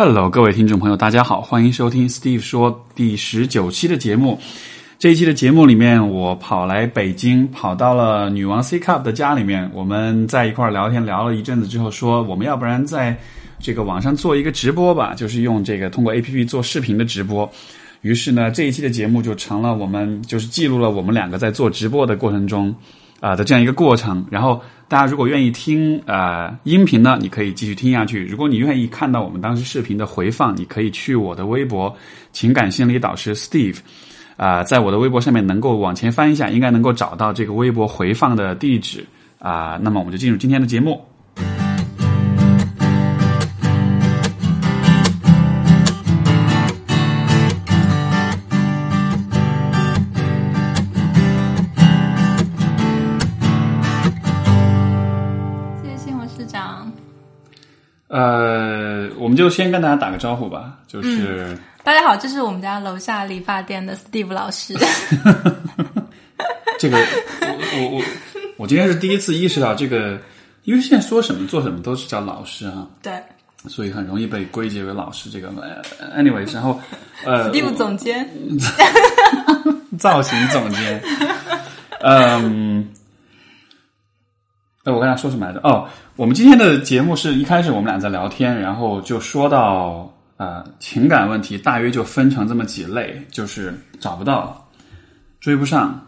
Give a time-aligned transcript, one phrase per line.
[0.00, 4.38] Hello，各位听众朋友，大家好，欢迎收听 Steve 说第十九期的节目。
[4.96, 13.18] 这一期的节目里面，我跑来北京，跑到了女王 C Cup 的家里面，我们在一块儿聊天，聊了一阵子之后，说我们要不然在
[13.58, 17.50] 这个网上做一个直播吧，就是用这个通过 APP 做视频的直播。
[18.02, 22.72] 于是呢，这一期的节目就成了我们就是记录了我们两个在做直播的过程中
[23.20, 24.24] 啊、的这样一个过程。
[24.30, 31.94] 然后大家如果愿意听呃音频呢，你可以继续听下去；如果你愿意看到我们当时视频的回放，你可以去我的微博
[32.32, 33.78] “情感心理导师 Steve”。
[34.36, 39.04] 啊、在我的微博上面能够往前翻一下，应该能够找到这个微博回放的地址
[39.40, 41.07] 啊、那么我们就进入今天的节目。
[59.38, 64.74] 就先跟大家打个招呼吧，就是、大家好，这是我们家楼下理发店的 Steve 老师。
[66.76, 68.04] 这个，我我我
[68.56, 70.18] 我今天是第一次意识到这个，
[70.64, 73.12] 因为现在说什么做什么都是叫老师啊，对
[73.68, 75.52] 所以很容易被归结为老师这个。
[76.00, 76.80] 呃 anyways，然后
[77.24, 78.28] 呃，Steve 总监，
[80.00, 81.00] 造型总监，
[82.02, 82.88] 嗯。
[84.88, 85.60] 呃，我刚才说什么来着？
[85.62, 85.86] 哦，
[86.16, 94.66] 我们今天的节目是一开始我们俩在聊天，然后就说到呃情感问题，大约就分成这么几类，就是找不到、
[95.40, 96.00] 追不上、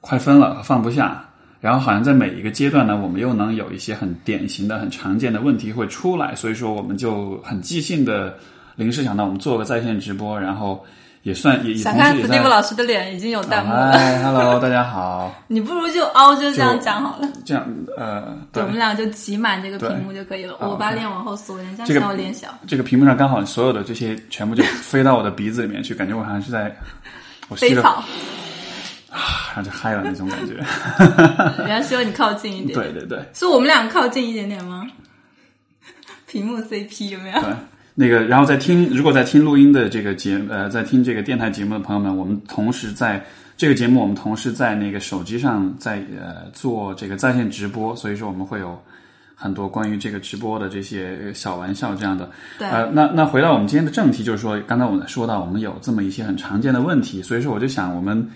[0.00, 1.22] 快分了放不下。
[1.60, 8.36] 然后好像在每一个阶段呢，我们又能有一些很典型的、很常见的问题会出来，所以说我们就很即兴的
[8.74, 10.84] 临时想到我们做个在线直播，然后
[11.26, 15.34] 也算也也想看同时也在 Steve 老师的脸已经有弹幕了，嗨，Hello， 大家好。
[15.48, 17.28] 你不如就凹就这样讲好了。
[17.44, 20.56] 这样，呃，对对，我，们俩就挤满这个屏幕就可以了。
[20.60, 22.56] 我把脸往后缩，人家这个嫌我脸小。
[22.68, 26.72] 这个屏幕上刚好所有的这些全部就飞到我的鼻子里面去，感觉我好像是在
[27.50, 28.04] 我飞草，
[29.10, 30.54] 然后就嗨了那种感觉。
[31.58, 32.78] 人家希望你靠近一点。
[32.78, 34.86] 对对对是我们俩靠近一点点吗？
[36.28, 37.40] 屏幕 CP 有没有？
[37.40, 37.50] 对，
[37.98, 43.24] 那个，然后在听，如果在听录音的这个节，呃，在听这个电台节目的朋友们，我们同时在
[43.56, 48.78] 这个节目，我们同时在那个手机上在呃做这个在线直播，所以说我们会有
[49.34, 52.30] 很多关于这个直播的这些小玩笑这样的。
[52.58, 58.28] 对呃，那那回到我们今天的正题，就是说，刚才我们说到我们有这么一些很常见的问题，所以说我就想我们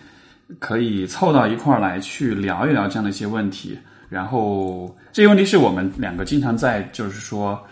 [0.59, 3.79] 可以凑到一块儿来去聊一聊这样的一些问题。
[4.09, 7.63] 然后这些问题是我们两个经常在就是说，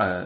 [0.00, 0.24] 呃，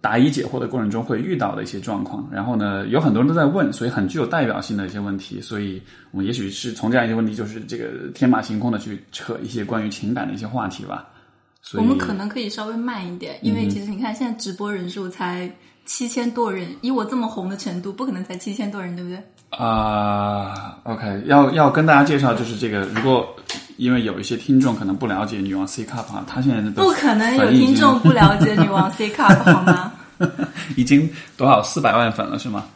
[0.00, 2.24] 答疑解惑的过程中会遇到的一些状况。
[2.30, 5.40] 然后呢，有很多人都在问，所以很具有代表性的一些问题。
[5.40, 11.08] 所以我们也许是从这样一些问题，就是这个天马行空的去扯一些关于情感的一些话题吧。
[11.60, 15.52] 所以我们可能可以稍微慢一点，因为其实你看现在直播人数才
[15.84, 19.20] 七千多人，以我这么红的程度，不可能才七千多人，对不对？
[19.50, 23.26] 啊、o k 要要跟大家介绍，就是这个，如果
[23.76, 29.92] 因为有一些听众可能不了解女王 C Cup 啊，他现在的不可能有听众不了解女王 C Cup 好吗？
[30.76, 32.66] 已经多少四百万粉了是吗？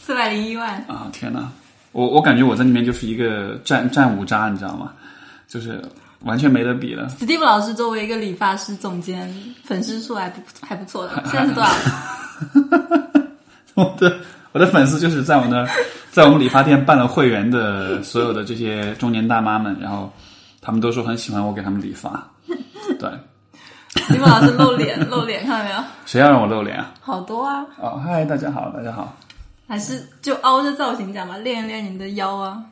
[0.00, 1.48] 四百零一万，啊，天哪！
[1.92, 4.92] 我我感觉我在里面就是一个战战五渣，你知道吗？
[5.48, 5.82] 就是
[6.20, 7.08] 完全没得比了。
[7.20, 9.32] Steve 老师作为一个理发师总监，
[9.64, 11.70] 粉丝数还不还不错的，现在是多少？
[13.74, 14.16] 我的
[14.52, 15.68] 我的粉丝就是在我那儿，
[16.14, 20.08] 在我们理发店办了会员的所有的这些中年大妈们，然后
[20.60, 22.24] 他们都说很喜欢我给他们理发。
[23.00, 23.10] 对
[23.94, 25.84] ，Steve 老师露脸露脸，看到没有？
[26.06, 26.94] 谁要让我露脸啊？
[27.00, 29.12] 好多啊，哦，嗨，大家好，大家好。
[29.66, 32.62] 还是就凹着造型讲吧，练一练你的腰啊。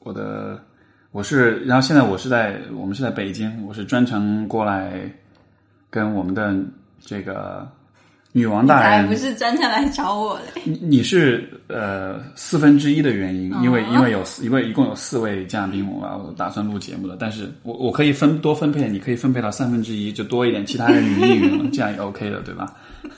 [0.00, 0.62] 我的
[1.10, 5.10] 我是，然后现在我是在我们是在北京，我是专程过来
[5.88, 6.54] 跟我们的
[7.00, 7.66] 这个
[8.32, 10.60] 女王大人才不是专程来找我的。
[10.64, 22.72] 你你是呃四分之一的原因，因为哦因为有四因为一共有四位嘉宾，我我打算录节目的，但是我我可以分多分配，你可以分配到三分之一，就多一点，其他人云一云了， 这样也 OK 的，对吧？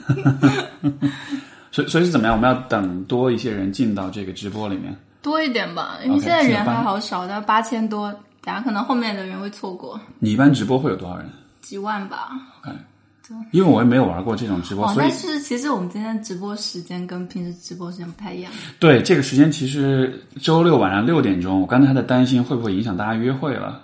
[1.71, 2.35] 所以所以是怎么样？
[2.35, 4.95] 我们要等多一些人进到这个直播里面。
[5.21, 8.11] 多一点吧，因为现在人还好少，到八千多，
[8.43, 11.29] 等下可能后面的人会错过你一般直播会有多少人？
[11.61, 12.31] 几万吧。
[13.51, 18.53] 因为我也没有玩过这种直播，哦，所以但是其实我们今天直播时间跟平时直播时间不太一样。
[18.79, 23.83] 对这个时间其实周六晚上六点钟，我刚才还在担心会不会影响大家约会了。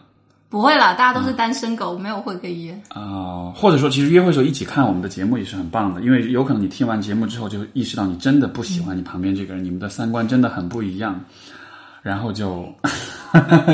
[0.50, 2.82] 不会了，大家都是单身狗，没有会可以约。
[2.88, 11.22] 啊、或者说，其实约会的时候一起看我们的节目也是很棒的，因为有可能你听完节目之后就意识到你真的不喜欢你旁边这个人，你们的三观真的很不一样，
[12.02, 12.46] 然后就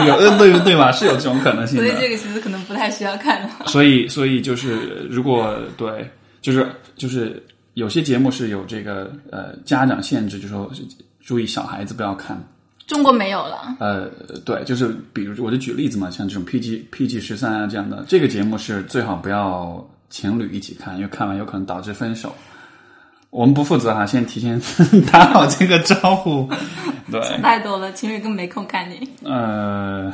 [0.07, 0.91] 有呃对对吧？
[0.93, 1.85] 是有这种可能性的。
[1.85, 3.51] 所以这个其实可能不太需要看了。
[3.67, 6.09] 所以所以就是如果对，
[6.41, 6.67] 就是
[6.97, 7.43] 就是
[7.75, 10.71] 有些节目是有这个呃家长限制，就说
[11.21, 12.43] 注意小孩子不要看。
[12.87, 14.11] 中国没有了，呃，
[14.45, 22.35] 对，就是比如我就举例子嘛，像这种 PG PG 十三啊这样的，这个节目是最好不要情侣一起看，因为看完有可能导致分手。
[23.35, 24.61] 我们不负责哈，先提前
[25.11, 26.49] 打好这个招呼。
[27.11, 29.11] 对，太多了，情侣根本没空看你。
[29.25, 30.13] 呃，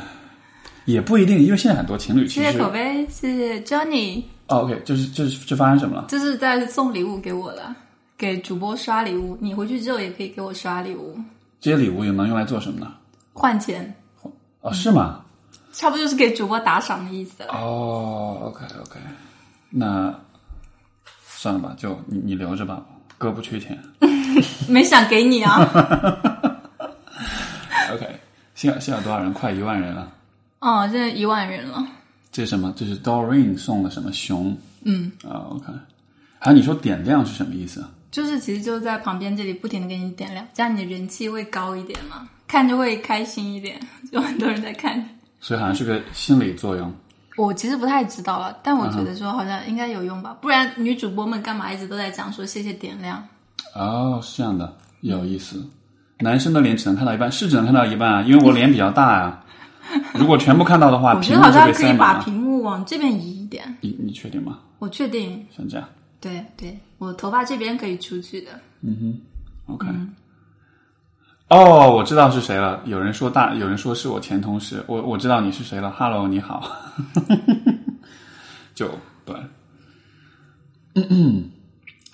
[0.86, 6.06] 也不一定，因为现在很多情侣其实谢谢口碑，谢谢 Johnny，哦，OK，就是就是就发生什么了？
[6.08, 7.76] 就是在送礼物给我了，
[8.16, 9.36] 给主播刷礼物。
[9.38, 11.14] 你回去之后也可以给我刷礼物，
[11.60, 12.90] 这些礼物又能用来做什么呢？
[13.34, 13.94] 换钱，
[14.62, 15.20] 哦，是吗？
[15.74, 17.52] 差不多就是给主播打赏的意思了。
[17.52, 18.98] 哦，OK OK，
[19.68, 20.14] 那
[21.26, 22.82] 算了吧，就你你留着吧，
[23.20, 23.78] 哥不缺钱。
[24.66, 25.60] 没想给你啊。
[27.92, 28.08] OK，
[28.54, 29.30] 现在现在多少人？
[29.34, 30.10] 快一万人了。
[30.60, 31.86] 哦，现在一万人了。
[32.32, 32.72] 这是什么？
[32.74, 34.56] 这是 Doreen 送的什么熊？
[34.84, 35.70] 嗯，啊、o k
[36.38, 37.84] 还有你说点亮是什么意思？
[38.10, 43.78] 就是其实就在旁边这里不停的给你点亮，这样你的人气会高一点嘛，看着会开心一点，
[44.12, 45.06] 有很多人在看。
[45.40, 46.90] 所以好像是个心理作用。
[47.40, 53.26] 我其实不太知道了，但我觉得说好像应该有用吧，不然女主播们干嘛一直都在讲说谢谢点亮？
[53.74, 55.64] 哦，是这样的，有意思。
[56.18, 59.44] 男生的脸只能看到一半，是只能看到一半啊，因为我脸比较大啊。
[60.14, 61.96] 如果全部看到的话， 我觉屏幕就被得好像可以。
[61.96, 64.58] 把屏幕往这边移一点，你你确定吗？
[64.78, 65.88] 我确定，像这样
[66.20, 68.50] 对对，我头发这边可以出去的。
[68.82, 68.96] 嗯
[69.66, 69.86] 哼，OK。
[71.50, 72.80] 哦，我知道是谁了。
[72.84, 75.90] 有人说大，有人说是我前同事，我我知道你是谁了。
[75.90, 76.70] Hello，你好。
[78.72, 78.88] 就
[79.24, 79.34] 对，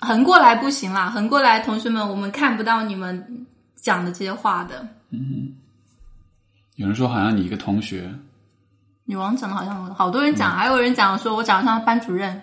[0.01, 3.45] 横过来不行啦，横过来，同学们，我们看不到你们
[3.75, 4.85] 讲的这些话的。
[5.11, 5.53] 嗯
[6.75, 8.11] 有人说好像你一个同学，
[9.05, 12.41] 女王长得好像我，好多人讲，还有人讲说我长得像班主任。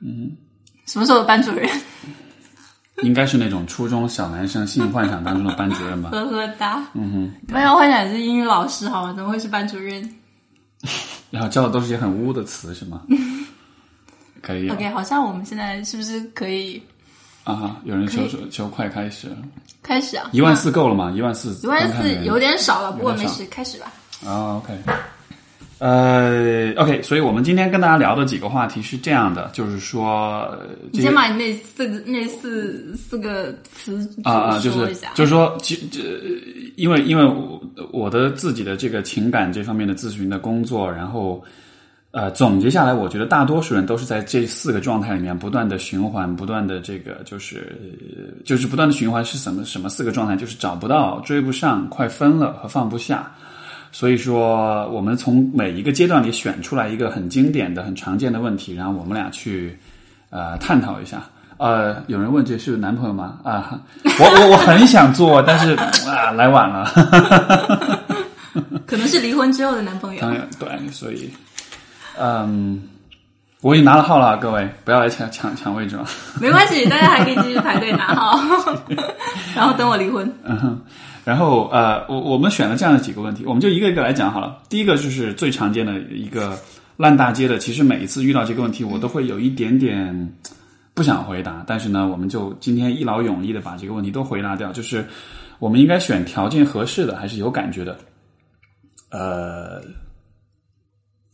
[0.00, 0.36] 嗯，
[0.84, 1.70] 什么时候的班主任？
[3.04, 6.10] 应该是那种初中小男生性幻想当中的班主任吧？
[6.16, 6.82] 呵呵哒。
[6.94, 9.12] 嗯哼，没有幻想是英语老师，好吗？
[9.14, 10.08] 怎么会是班主任
[11.30, 13.02] 然后教的都是些很污的词，是吗？
[14.40, 16.82] 可以、啊？OK，好像我们现在是不是可以
[17.44, 17.76] 啊！
[17.84, 19.28] 有人求说求快开始，
[19.82, 20.30] 开始啊？
[20.32, 21.12] 一万四够了吗？
[21.14, 23.92] 一万四，一万四有点少了，不过没事，开始吧。
[24.24, 24.76] 啊、o k
[25.78, 30.52] 呃，OK，所以我们今天跟大家聊的几个话题是这样的，就是说，
[30.90, 34.96] 你先把你那四个那四四个词啊啊，就是。
[35.14, 36.00] 就是说，其这
[36.76, 41.44] 因为因为我我的自己的这个情感这方面的咨询的工作，然后
[42.10, 53.32] 呃总结下来，我觉得大多数人都是在这四个状态里面不断的循环，不断的这个就是呃就是不断的循环是什么什么四个状态，就是找不到、追不上、快分了和放不下。
[53.90, 59.78] 所以说，我们从每一个阶段里选出来一个很经典的、很常见的问题，然后我们俩去
[60.30, 61.22] 呃探讨一下。
[61.56, 63.40] 呃，有人问这是男朋友吗？
[63.42, 65.72] 啊，我我我很想做，但是
[66.08, 66.88] 啊来晚了。
[68.86, 70.20] 可能是离婚之后的男朋友。
[70.20, 71.30] 当然对，所以
[72.16, 72.80] 嗯，
[73.60, 76.06] 我已经拿了号了，各位不要来抢抢抢位置了。
[76.40, 78.40] 没关系，大家还可以继续排队拿号，
[79.56, 80.32] 然后等我离婚。
[80.44, 80.80] 嗯哼，
[81.28, 84.62] 然后呃，我我们选了这样的几个问题，我们就一个一个来讲好了。
[84.70, 86.58] 第一个就是最常见的一个
[86.96, 90.32] 烂大街的，其实每一次遇到这个问题，我都会有一点点
[90.94, 95.06] 不想回答，但是呢，我们就今天一劳永逸的把这个问题都回答掉，就是
[95.58, 97.98] 我们应该选条件合适的，还是有感觉的？
[99.10, 99.82] 呃，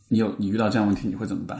[0.09, 1.57] 你有你遇到这样问题，你会怎么办？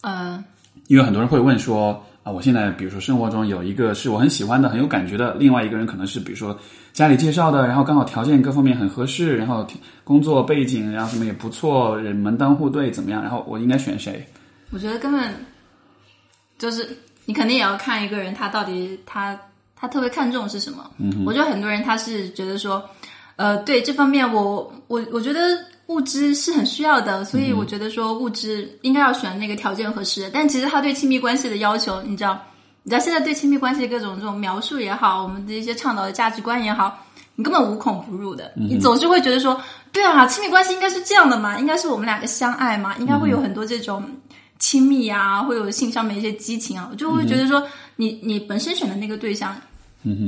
[0.00, 0.42] 呃，
[0.88, 6.58] 因为很多人会问说啊，我现在比如说生活中有一个是我很喜欢的、很有感觉的，另外一个人可能是比如说
[6.92, 9.66] 家里介绍的，然后刚好条件各方面很合适，然后
[10.04, 13.22] 工作背景然后什么也不错，人门当户对怎么样？
[13.22, 14.26] 然后我应该选谁？
[14.70, 15.32] 我觉得根本
[16.58, 16.86] 就是
[17.24, 19.38] 你肯定也要看一个人他到底他
[19.74, 20.90] 他特别看重是什么。
[20.98, 22.84] 嗯，我觉得很多人他是觉得说，
[23.36, 25.40] 呃，对这方面我我我觉得
[25.90, 30.30] 物质是很需要的，所以我觉得说物质应该要选那个条件合适的。
[30.30, 32.40] 但其实他对亲密关系的要求，你知道，
[32.84, 36.96] 你知道现在对亲密关系的各种这种描述也好，我们的一些倡导的价值观也好。
[37.34, 39.58] 你根本无孔不入的，你总是会觉得说，
[39.90, 44.04] 对啊，亲密关系应该是这样的嘛，应该是我们两个相爱嘛，应该会有很多这种
[44.58, 47.66] 亲密啊，会有性上面一些激情啊，我就会觉得说，
[47.96, 49.56] 你你本身选的那个对象，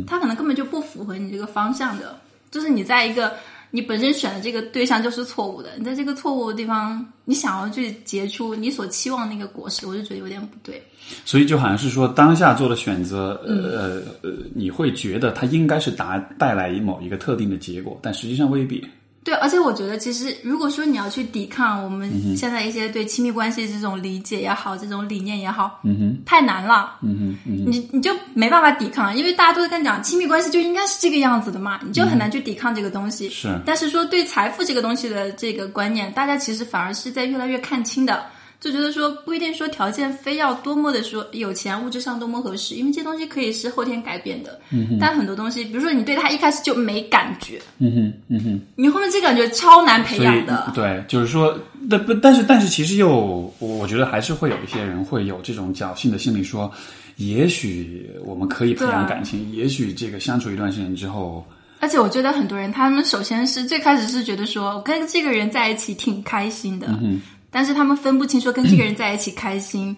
[0.07, 2.19] 他可能根本就不符合你这个方向的，
[2.51, 3.35] 就是你在一个
[3.75, 10.81] 你本身选的这个对象就是错误的，你在这个错误的地方，你想要去结出你所期望那个果实，我就觉得有点不对。
[11.25, 18.87] 所以就好像是说当下做的选择，呃呃，你会觉得它应该是达带来某一个特定的结果，但实际上未必。
[19.25, 26.97] 对，而且我觉得，其实如果说你要去抵抗我们现在一些对亲密关系这种理解也好，这种理念也好，嗯哼，太难了。
[27.03, 33.29] 嗯哼，嗯哼，你你就没办法抵抗，因为大家都在跟你讲亲密关系就应该是这个样子的嘛，你就很难去抵抗这个东西。
[33.29, 38.25] 是，但是说对财富这个东西的这个观念，大家其实反而是在越来越看清的。
[38.63, 44.61] 就觉得说不一定说条件非要多么的说有钱物质上多么合适，因为这些东西可以是后天改变的。
[44.71, 50.71] 嗯哼，但很多东西，比如说你对他一开始就没感觉，嗯哼，嗯哼，你后面这感觉超难培养的。
[50.77, 51.59] 对，就是说，
[51.91, 56.71] 但不，但是但是其实又，我我觉得还是会有一些人会有这种侥幸的心理，说，
[57.17, 61.45] 也许我们可以培养感情，也许这个相处一段时间之后，
[61.81, 67.21] 而且我觉得很多人，他们首先是最开始是觉得说，我跟这个人在一起挺开心的，嗯
[67.53, 69.97] 但是他们分不清说跟这个人在一起开心。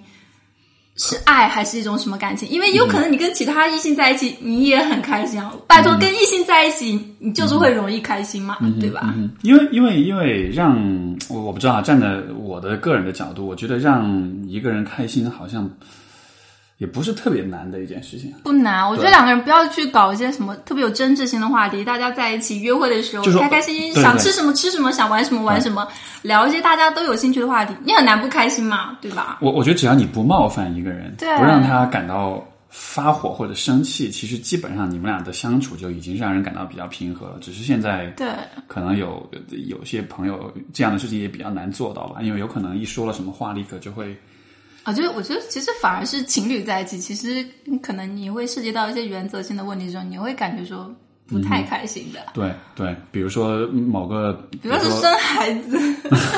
[0.96, 2.48] 是爱还是一种什么感情？
[2.48, 5.52] 因为有可能你跟其他异性在一起，你也很开心啊。
[5.66, 9.12] 拜托，跟异性在一起，你就是会容易开心嘛，对吧？
[9.16, 10.78] 嗯，因为因为因为让
[11.28, 14.08] 我我不知道啊，站在我的个人的角度，我觉得让
[14.46, 15.68] 一个人开心好像
[16.78, 18.32] 也不是特别难的一件事情。
[18.42, 25.86] 不难，我觉得两个人不要去搞一些什么特别有争执性的话题，大家在一起约会的时候开开心心，想吃什么吃什么，想玩什么玩什么，
[26.22, 29.38] 聊一些大家都有兴趣的话题，你很难不开心嘛，对吧？
[29.40, 37.36] 我我觉得只要你不冒犯一个人，对不让他感到发火或者生气，其实基本上你们俩的相处就已经让人感到比较平和了。
[37.40, 38.26] 只是现在对，
[38.66, 39.24] 可能有
[39.68, 44.16] 有些朋友这样的事情也比较难做到吧，因为有可能一说了什么话，立刻就会
[44.84, 47.44] 啊，就是我觉得其实反而是情侣在一起，其实
[47.82, 50.94] 可能你会涉及到一些原则性的问题中，你会感觉说
[51.26, 55.76] 不太开心的，对对，比如说某个，比如说是生孩子，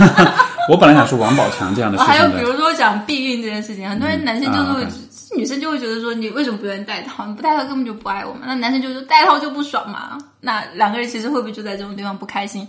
[0.71, 4.83] 我本来想说王宝强这样的事还有，比如说讲避孕这件事情，很多人男生就是会。
[4.85, 4.91] 啊
[5.37, 7.27] 女生就会觉得说你为什么不愿意戴套？
[7.27, 8.43] 你不戴套根本就不爱我嘛。
[8.47, 10.17] 那男生就说戴套就不爽嘛。
[10.41, 12.63] 那两个人其实会不会就在这种地方不开心？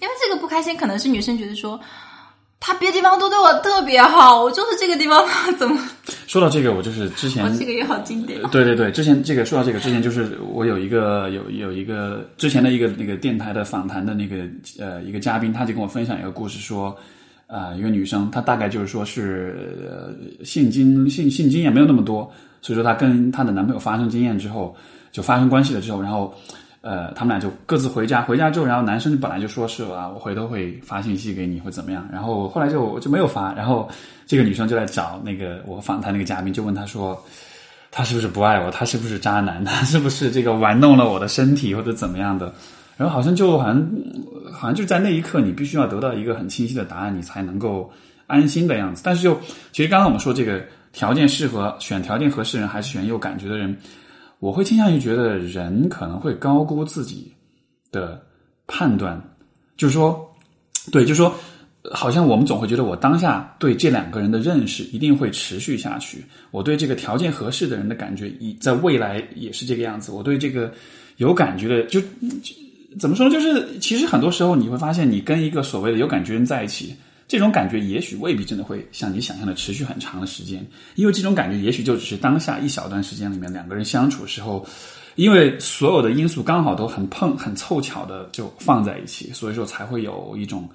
[0.00, 1.78] 因为这个不开心可能是女生觉得说，
[2.58, 5.24] 他别的地方都对我特别好，我就是这个地方
[5.58, 5.78] 怎么？
[6.26, 8.40] 说到这个，我就是之前我这个也好经典。
[8.50, 14.44] 对对对，之前这个说到这个之前，就是我有一个有有一个之前的一个那个电台的访谈的那个
[14.78, 16.96] 呃一个嘉宾，他就跟我分享一个故事说。
[17.48, 22.28] 啊、一个女生，她大概就是说是呃性经性性经验没有那么多，
[22.60, 24.74] 所以说她跟她的男朋友发生经验之后，
[25.12, 26.34] 就发生关系了之后，然后
[26.86, 33.88] 呃他们俩就各自回家，回家之后，然后男生本来就说是啊，我回头会发信息给你，会怎么样，然后后来就就没有发，然后
[34.26, 37.20] 这个女生就来找那个我访谈那个嘉宾，就问他说。
[37.88, 38.70] 他是不是不爱我？
[38.70, 39.64] 他是不是渣男？
[39.64, 42.52] 他是不是这个玩弄了我的身体或者怎么样的？
[42.94, 43.90] 然后好像就好像
[44.52, 47.90] 好像就在那一刻，你必须要得到一个很清晰的答案，你才能够
[48.26, 49.00] 安心的样子。
[49.02, 49.40] 但是就
[49.72, 50.62] 其实刚刚我们说这个
[50.92, 53.74] 条件适合选条件合适人还是选有感觉的人，
[54.38, 57.32] 我会倾向于觉得人可能会高估自己
[57.90, 58.20] 的
[58.66, 59.22] 判断，
[59.76, 60.34] 就是说，
[60.92, 61.34] 对，就是说。
[61.92, 66.24] 好像我们总会觉得，我当下对这两个人的认识一定会持续下去。
[66.50, 70.10] 我对这个条件合适的人的感觉，以在未来也是这个样子。
[70.10, 70.72] 我对这个
[71.18, 72.52] 有感觉的，就就
[72.98, 73.30] 怎么说？
[73.30, 76.92] 就是其实很多时候你会发现，你跟一个所谓的有感觉人在一起，
[77.28, 84.66] 这种感觉也许未必真的会像你想象的持续很长的时间，因为这种感觉也许就只是当下一小段时间里面两个人相处的时候。
[85.16, 90.68] 因为所有的因素刚好都很碰、很凑巧的就放在一起，所以说才会有一种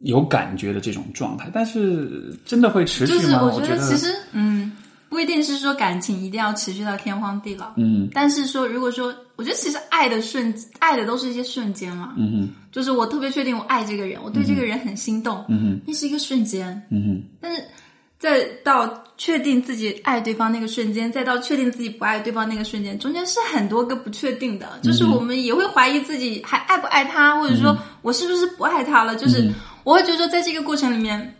[0.00, 3.42] 有感觉的这种状态，但是真的会持续就是吗？
[3.42, 4.70] 我觉我觉得其实嗯，
[5.12, 8.08] 不一定是说感情一定要持续到天荒地老，嗯。
[8.14, 12.48] 但是说如果说，我觉得其实爱的瞬，爱的都是一些瞬间嘛，嗯哼。
[12.72, 15.80] 就是我特别确定我爱这个人，我对这个人很心动，嗯哼。
[15.86, 17.22] 那是一个瞬间，嗯哼。
[17.42, 17.62] 但是
[18.18, 24.78] 再到确定自己爱对方那个瞬间，再到确定自己不爱对方那个瞬间，中间是很多个不确定的。
[24.82, 29.14] 就是我们也会怀疑自己还爱不爱他，或者说我是不是不爱他了。
[29.14, 29.52] 就是
[29.84, 31.36] 我会觉得说，在这个过程里面，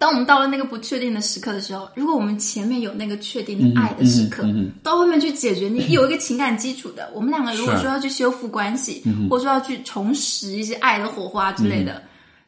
[0.00, 4.42] 当我们到了那个不确定的时刻的时候，如果我们前面有那个确定的爱的时刻，
[4.82, 7.10] 到后面去解决，你有一个情感基础的。
[7.14, 12.00] 我们两个如果说要去修复关系，或者说要去重拾一些爱的火花之类的。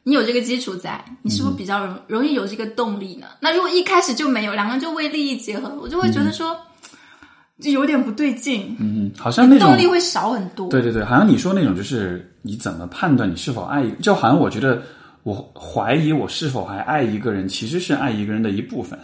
[0.03, 3.27] 你有这个基础在，你是不是比较容容易有这个动力呢？
[3.39, 6.57] 那如果一开始就没有，两个人就为利益结合，我就会觉得说，
[7.61, 10.69] 就有点不对劲，嗯哼，好像那种动力会少很多。
[10.71, 14.83] 对对对，好像你说那种就是你怎么判断你是否爱，就好像我觉得
[15.23, 18.99] 我怀疑我是否还爱一个人，其实是爱一个人的一部分。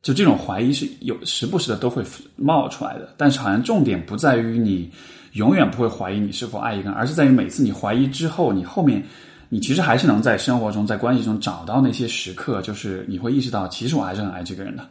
[0.00, 2.02] 就这种怀疑是有时不时的都会
[2.36, 4.90] 冒出来的，但是好像重点不在于你
[5.32, 9.02] 永远不会怀疑你是否爱一个人，而是在于每次你怀疑之后，你后面
[9.48, 14.86] 你其实还是能在生活中、在关系中找到那些时刻，就是你会意识到，其实我还是很爱这个人的。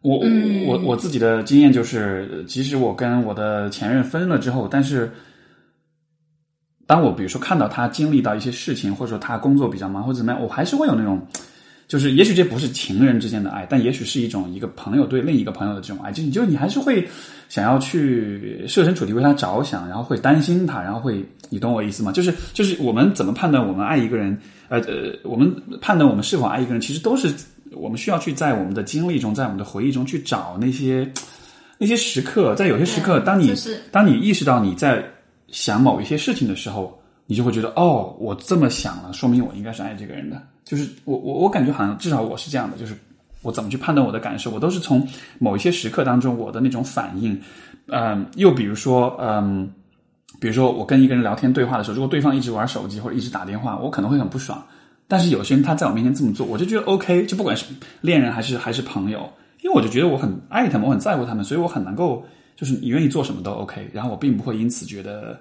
[0.00, 0.18] 我
[0.66, 5.10] 我我自己的经验就是，即使我跟我的前任分了之后，但是
[6.88, 11.20] 当我比如说看到他经历到一些事情，或者说他工作比较忙或者怎么样，我还是会有那种，
[11.86, 17.06] 就是也许这不是情人之间的爱，但也许是一种一个朋友对另一个朋友的这种爱，就你就你还是会
[17.50, 22.10] 想要去设身处地为他着想，然后会担心他，然后会，你懂我意思吗？
[22.10, 24.34] 就是就是我们怎么判断我们爱一个人，
[24.70, 27.30] 呃呃，我们判断我们是否爱一个人，其实都是
[27.72, 31.06] 我们需要去在我们的经历中，在我们的回忆中去找那些
[31.76, 35.04] 那些时刻，在有些时刻，当你就是当你意识到你在
[35.48, 40.40] 想某一些事情的时候，你就会觉得哦，我这么想了，说明我应该是爱这个人的。
[40.64, 42.94] 就是我我我感觉好像至少我是这样的，就是
[43.42, 45.06] 我怎么去判断我的感受，我都是从
[45.38, 47.40] 某一些时刻当中我的那种反应，
[47.86, 49.70] 嗯，又比如说嗯，
[50.38, 54.62] 比如说我跟一个人聊天对话的时候，如果对方一直玩手机或者一直打电话，我可能会很不爽。
[55.10, 57.64] 但是有些人他在我面前这么做，我就觉得 OK，就不管是
[58.02, 59.20] 恋人还是还是朋友，
[59.62, 62.22] 因为我就觉得我很爱他们，我很在乎他们，所以我很能够
[62.58, 65.40] 就是你愿意做什么都 OK，然后我并不会因此觉得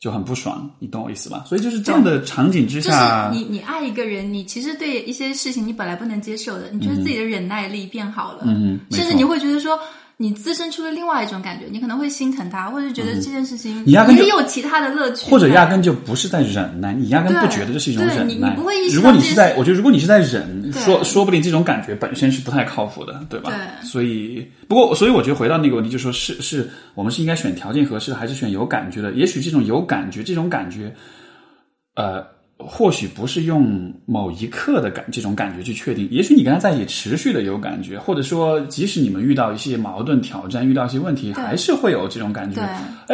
[0.00, 1.44] 就很不爽，你懂我意思吧？
[1.46, 9.78] 所以就是这样的场景之就是下，你你爱一个人，你其实对一些事情你本来不能接受的，你觉得自己的忍耐力变好了，嗯，甚至你会觉得说。
[10.24, 18.24] 你滋生出了另外一种感觉，你可能会心疼他，或者觉得这件事情嗯你压根就也有其他的乐趣，或者压根就不是在忍耐，你压根不觉得这是一种忍耐。
[18.24, 23.50] 你你不会意识如果你是在，我觉得如果你是在忍，说说不定这种感觉本身是不太靠谱的，对吧？
[23.50, 29.12] 对所以，不过，所以我觉得回到那个问题，就说是是我们是应该选条件合适的，还是选有感觉的？
[29.12, 30.94] 也许这种有感觉，这种感觉，
[31.96, 32.24] 呃。
[32.66, 42.56] 或许不是用某一刻的感这种感觉去确定，也许你跟他在一起持续的有感觉，或者说即使你们遇到一些矛盾挑战，遇到一些问题，还是会有这种感觉。
[42.56, 42.64] 对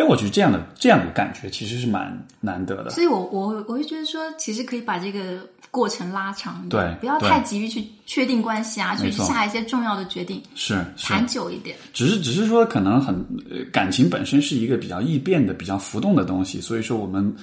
[0.01, 2.91] 哎，我觉得这样的这样的感觉其实是蛮难得的。
[2.91, 5.39] 所以我我我会觉得说，其实可以把这个
[5.71, 11.77] 过程拉长一点，对不要太急于去确定关系啊，去下一些重要的决定，是是，谈久一点。
[11.93, 13.15] 只是只是说，可能很
[13.51, 17.35] 呃感情本身是一个比较易变的、比较浮动的东西，所以说我们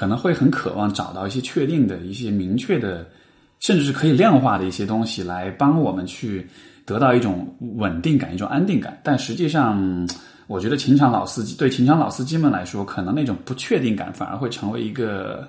[0.00, 3.06] 可能会很渴望找到一些确定的、一些明确的，
[3.58, 6.48] 甚至是可以量化的一些东西，来帮我们去
[6.86, 8.98] 得到一种稳定感、一种安定感。
[9.04, 10.08] 但实际上，
[10.46, 15.46] 我觉得情场老司机对情场老司机们来说，可能那种不确定感反而会成为一个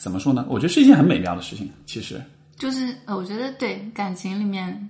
[0.00, 0.46] 怎么说呢？
[0.48, 1.68] 我觉得是一件很美妙的事情。
[1.84, 2.18] 其实，
[2.56, 4.88] 就是呃，我觉得对感情里面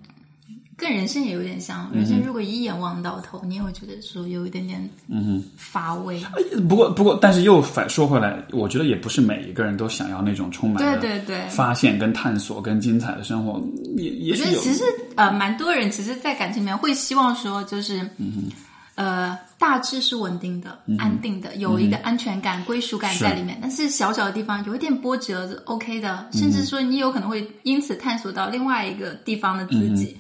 [0.77, 6.23] 跟人生也有点像，嗯人生如果一眼望到头，你也会觉得说有一点点嗯乏味。
[6.69, 13.59] 不过，不过，但是又反说回来，我觉得也不是每一个人都想要那种充满对对对，发现、跟探索、跟精彩的生活，
[13.97, 14.57] 也也我觉是有。
[14.59, 14.85] 得其实
[15.15, 18.51] 呃，蛮多人其实，在感情里面会希望说，就是嗯
[18.97, 23.57] 呃，大致是稳定的、安定的，有一个安全感、归属感在里面。
[23.63, 30.15] 但是小小的地方有一点波折是 OK 的，甚至说你有可能会因此探索到另外一个地方的自己。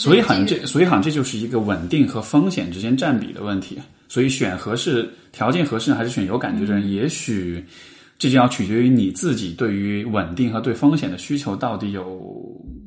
[0.00, 3.78] 所以好像这这，所以好像这就是一个稳定和风险之间占比的问题。
[4.08, 7.64] 所以选合适条件合适还是选有感觉的人，也许
[8.18, 12.20] 这就要取决于你自己对于稳定和对风险的需求到底有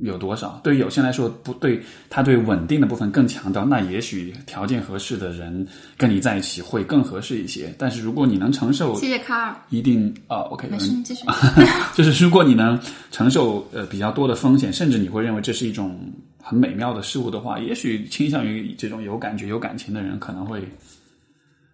[0.01, 0.59] 有多少。
[0.63, 7.73] 对于有些人来说，不对，他对稳定的部分更强调，那也许条件合适的人跟你在一起会更合适一些。
[7.77, 11.23] 但是如果你能承受谢谢卡尔，一定啊，OK，没事，你继续。
[11.95, 12.77] 就是如果你能
[13.11, 15.97] 承受呃比较多的风险，甚至你会认为这是一种
[16.43, 20.67] 很美妙的事物的话，也许倾向于这种有感觉、有感情的人可能会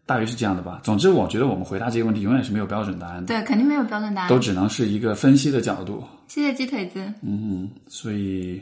[0.06, 0.82] 大约是这样的吧。
[0.84, 4.30] 总之，我觉得我们回答这个问题永远是没有标准答案的，对，肯定没有标准答案。
[4.30, 6.04] 都只能是一个分析的角度。
[6.28, 7.12] 谢谢鸡腿子。
[7.22, 8.62] 嗯，所以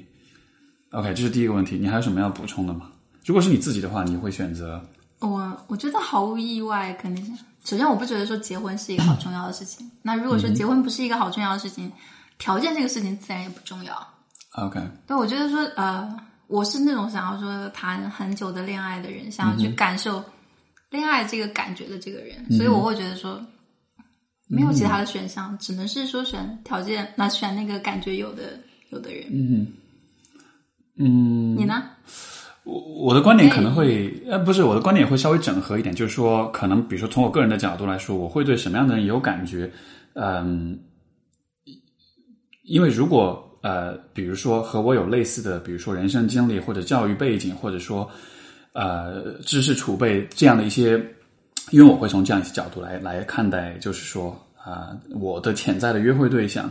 [0.91, 1.77] OK，这是第一个问题。
[1.77, 2.89] 你还有什么要补充的吗？
[3.25, 4.81] 如果是你自己的话，你会选择
[5.19, 9.91] 我我觉得毫无意外，肯定是首先我不觉得说结婚是一个好重要的事情。
[10.01, 11.91] 那如果说结婚不是一个好重要的事情，
[12.37, 14.07] 条件这个事情自然也不重要。
[14.57, 16.17] OK，对，我觉得说呃，
[16.47, 20.23] 我是那种想要说谈很久的恋爱的人，想要去感受
[20.89, 23.39] 恋爱这个感觉的这个人，所以我会觉得说
[24.47, 29.27] 没有其他的选项，只能是说选条件，那选那个感觉有的有的人。
[29.31, 29.67] 嗯
[30.99, 31.83] 嗯，你呢？
[32.63, 39.71] 我我的观点可能会，呃，不是我的观点会稍微整合一点，就是说，可能比如说从我个人的角度来说，我会对什么样的人有感觉，
[40.15, 40.79] 嗯，
[42.63, 48.09] 因为如果呃，比如说和我有类似的，比如说人生经历或者教育背景，或者说
[48.73, 50.91] 呃知识储备这样的一些，
[51.71, 56.69] 因为我会从这样一些角度来来看待，就是说啊、我的潜在的约会对象。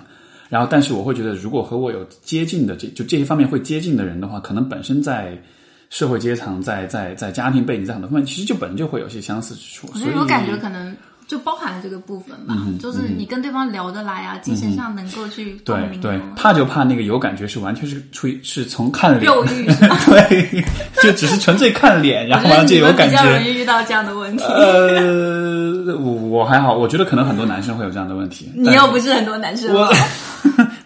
[0.48, 5.36] 然后，但是我会觉得，如果和我有接近的这就这些方面会接近的人的话，可能本身在
[5.90, 9.88] 社会阶层、在在在家庭背景、在很多方面，其实就本身就会有些相似之处。
[9.98, 10.94] 所以我感觉可能
[11.26, 19.66] 就包含了这个部分吧，嗯就是你跟对方聊得来啊，精神上能够去共鸣对对啊，怕就怕那个有感觉是完全是出于是从看脸，肉欲？
[20.06, 20.64] 对，
[21.02, 23.42] 就只是纯粹看脸，然后就比较容。
[23.42, 24.44] 易遇到这样的问题。
[24.44, 28.50] 呃，我我还好，我觉得可能很多男生会有这样的问题。
[28.54, 29.92] 你又不是很多男生，我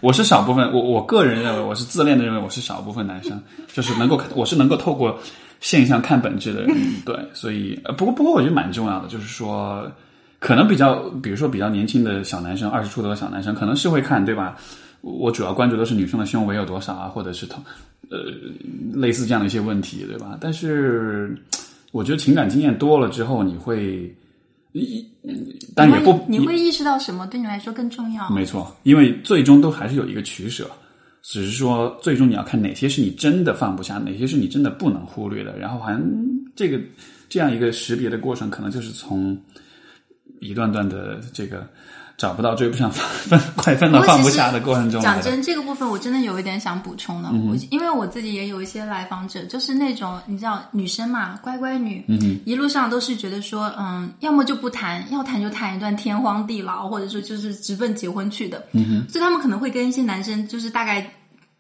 [0.01, 3.39] 我是少部分，我我个人认为我是自恋的认为我是少部分男生，
[3.75, 5.19] 就是能够我是能够透过
[5.61, 6.75] 现象看本质的人，
[7.05, 9.91] 对，所以呃不过不过我觉得蛮重要的，就是说
[10.41, 14.57] 可能比较比如说比较年轻的小男生，二十出头的小男生可能是会看对吧？
[15.03, 17.63] 我主要关注的是女生的胸围有多少啊，或者是同
[18.11, 18.19] 呃
[18.93, 20.37] 类似这样的一些问题，对吧？
[20.41, 21.39] 但是
[21.93, 24.13] 我觉得情感经验多了之后，你会。
[24.73, 25.05] 一，
[25.75, 28.31] 但也不，你会意识到什么对你来说更重要？
[28.31, 30.71] 没错，因为最终都还是有一个取舍，
[31.23, 36.01] 只是说最终你要看哪些是你真的放不下，哪些是你真的不能忽略的，然后好像
[36.55, 36.81] 这个
[37.29, 39.37] 这样一个识别的过程，可能就是从
[40.41, 41.67] 一段段的这个
[42.17, 45.01] 找不到、追不上、分 快分到放不下的过程中。
[45.01, 52.05] 讲真，这个部分我真的有一点想补充的，我因为我自己也有一些来访者，就是那种你知道女生嘛，乖乖女，
[52.45, 58.65] 一路上都是觉得说，嗯，要么就不谈，要谈就谈一段天荒地老，或者说就是直奔结婚去的，
[59.09, 61.11] 所以他们可能会跟一些男生就是大概。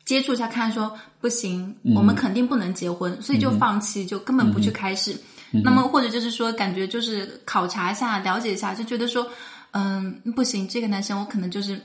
[0.07, 0.91] 接触一下，看说
[1.21, 5.15] 不行，我们肯定不能结婚，所以就放弃，就根本不去开始。
[5.53, 9.27] 那么或者就是说，感觉就是考察一下，了解一下，就觉得说，
[9.73, 11.81] 嗯，不行，这个男生我可能就是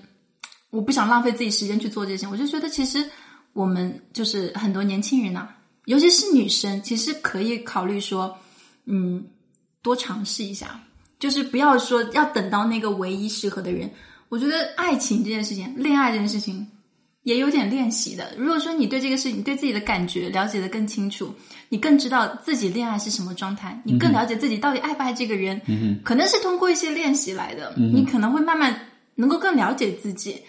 [0.70, 2.28] 我不想浪费自己时间去做这些。
[2.28, 3.04] 我就觉得其实
[3.54, 5.48] 我们就是很多年轻人呐、
[5.86, 8.38] 尤其是女生，其实可以考虑说，
[8.86, 9.26] 嗯，
[9.82, 10.80] 多尝试一下，
[11.20, 13.90] 就是不要说要等到那个唯一适合的人。
[14.30, 16.68] 我觉得爱情这件事情，恋爱这件事情。
[17.26, 18.32] 也有点练习的。
[18.38, 21.34] 如果说你对这个事情、对自己的感觉了解的更清楚，
[21.70, 27.74] 你更知道自己恋爱是什么状态，你更了解自己到底爱不爱这个人，嗯可能是通过一些练习来的。
[27.76, 28.80] 你可能会慢慢
[29.16, 30.40] 能够更了解自己，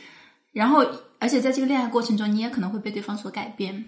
[0.53, 0.87] 然后
[1.19, 3.83] 而且在这个恋爱过程中，你也可能会被对方所改变。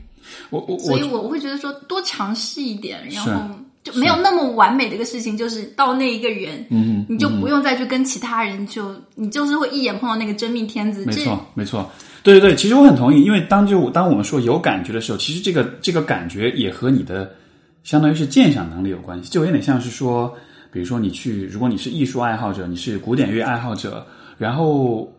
[0.48, 11.04] 我我所以我我会觉得说多尝试一点，然后就没有那么完美的一个事情，就是到那一个人，嗯，你就不用再去跟其他人就你就是会一眼碰到那个真命天子。
[11.04, 11.90] 没错，没错。
[12.22, 17.30] 对对对，其实我很同意，因为当就当我们说有感觉的时候，其实这个这个感觉也和你的
[17.84, 20.34] 相当于是鉴赏能力有关系，就有点像是说，
[20.72, 24.04] 比如说你去，如果你是艺术爱好者，你是古典乐爱好者，
[24.36, 25.10] 然后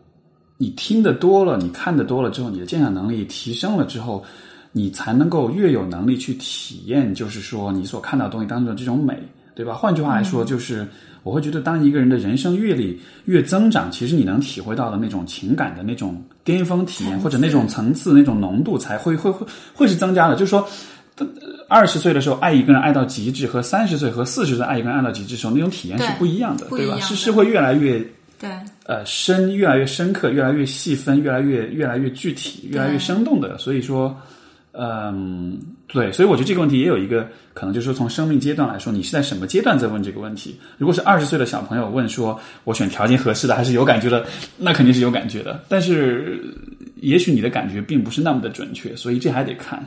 [0.57, 4.23] 你听的多了，你看的多了之后，你的鉴赏能力提升了之后，
[4.71, 9.17] 你才能够越有能力去体验，就是说你所看到的东西当中的这种美，
[9.55, 9.73] 对吧？
[9.73, 10.88] 换句话来说，就是。
[11.23, 20.36] 我会觉得，当一个人的人生阅历越增长，其实你能体会到的那种情感的那种巅峰体验，或者那种层次、那种浓度，才会会会会是增加的。
[20.36, 20.67] 就是说，
[21.67, 26.99] 二十岁的时候爱一个人爱到极致，和三十岁和四十岁爱一个人爱到极致的时候，那种体验是不一样的，对吧？
[27.01, 27.99] 是是会越来越
[28.39, 28.49] 对
[28.86, 33.58] 呃深，越来越深刻，越来越细分，越来越越来越具体，越来越生动的。
[33.58, 34.17] 所以说。
[34.82, 40.58] 嗯，对，所以我觉得这个问题也有一个可能，就是说从生命阶段来说，你是在什么阶段在问这个问题？
[40.78, 44.26] 如果是二十岁的小朋友问说，我选条件合适的还是有感觉的，
[44.58, 45.62] 那肯定是有感觉的。
[45.68, 46.42] 但是，
[46.96, 49.86] 也许你的感觉并不是那么的准确，所以这还得看。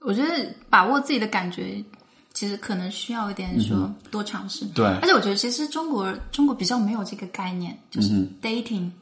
[0.00, 0.28] 我觉得
[0.68, 1.80] 把握自己的感觉，
[2.32, 4.64] 其实可能需要一点说多尝试。
[4.74, 8.08] 对，而且我觉得其实中国中国比较没有这个概念，就是
[8.42, 8.86] dating。
[8.86, 8.92] 嗯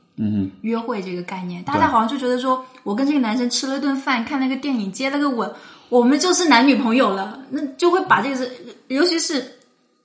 [0.61, 5.51] 约会这个概念，大家好像就觉得说，我跟这个男生吃了顿饭，看了个电影，接了个吻，
[5.89, 7.41] 我们就是男女朋友了。
[7.51, 8.51] 那就会把这个是，
[8.89, 9.59] 尤其是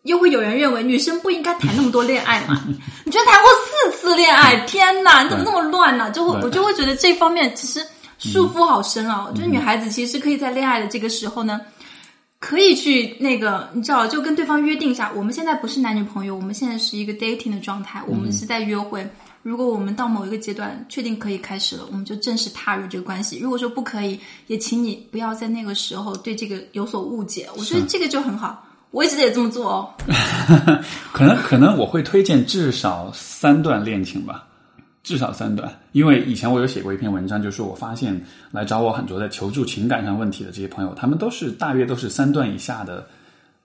[0.03, 2.63] 又会有人认为女生不应该谈那么多恋爱嘛？
[3.03, 3.49] 你居然谈过
[3.91, 6.09] 四次恋爱，天哪，你怎么那么乱呢？
[6.11, 7.85] 就会我就会觉得这方面其实
[8.17, 9.27] 束缚好深啊。
[9.29, 11.59] 我觉得女孩子其实可以在恋爱的这个时候呢，
[12.39, 19.05] 可以去那个，你知道，就跟对方约定一下，我们现在不是男女朋友，我们现在是一个 dating 的状态，我们是在约会。
[19.47, 23.39] 如果我们到某一个阶段确定可以开始了，我们就正式踏入这个关系。
[23.39, 27.47] 如果说不可以，也请你不要在那个时候对这个有所误解。
[27.55, 29.93] 我觉得这个就很好，我一直也这么做哦。
[31.13, 34.45] 可能可能我会推荐至少三段恋情吧，
[35.01, 43.07] 至少三段，因为以前我有写过一篇文章，就是我发现来找我很多在求助情感上问题的这些朋友，他们都是大约都是三段以下的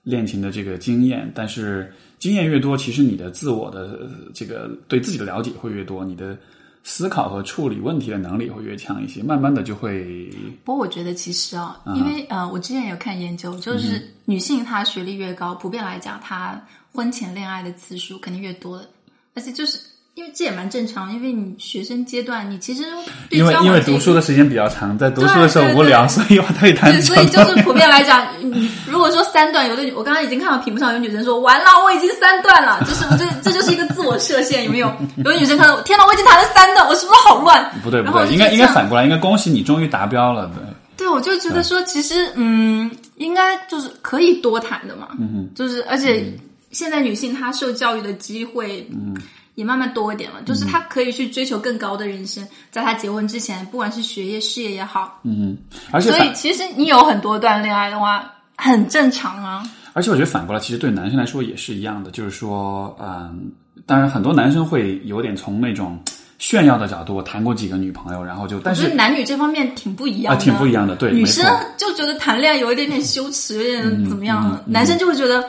[0.05, 1.93] 恋情的这个经验，但是。
[2.23, 6.39] 经验越多，其实你的自我的这个对自己的了解会越多，你的
[6.85, 10.31] 思考和处理问题的能力会越强一些，慢慢的就会。
[10.63, 18.89] 不过我觉得其实啊，因为呃，我之前有看研究，就是女性她学历越高，普遍来讲，她婚前恋爱的次数肯定越多的，
[19.35, 19.81] 而且就是
[20.15, 22.83] 因为这也蛮正常，因为你学生阶段，你其实
[23.31, 34.93] 对因为因为读书的时间比较长，在读书的时候无聊，所以我对谈对，所以就是普遍来讲，你如果说三段，有的女我刚刚已经看到屏幕上有女生说完了，我已经三段了，就是这这就是一个自我设限，有没有？
[35.17, 37.73] 有的女生看到天哪，我已经谈了三段，我是不是好乱？
[37.83, 40.63] 不对不对，应该应该反过来，应该恭喜你终于达标了，对。
[40.95, 46.31] 对，我就觉得说，其实嗯，应该就是可以多谈的嘛，嗯就是而且
[46.71, 49.17] 现在女性她受教育的机会，嗯。
[49.55, 55.57] 也慢慢多一点了，就是他可以去追求更高的人生，在他结婚之前，不管是学业、事业也好，嗯，
[55.91, 59.63] 而且所以其实你有很多段恋爱的话，很正常啊。
[59.93, 63.53] 而且我觉得反过来，其实对男生来说也是一样的，就是说，嗯，
[63.85, 66.03] 当然很多男生会有点从那种
[66.39, 74.51] 炫耀的角度，我谈过几个女朋友，然后就，但是男女这方面挺不一样啊，的，挺不一样的，对，女生就觉得谈恋爱有一点点羞耻，有点怎么样？
[74.51, 75.45] 嗯男生就会觉得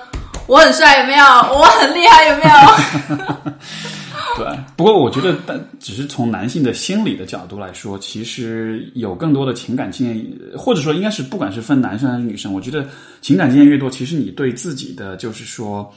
[0.47, 1.25] 我很帅，有没有？
[1.25, 3.53] 我很厉害，有没有？
[4.35, 12.85] 对，不过我觉得，但只是从男性的心理的角度来说，其实有更多的情感经验，或者说应该是不管是分男生还是女生，我觉得
[13.21, 15.89] 情感经验越多，其实你对自己的就是说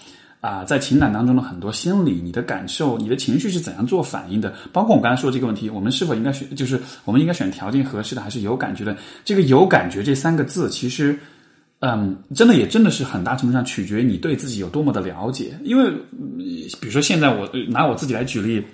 [0.42, 8.96] 啊、在情感当中的很多心理、你的感受、你的情绪是怎样做反应的，包括我刚才说这个问题，我们是否应该选，就是我们应该选条件合适的，还是有感觉的？
[9.24, 11.18] 这个有感觉这三个字，其实。
[11.80, 15.90] 嗯，真的也真的是很大程度上取决于你对自己有多么的了解，因为
[16.80, 18.64] 比如说现在我拿我自己来举例，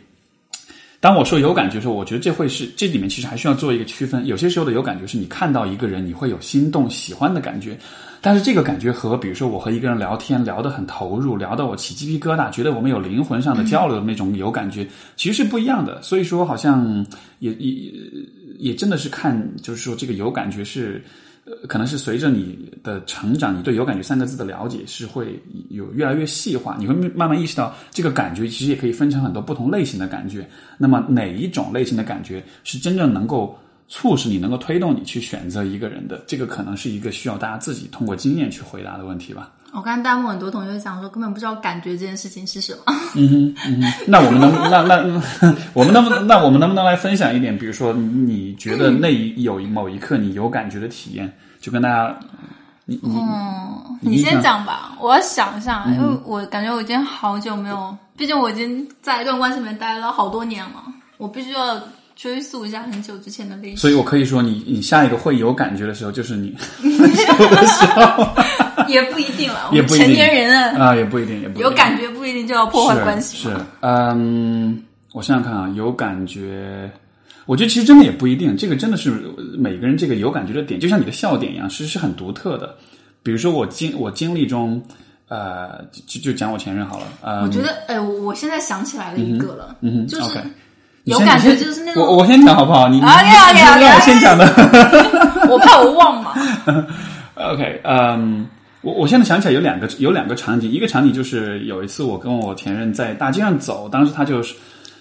[1.01, 4.25] 当我说有感觉的时候，我觉得这会是这里面其实还需要做一个区分。
[4.25, 7.77] 有些时候的有感觉是你看到一个人，你会有心动、喜欢的感觉，
[8.21, 14.87] 但是这个感觉和比如说我和一个人聊天聊得很投入，聊得我起鸡皮疙瘩，觉得我们有灵魂上的交流的那种有感觉，
[15.17, 16.01] 其实是不一样的。
[16.03, 17.05] 所以说，好像
[17.41, 17.93] 也也
[18.59, 21.03] 也真的是看，就是说这个有感觉是。
[21.45, 30.49] 呃，可能是随着你的成长，你对“有感觉”三个字的了解是会有越来越细化，你会慢慢意识到，这个感觉其实也可以分成很多不同类型的感觉。
[30.79, 36.23] 那么哪一种类型的感觉是真正能够促使你、能够推动你去选择一个人的？
[36.29, 39.53] 这个可能是一个需要大家自己通过经验去回答的问题吧。
[39.73, 42.81] 我看弹幕很多同学讲说，根本不知道感觉这件事情是什么。
[43.17, 44.97] 嗯哼，嗯那我们能那那
[45.73, 47.57] 我们能不能那我们能不能来分享一点？
[47.59, 52.15] 比如说，你觉得那一有某一刻你有感觉的体验，就跟大家，
[52.85, 60.83] 你你嗯，你先讲吧，我要想一下，因为我感觉我已经好久没有，毕竟我已经在一段关系里面待了好多年了，
[61.17, 61.81] 我必须要
[62.23, 63.79] 追溯一下很久之前的历史。
[63.79, 66.55] 所以我可以说你，你下一个会有感觉的时候，就是你
[66.85, 68.33] 有的时候
[68.87, 73.49] 也不一定了，我也不一定们成年人啊，啊，也不一定，也不一定有感觉不一定就要破坏关系是。
[73.49, 74.81] 是嗯，
[75.13, 76.89] 我想想看啊，有感觉，
[77.47, 79.11] 我觉得其实真的也不一定，这个真的是
[79.59, 82.77] 每个人这个有感觉的点，就像你的笑点一样，是是很独特的。
[83.25, 84.81] 比如说我经我经历中，
[85.27, 90.39] 呃，就就讲我前任好了，呃，我觉得，哎，我我现在想起来了一个了，嗯哼就是
[91.05, 92.89] 有感觉，就是那种我我先讲好不好？
[92.89, 94.47] 你你 OK，OK，OK，你让我先讲的。
[95.51, 96.33] 我怕我忘嘛。
[97.35, 98.47] OK，嗯，
[98.83, 104.55] 我我现在想起来有两个有两个场景，一个场景就是有一次我跟我前任在大街上走，当时他就是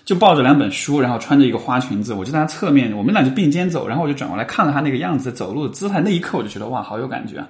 [0.04, 7.48] 就抱着两本书，然后穿着一个花裙子，我就在他侧面，我们俩就并肩走，然后我就转过来看了他那个样子走路的姿态，那一刻我就觉得哇，好有感觉啊！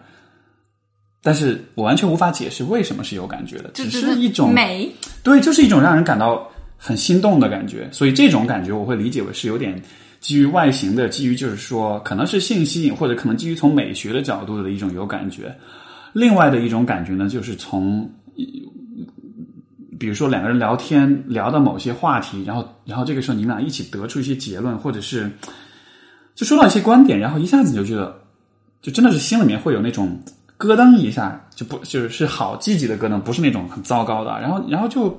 [1.23, 4.91] 但是我完全无法解释为什么是有感觉的，只是一种美，
[5.23, 6.45] 对，就是一种让人感到
[6.83, 9.79] 很心动的感觉，所以这种感觉我会理解为是有点
[10.19, 15.55] 基于外形的，基于就是说可能是性吸引，或者可能基于从美学的角度的一种有感觉。
[16.11, 18.09] 另外的一种感觉呢，就是从
[19.99, 25.31] 比如说两个人聊天聊到某些话题，然后然后这个时候你们俩一起得出一些结论，或者是
[26.33, 28.19] 就说到一些观点，然后一下子你就觉得，
[28.81, 30.19] 就真的是心里面会有那种
[30.57, 35.15] 咯噔一下，就不就是是好积极的咯噔，不是那种很糟糕的，然后然后就。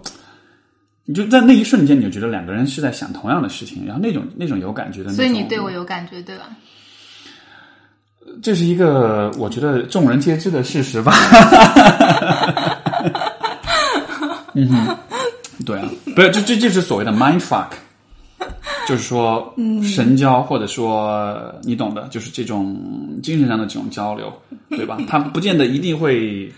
[1.04, 5.16] 你就在那一瞬间，你就觉得两个人是在想同样的事情，然后那种那种有感觉的那种。
[5.16, 6.44] 所以你对我有感觉，对吧？
[8.40, 11.12] 这是一个我觉得众人皆知的事实吧。
[14.54, 14.96] 嗯哼，
[15.66, 17.70] 对啊，不是，这这就是所谓的 mind fuck，
[18.86, 22.78] 就是说神交，或者说你懂的，就是这种
[23.22, 24.32] 精神上的这种交流，
[24.70, 24.98] 对吧？
[25.08, 26.52] 它不见得一定会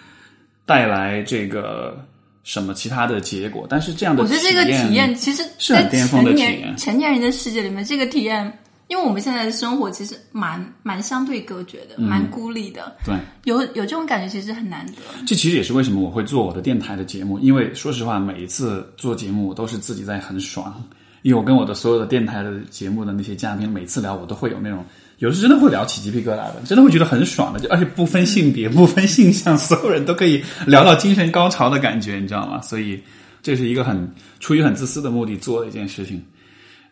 [0.67, 1.97] 带来这个
[2.45, 13.15] 什么其他的结果，但是这样的我觉得这个体验其实，在是很巅峰的成体验年成年人的世界里面，这个体验，因为我们现在的生活其实蛮蛮相对隔绝的，蛮孤立的，对。
[13.45, 14.95] 有有这种感觉其实很难得。
[15.27, 20.83] 这其实也是为什么我会做我的电台的节目，因为说实话，每一次做节目我都是自己在很爽，
[21.23, 24.85] 因为我跟我的所有的电台的节目的那些嘉宾，每次聊我都会有那种，
[25.19, 32.61] 有时真的会聊起鸡皮疙瘩的，真的会觉得很爽的，就而且不分性别、不分性向， 所有人都可以聊到精神高潮的感觉，你知道吗？
[32.61, 33.01] 所以，
[33.43, 36.23] 这是一个很出于很自私的目的做的一件事情。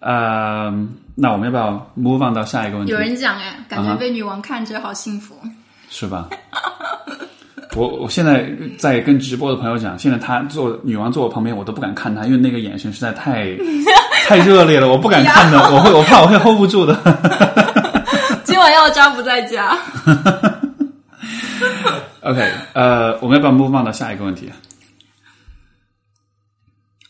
[0.00, 0.72] 呃，
[1.14, 2.92] 那我们要不要 move on 到下一个问题？
[2.92, 5.36] 有人讲哎，感觉被女王看着好幸福。
[5.90, 6.28] 是吧？
[7.76, 13.48] 我我现在在跟直播的朋友讲，现在他坐女王坐我旁边，我都不敢看她，因为那个眼神实在太
[14.28, 16.94] 太热烈了，我不敢看的，我会我怕我会 hold 不住的。
[18.62, 19.76] 今晚要渣不在家。
[22.22, 24.52] OK，呃，我们要不要 move on 到下一个问题？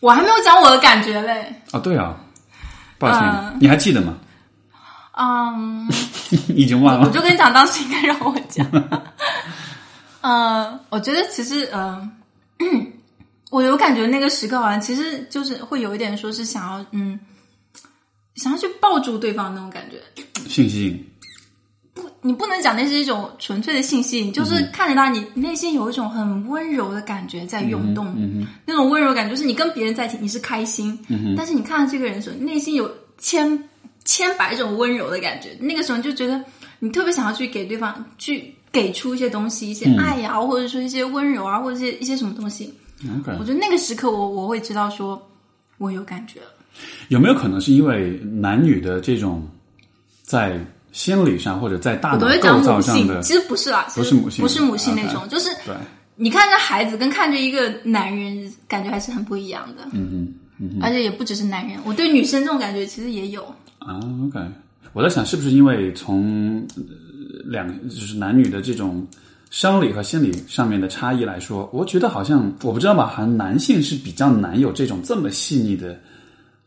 [0.01, 1.55] 我还没有讲我的感觉嘞。
[1.73, 2.17] 哦，对啊，
[2.99, 4.17] 抱歉，嗯你还记得吗？
[5.12, 5.87] 嗯，
[6.57, 7.07] 已经忘了。
[7.07, 8.67] 我就跟你讲，当时应该让我讲。
[10.23, 12.11] 嗯， 我觉得其实，嗯、
[13.53, 17.21] 我有感觉那个时刻好像其实就是会有一点说是想要，嗯，
[18.37, 20.03] 想要去抱住对方那种感觉。
[20.49, 21.07] 信
[21.94, 28.07] 息你不能讲那是一种纯粹的性吸引，就是看着他，你内心有一种很温柔的感觉在涌动。
[28.16, 30.98] 嗯那种温柔感，就是你跟别人在一起你是开心，
[31.37, 33.68] 但是你看到这个人的时候，内心有千
[34.05, 35.50] 千百种温柔的感觉。
[35.61, 36.42] 那个时候你就觉得
[36.78, 42.72] 你特别想要去给对方去给出一些东西，一些爱呀、或者说一些温柔啊，或者一些一些什么东西。
[43.38, 45.20] 我觉得那个时刻我我会知道说，
[45.78, 46.46] 我有感觉了。
[47.09, 49.46] 有没有可能是因为男女的这种
[50.22, 50.59] 在
[50.92, 55.50] 心理上或者在大脑构造上的其实不是啦，不是母性不是母性那种，就是，
[56.16, 59.88] 你看着孩子跟看着一个男人，感觉还是很不一样的。
[59.92, 63.42] 嗯嗯而且也不只是男人，我对女生这种感觉其实也有。
[63.78, 64.38] 啊，OK，
[64.92, 66.83] 我在想是不是因为从呃
[67.46, 69.05] 两就是男女的这种
[69.50, 75.98] 生理和心理上面的差异来说，我觉得好像我不知道吧，好像男性是比较难有这种这么细腻的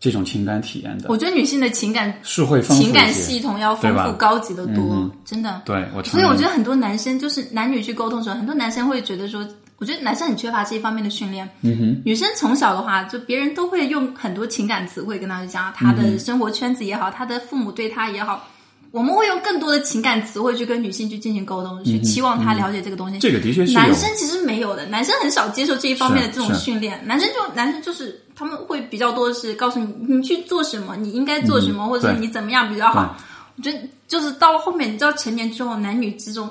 [0.06, 5.63] 这种情感体验的，我觉得女性的情感是会丰富情感系统要丰富、高级的多，嗯真的。
[5.65, 9.44] 对我所以，我觉得很多男生就是男女去沟通的时候，很多男生会觉得说，
[9.80, 11.50] 我觉得男生很缺乏这一方面的训练。
[11.62, 18.48] 嗯哼，女生从小的话，就别人都会用很多情感词汇跟他讲，他嗯的生活圈子也好，他的父母对他也好。
[18.95, 23.17] 我们会用更多的情感词汇去跟女性去进行沟通，去期望她了解这个东西。
[23.17, 26.97] 嗯这个的确是男生其实没有的，男生很少接受这一方面的这种训练。
[27.05, 33.17] 男生就男生就是他们会比较多的是告诉你你去做什么，你应该做什么，或者是你怎么样比较好。
[33.58, 33.77] 我觉得
[34.08, 36.49] 就是到了后面，你知道成年之后，男女之中，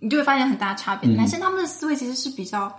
[0.00, 1.08] 你就会发现很大的差别。
[1.10, 2.72] 男生他们的思维其实是比较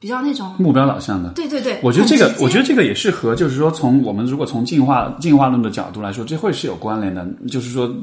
[0.00, 1.28] 比较那种，目标导向的。
[1.34, 1.78] 对对对。
[1.82, 7.28] 我觉得这个我觉得这个也是和，就是说，从我们如果从进化进化论的角度来说，这会是有关联的。
[7.48, 7.94] 就是说，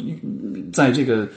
[0.71, 1.27] 在这个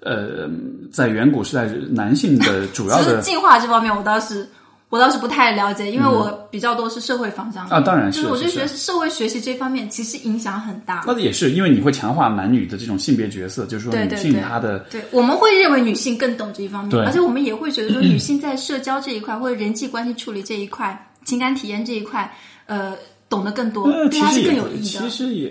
[0.00, 0.48] 呃，
[0.90, 4.48] 在远古时代，男性的主要的进化这方面，我倒是
[4.88, 11.02] 我倒是不太了解，因为我比较多是社会方向的啊当然是就是我就觉得是社会学习这方面其实影响很大。
[11.06, 22.32] 那也是因为你会强化男女的这种性别角色，就是说女性她的对，我们会认为女性更懂这一方面，而且我们也会觉得说， 女性在社交这一块或者人际关系处理这一块、情感体验这一块，
[22.66, 22.94] 呃，
[23.28, 25.00] 懂得更多，呃，对她是更有益的。
[25.00, 25.48] 其实也，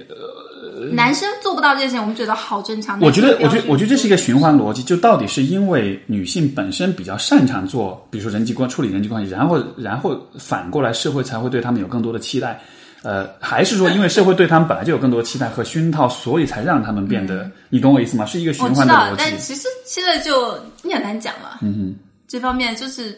[0.91, 2.99] 男生做不到这件事情，我们觉得好正常。
[2.99, 12.61] 我觉得，我觉得，我觉得这是一个循环逻辑，就到底是因为女性本身比较擅长做，比如说人际关处理人际关系，然后然后反过来社会才会对他们有更多的期待，
[13.03, 18.25] 呃，还是说因为社会对他们本来就有更多的期待和熏陶，所以才让他们变得，你懂我意思吗？
[18.25, 19.23] 是一个循我知道，环的逻辑。
[19.23, 21.59] 但其实现在就你很难讲了。
[21.61, 21.95] 嗯哼，
[22.27, 23.17] 这方面就是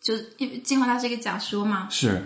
[0.00, 2.20] 就是因为进化它是一个假说嘛，是，这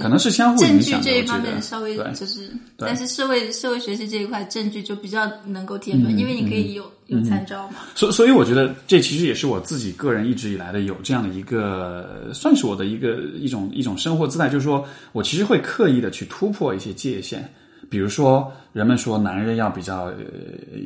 [0.00, 1.04] 可能是相互证据影响的。
[1.04, 7.76] 这一方面稍微就是，但是社会社会学习这一块证据就比较能够提出来，因为你可以有有参照嘛。
[7.94, 17.48] 所所以我觉得这其实也是我自己个人一直以来的有这样的一个，算是我的一个一种一种生活姿态，就是说我其实会刻意的去突破一些界限。
[17.96, 20.12] 比如说，人们说男人要比较、呃、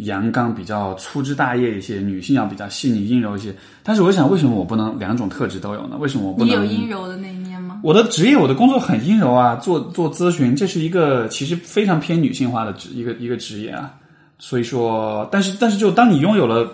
[0.02, 3.52] 阳刚、比较粗枝大叶一些，女性要比较细腻阴柔一些。
[3.82, 5.96] 但是我想，为什么我不能两种特质都有呢？
[5.98, 6.64] 为什么我不你能？
[6.64, 7.80] 有阴柔的那一面吗？
[7.82, 13.92] 我的职业，我的工作很阴柔啊，做做咨询，这是一个其实非常偏女性化的职一个一个职业啊。
[14.38, 16.70] 所以说，但是但是，就当你拥有了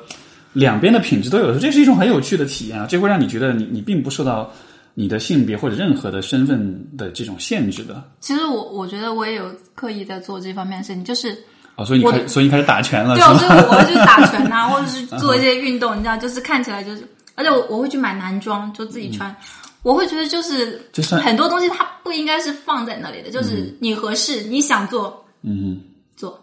[0.52, 4.52] 两边的品质都有的时候，这是一种很有趣的体验啊，这会让你觉得你你并不受到
[4.98, 8.02] 你的性别或者任何的身份的这种限制的。
[8.18, 11.36] 其实我我觉得我也有刻意在做这方面的事情，就是
[11.76, 13.60] 哦，所以你开，所以你开始打拳了，对，我是吗？
[13.60, 19.36] 就我会去打拳啊， 或者是做一些运动，你知道，就是看起来就是，而且我我会去买男装，就自己穿。
[19.82, 25.78] 我会觉得就是就算很多东西它不应该是放在那里的，就是你合适，你想做嗯
[26.16, 26.42] 做。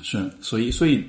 [0.00, 1.04] 是，所以所以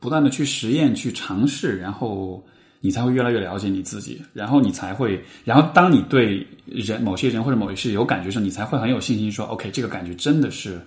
[0.00, 2.44] 不断的去实验、去尝试，然后
[2.80, 10.80] 你才会越来越了解你自己，然后你才会，然后当你对人某些人或者某些事有感觉的时候，你才会很有信心说，OK，这个感觉真的是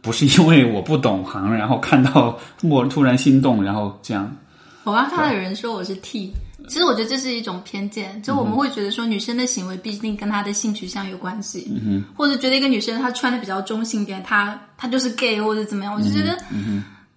[0.00, 4.34] 不是因为我不懂行，然后看到莫突然心动，然后这样。
[4.84, 6.30] 我刚看到有人说我是 T，
[6.68, 11.66] 其实我觉得这是一种偏见，就我们会觉得说女生的行为必定跟她的性取向有关系，
[12.14, 16.38] 或者觉得一个女生她穿的比较中性点，她她就是 gay 或者怎么样，我就觉得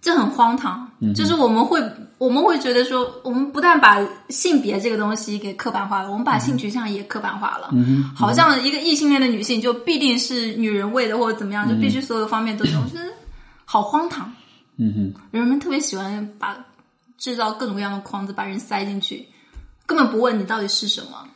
[0.00, 0.90] 这很荒唐。
[1.14, 1.80] 就是我们会
[2.18, 7.70] 我们会觉得说，我们不但把性别这个东西给刻板化了，我们把性取向也刻板化了，
[8.16, 13.04] 好像一个异性恋的女性就必定是女人味的或者怎么样，就必须所有方面都有， 我觉得
[13.64, 14.32] 好荒唐。
[14.76, 16.56] 嗯哼，人们特别喜欢把
[17.16, 19.28] 制造各种各样的框子，把人塞进去。
[19.86, 21.26] 根本不问你到底是什么。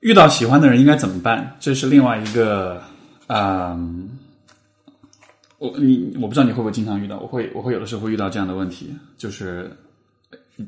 [0.00, 1.56] 遇到喜欢的人应该怎么办？
[1.60, 2.82] 这是另外一个，
[3.28, 4.18] 嗯，
[5.62, 9.70] 我你我不知道你会不会经常遇到，我会我会有的时候会遇到这样的问题，就是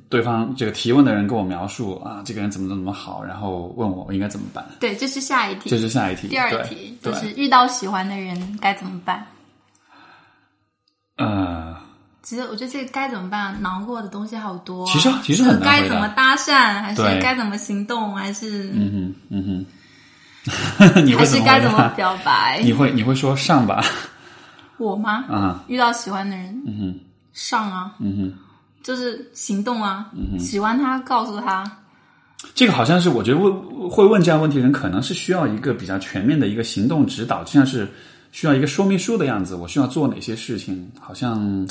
[0.09, 4.64] 对方这个提问的人跟我描述啊，这个人怎么怎么好，然后问我我应该怎么办？
[4.78, 9.26] 对，这是下一题，这是下一题，第二题就是遇到喜欢的人该怎么办？
[11.16, 11.74] 呃。
[12.22, 13.61] 其实我觉得这个该怎么办？
[13.61, 14.86] 难过的东西好多。
[14.86, 19.66] 其实其实很难该怎么搭讪，还是该怎么行动，还是嗯哼嗯
[20.49, 22.62] 哼， 还是该怎么表白？
[22.64, 23.84] 你会你会说上吧？
[24.78, 25.24] 我吗？
[25.28, 27.00] 啊，遇到喜欢的人，嗯哼，
[27.32, 28.32] 上啊，嗯哼，
[28.82, 31.64] 就是行动啊，嗯哼喜欢他，告诉他。
[32.54, 37.88] 这个好像是我觉得问会问这样问题的人，可能是需要一个比较全面的一个行动指导，就像是
[38.32, 39.54] 需要一个说明书的样子。
[39.54, 40.90] 我需要做哪些事情？
[41.00, 41.66] 好像。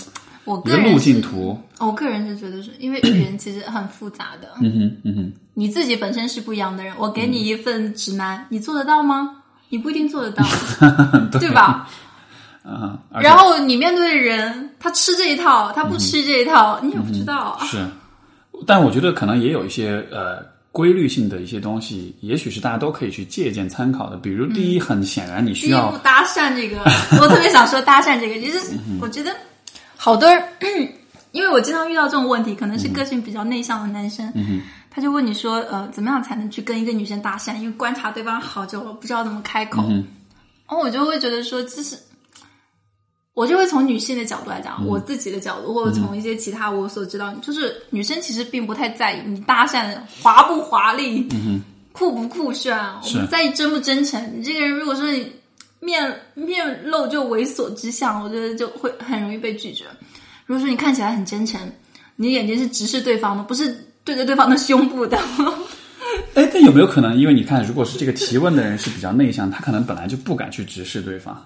[0.46, 4.50] 我个人路径图，我个人是觉得是因为语言其实很复杂的。
[4.60, 9.38] 嗯哼，嗯哼，你自己本身是不一样的人，我给你一份指南，你做得到吗？
[9.70, 10.44] 你不一定做得到，
[11.40, 11.90] 对吧？
[12.66, 12.98] 嗯。
[13.22, 17.58] 然后你面对的人，他吃这一套，他不吃这一套，你也不知道。
[17.62, 17.86] 是，
[18.66, 24.18] 但我觉得可能也有一些呃规律性的一些东西，也许是大家都可以去借鉴参考的。
[24.18, 26.78] 比如，第一，很显然你需要搭讪这个，
[27.22, 28.60] 我特别想说搭讪这个，其实
[29.00, 29.34] 我觉得。
[29.96, 30.44] 好多人，
[31.32, 34.30] 因为我经常遇到这种问题，可能是个性比较内向的男生，
[34.92, 37.56] 他就问你说：“呃，怎么样才能去跟一个女生搭讪？
[37.56, 41.98] 因为观察对方好久了，不知道怎么开口。”然后我就会觉得说，这是
[43.34, 51.28] 我就会从女性的角度来讲，我自己的角度，或者从一些其他我所知道，就是女生其实并不太在意你搭讪华不华丽，
[51.92, 54.22] 酷不酷炫，我们在意真不真诚。
[54.36, 55.32] 你这个人如果说你。
[55.84, 59.84] 面面露就猥琐之相，我觉得就会很容易被拒绝。
[60.46, 61.60] 如果说你看起来很真诚，
[62.16, 65.20] 你眼睛是直视对方的，不是对着对方的胸部的。
[66.36, 71.46] 哎，但有没有可能，因为你看，如果是这个提问的人是比较内向，他可能本来就不敢去直视对方。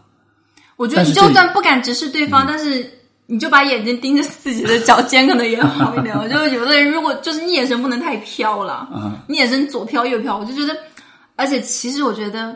[0.78, 2.90] 我觉得你就算不敢直视对方，但是
[3.26, 6.16] 你就把眼睛盯着自己的脚尖，可能也好一点。
[6.18, 8.88] 我就有的人，如果就是你眼神不能太飘了，
[9.28, 10.74] 你眼神左飘右飘，我就觉得，
[11.36, 12.56] 而且其实我觉得。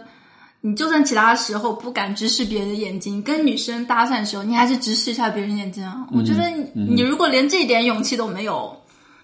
[0.63, 6.05] 你就算其他时候不敢直视别人的眼睛，跟女生搭讪的时候，你还是直视一下别人眼睛啊！
[6.11, 6.43] 我觉得
[6.75, 8.71] 你如果连这点勇气都没有，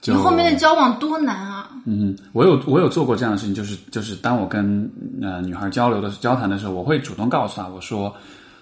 [0.05, 1.69] 你后面的交往多难啊！
[1.85, 4.91] 嗯，我有我有做过这样的事情，就是就是当我跟
[5.21, 8.11] 呃女孩交流的交谈的时候，我会主动告诉她，我说，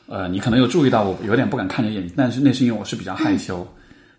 [0.07, 3.67] 呃，你可能有注意到我有点不敢看你眼睛，但是那是因为我是比较害羞。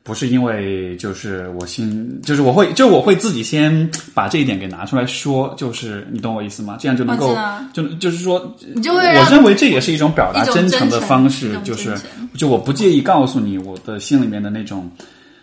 [0.03, 6.77] 不是因为就是我心，就是我会，就我会自己先把这一点给拿出来说，就是你懂我意思吗？
[6.79, 7.37] 这样就能够，
[7.73, 11.93] 就就是说，你就会，我认为这也是一种表达真诚的方式，就是
[12.39, 14.89] 就我不介意告诉你我的心里面的那种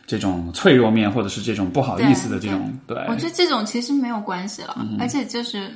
[0.07, 2.97] 这种脆弱面，或者是这种不好意思的这种，对。
[3.09, 5.69] 我觉得这种其实没有关系了，而且就是。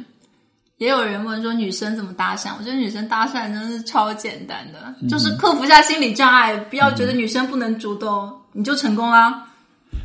[0.77, 2.51] 也有人问说女生怎么搭讪？
[2.59, 9.43] 我觉得女生搭讪真的是超简单的，就是克服一下心理障碍，不要觉得女生不能主动，你就成功啦。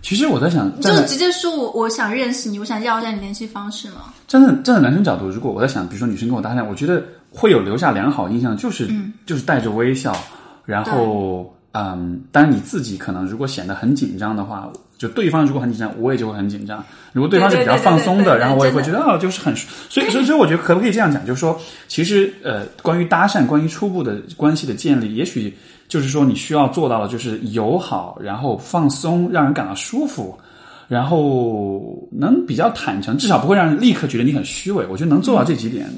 [0.00, 4.12] 其实我在想，就直接说我我想认识你，我想要一下你联系方式嘛。
[4.26, 8.88] 站在站在男生角度，如果我在想，比如说女生跟我搭讪，我觉得会有留下良好印象，就是
[9.26, 10.16] 就是带着微笑，
[10.64, 14.72] 然后嗯，当然你自己可能如果显得很紧张的话。
[15.02, 16.84] 就对方如果很紧张，我也就会很紧张。
[17.12, 25.52] 如果对方是比较放松的，然后我也会觉得啊，就是很所以所以所以我觉得可不可以这样讲，就是说，其实呃，关于搭讪，关于初步的关系的建立，也许
[25.88, 30.38] 就是说你需要做到的就是友好，然后放松，让人感到舒服，
[30.86, 34.86] 然后能比较坦诚，至少不会让人立刻觉得你很虚伪。
[34.88, 35.90] 我觉得能做到这几点，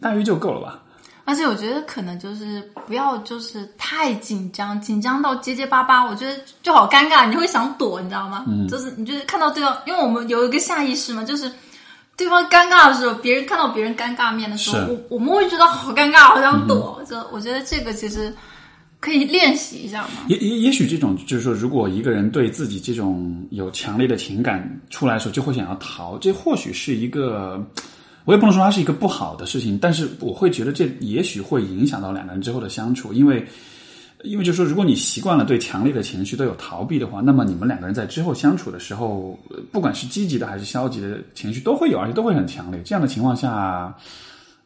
[0.00, 0.80] 大约就够了吧。
[1.28, 8.46] 而且我觉得可能就是不要就是太紧张，紧张到结结巴巴，我觉得就好尴尬，你会想躲，你知道吗？
[8.48, 11.52] 嗯，就是你就是看到对方，因为我们有一个下意识嘛，就是
[12.16, 16.98] 对方尴尬的时候，别人看到别人尴尬面的时候，我我们会觉得好尴尬，好想躲。
[17.06, 18.34] 就我觉得这个其实
[18.98, 20.08] 可以练习一下嘛。
[20.28, 27.62] 也也也许这种就是说，如果一个人对自己这种有强烈的情感出来的时候，就会想要逃，这或许是一个。
[28.28, 33.42] 我也不能说它是一个不好的事情，但是我会觉得这也许会影响到两个人之后的相处，因为，
[34.22, 39.38] 因为就是说，如果你习惯了对强烈的情绪都有逃避的话，那么你们两个人在之后相处的时候，
[39.72, 42.78] 不管是积极的还是消极的情绪都会有，而且都会很强烈。
[42.84, 43.96] 这样的情况下，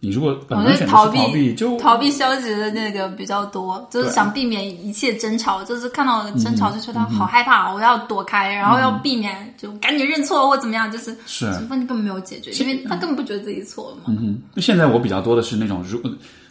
[0.05, 11.47] 你如果本我能选择逃避逃避，就逃避消极的那个比较多，就是想避免一切争吵，就是看到争吵就觉得嗯好害怕，我要躲开，然后要避免，就赶紧认错或怎么样，就是是。
[11.53, 14.03] 这问题根本没有解决，因为他根本不觉得自己错了嘛。
[14.09, 16.03] 嗯哼，现在我比较多的是那种，如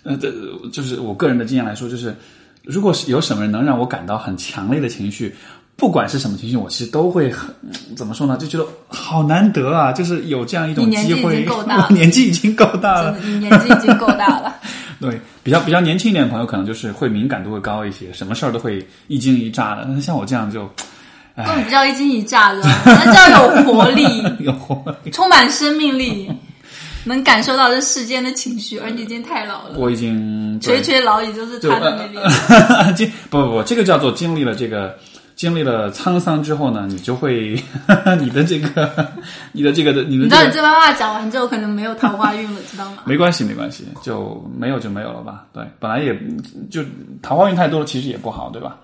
[0.04, 0.32] 呃，这
[0.72, 2.16] 就是我个人的经验来说，就是
[2.64, 5.36] 如果是有什么人能让我感到很强烈的情绪，
[5.82, 8.38] 不管是什么情绪，我其实都会很嗯怎么说呢？
[8.38, 13.18] 就觉得好难得啊，就是有这样一种你年纪已机会，经够大了我 年纪已经够大了。
[13.24, 14.56] 你年纪已经够大了。
[15.02, 19.84] 对，比较比较年轻一点的朋友，可能就是会敏感度会高一些，什么事儿都会一惊一乍的。
[19.88, 20.70] 但像我这样就，
[21.36, 24.06] 根本不叫一惊一乍的， 那叫有活力，
[24.38, 25.10] 有活力。
[25.10, 26.32] 充满生命力，
[27.06, 28.78] 能感受到这世间的情绪。
[28.78, 32.96] 而你已经太老了，我已经垂垂老矣就是就他的那边。
[32.96, 34.96] 经不不不，这个叫做经历了这个
[35.42, 37.60] 经历了沧桑之后呢，你就会
[38.22, 39.12] 你的这个
[39.54, 43.00] 你的这个的你的你知道这个你这番话讲完之后，可能没有桃花运了，知道吗？
[43.10, 45.48] 没关系没关系，就没有就没有了吧。
[45.52, 46.16] 对，本来也
[46.70, 46.84] 就
[47.24, 48.78] 桃花运太多了，其实也不好，对吧？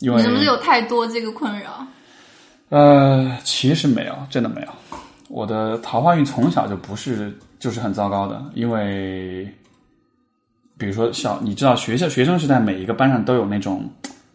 [0.00, 1.86] 因为你是不是有太多这个困扰？
[2.68, 4.68] 呃，其实没有，真的没有。
[5.30, 9.50] 我的桃花运从小就不是就是很糟糕的，因为
[10.76, 13.90] 比如说小，你知道学校学生时代每一个班上都有那种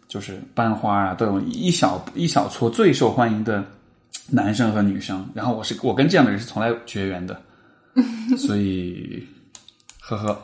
[0.08, 3.62] 就是班花啊，都有一小一小撮最受欢迎的
[4.30, 7.40] 男生和女生，然后我是我跟这样的人是从来绝缘的，
[8.38, 9.26] 所以
[10.00, 10.40] 呵呵，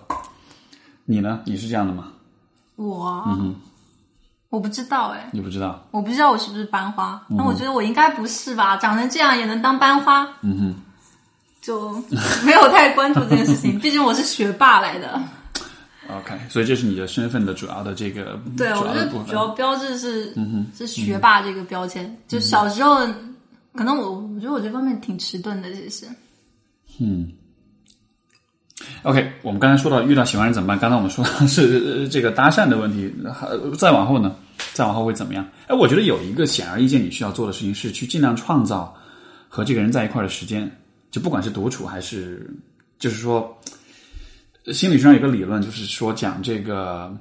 [1.06, 1.40] 你呢？
[1.44, 2.08] 你是这样的吗？
[2.76, 3.56] 我，嗯
[4.50, 5.84] 我不知道哎，你不知道？
[5.90, 8.76] 我不知道我是不是班花，那我觉得我应该不是吧？
[8.76, 10.74] 长成这样也能当班花，嗯哼。
[11.60, 11.92] 就
[12.44, 13.80] 没有太关注这件事情。
[13.80, 15.18] 毕竟我是学霸来的，
[16.08, 19.08] OK，所以这是你的身份的主要的这个对，我觉得。
[19.26, 22.14] 主要标志是、嗯是学霸这个标签。
[22.28, 23.06] 就小时候，
[23.74, 26.06] 可能我我觉得我这方面挺迟钝的，其实。
[27.00, 27.32] 嗯
[29.02, 30.78] ，OK，我们刚才说到遇到喜欢人怎么办？
[30.78, 33.48] 刚才我们说的是呃这个搭讪的问题，还
[33.78, 34.36] 再往后呢？
[34.72, 35.48] 再往后会怎么样？
[35.68, 38.94] 哎，我觉得有一个显而易见你需要做的事情是去尽量创造
[39.48, 40.70] 和这个人在一块儿的时间，
[41.10, 42.48] 就不管是独处还是，
[42.98, 43.56] 就是说，
[44.72, 47.14] 心理学上有个理论，就是说讲这个，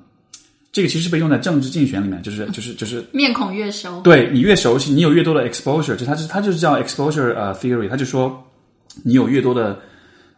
[0.71, 8.41] 这个其实被用在政治竞选里面，就是就是就是 面孔越熟，对你越熟悉，你有越多的 exposure，就它是它就是叫 exposure 呃 theory，它就说
[9.03, 9.79] 你有越多的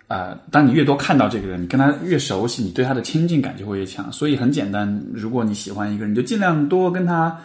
[0.08, 4.12] 呃，当你越多看到这个人，你跟他越熟悉，你对他的亲近感就会越强。
[4.12, 7.36] 所以很简单，如果你喜欢一个人，你就尽量多跟他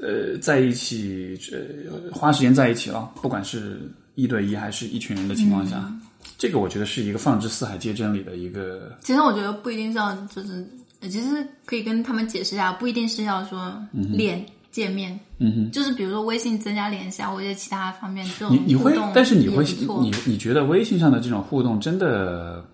[0.00, 3.80] 呃在一起，呃花时间在一起了，不管是
[4.14, 5.92] 一对一还是一群人的情况下，
[6.38, 10.66] 这个我觉得是一个放之四海皆真理的一个其实我觉得不一定是要，就是
[11.00, 15.70] 呃其实可以跟他们解释一下，不一定是要说脸见面，嗯哼。
[15.70, 19.64] 就是比如说微信增加联系啊，或者其他方面这种你你会，但是你会
[20.00, 22.64] 你你觉得微信上的这种互动真的，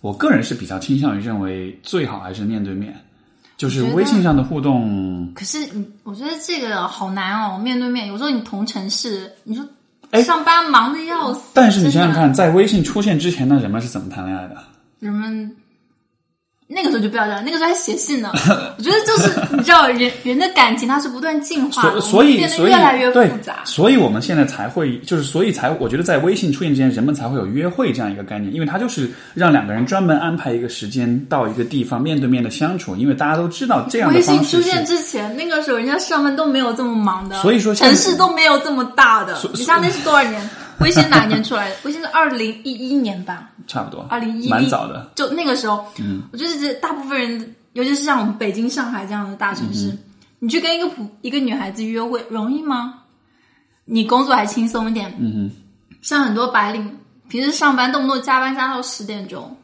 [0.00, 2.94] 我个人是比较倾向于认为最好还是面对面，
[3.56, 8.06] 就是微信上的互动，可是你，我觉得这个好难哦，面对面。
[8.06, 9.66] 有时候你同城市，你说
[10.14, 14.56] 哎上班忙的要死，但是你想想，看，在微信出现之前那人们是怎么谈恋爱的？
[15.00, 15.56] 人们
[16.66, 18.30] 那个时候就不要这样，那个时候还写信呢。
[18.78, 23.62] 我觉得就是你知道，人人的感情它是不断进化的，所所以变得越来越复杂。
[23.64, 39.50] 所以我们现在才会就是所以才我觉得在微信出现之前，人们才会有约会这样一个概念，因为它就是让两个人专门安排一个时间到一个地方面对面的相处，因为大家都知道这样的微信出现之前，那个时候人家上班都没有这么忙的，所以说城市都没有这么大的所。
[39.54, 40.50] 你像那是多少年？
[40.80, 41.76] 微信哪年出来的？
[41.84, 45.12] 微信是二零一一年吧，差不多，二零一蛮早的。
[45.14, 49.98] 就那个时候，嗯，我觉得这大部分人，尤其是像我们北京、上海这样的大城市，嗯
[50.40, 52.94] 你去跟一个普一个女孩子约会容易吗？
[53.86, 55.50] 你工作还轻松一点，嗯哼。
[56.02, 56.98] 像很多白领
[57.30, 59.56] 平时上班动不动加班加到十点钟，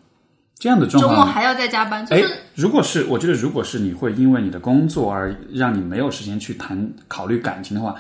[0.59, 7.95] 这样的状况，周末还要再加班，就哎是，如果是我觉得，如果是你会因为你的工作而让你没有时间去谈考虑感情的话，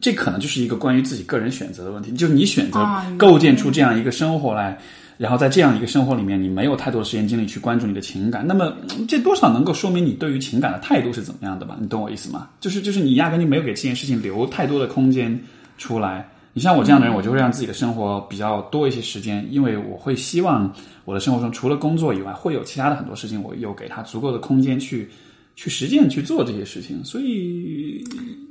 [0.00, 2.12] 这可能就是一个关于自己个人选择的问题。
[2.12, 4.78] 就是你选择啊构建出这样一个生活来，
[5.18, 11.76] 然后在这样一个生活里面，你没有太多的时间精力去关注你的情感，那么嗯这多少能够说明你对于情感的态度是怎么样的吧？
[11.80, 12.48] 你懂我意思吗？
[12.60, 15.38] 就是就是你压根就没有给这件事情留太多的空间
[15.78, 16.28] 出来。
[16.56, 20.72] 你像我这样的人，我就会让自己的生活比较多一些时间，因为我会希望
[21.04, 25.10] 我的生活中除了工作以外，会有其他的很多事情，我有给他足够的空间去
[25.56, 27.04] 去实践去做这些事情。
[27.04, 28.04] 所以，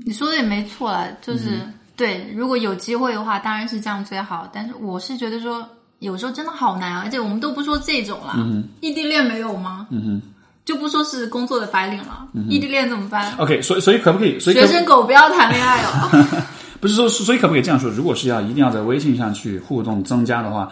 [0.05, 4.49] 你说的也没错啊，就是、嗯对，如果有机会的话，当然是这样最好。
[4.51, 5.67] 但是我是觉得说，
[5.99, 8.35] 有时候真的好难啊，而且我们都不说这种啦，
[8.81, 9.87] 异地恋没有吗？
[9.91, 10.21] 嗯哼，
[10.65, 14.39] 就不说是工作的白领了，嗯异地恋怎么办？OK，所以所以可不可以？
[14.39, 16.45] 所以学生狗不要谈恋爱哦。
[16.81, 17.89] 不是说，所以可不可以这样说？
[17.91, 20.69] 如果是要一定要在微信上去互动增加的话，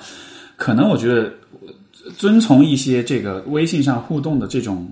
[0.57, 4.91] 可能我觉得呃遵从一些这个微信上互动的这种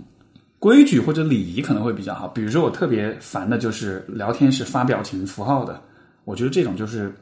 [0.60, 2.28] 规矩或者礼仪可能会比较好。
[2.28, 5.82] 比如说，我特别烦的就是聊天是发表情符号的，
[6.26, 7.14] 我觉得这种就是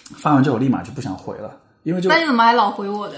[0.00, 1.50] 发完之后立马就不想回了，
[1.82, 3.14] 因为就那你怎么还老回我的？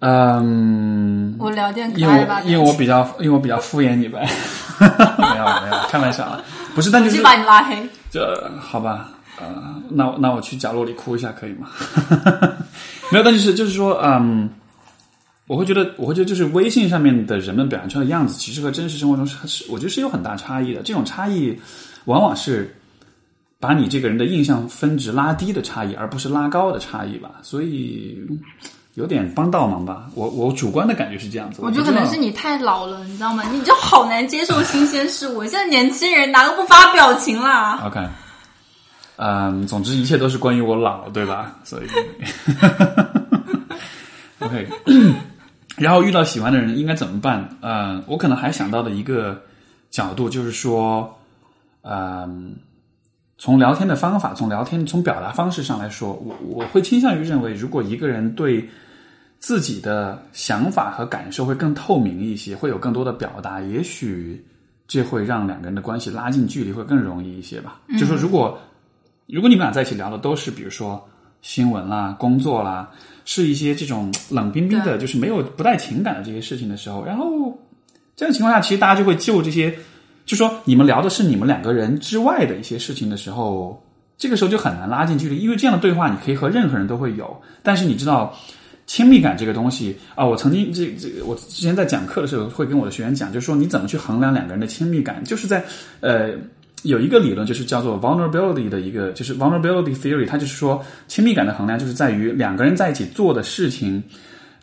[0.00, 2.40] 嗯，我聊天可因为爱吧？
[2.44, 4.20] 我因为我比较因为我比较敷衍你呗，
[4.80, 6.40] 没有没有，开玩笑啊，
[6.74, 7.76] 不是，但就是把你拉黑。
[8.08, 11.68] 这好吧，呃，那我那我去角落里哭一下可以吗？
[13.10, 14.48] 没有，但就是就是说，嗯，
[15.48, 20.82] 我会觉得，我会觉得，就是微信上面的人们表现出来的样子，其实和真实生活中是是，我觉得是有很大差异的。
[20.82, 21.58] 这种差异
[22.04, 22.72] 往往是
[23.58, 27.30] 把你这个人的印象分值拉低的差异，而不是拉高的差异吧。
[27.42, 28.18] 所以
[28.94, 30.10] 有点帮倒忙吧。
[30.14, 31.60] 我我主观的感觉是这样子。
[31.62, 33.42] 我觉得可能是你太老了，你知道吗？
[33.50, 35.42] 你就好难接受新鲜事物。
[35.44, 38.06] 现在年轻人哪个不发表情啦？OK，
[39.16, 41.56] 嗯，总之一切都是关于我老，对吧？
[41.64, 41.86] 所以，
[44.40, 44.68] OK，
[45.78, 47.48] 然后遇到喜欢的人应该怎么办？
[47.60, 49.40] 呃，我可能还想到的一个
[49.90, 51.16] 角度就是说，
[51.82, 52.56] 嗯、
[53.38, 58.68] 从聊天的方法，从聊天从表达方式上来说，我我会倾向于认为，如果一个人对
[59.38, 64.44] 自己的想法和感受会更透明一些，会有更多的表达，也许
[64.86, 67.80] 这会让两个人的关系拉近距离，会更容易一些吧。
[67.98, 68.58] 就说如果
[69.26, 71.06] 如果你们俩在一起聊的都是比如说
[71.40, 72.90] 新闻啦、工作啦，
[73.30, 77.54] 是一些这种冷冰冰的，就是没有不带情感的这些事情的时候，然后
[78.16, 79.78] 这样情况下，其实大家就会就这些，
[80.24, 83.84] 就说你们聊的是你们两个人之外的一些事情的时候，
[84.16, 88.34] 这个时候就很难拉近距离，因为这样的对话你可以和任何人都会有，但是你知道。
[88.86, 95.62] 亲密感这个东西啊，我曾经这这，我之前在讲课的时候会跟我的学员讲，就是说你怎么去衡量两个人的亲密感，就是在
[96.00, 96.30] 呃
[96.84, 104.02] 有一个理论就是叫做 vulnerability 的一个，就是 vulnerability theory，它就是说亲密感的衡量就是在于两个人在一起做的事情，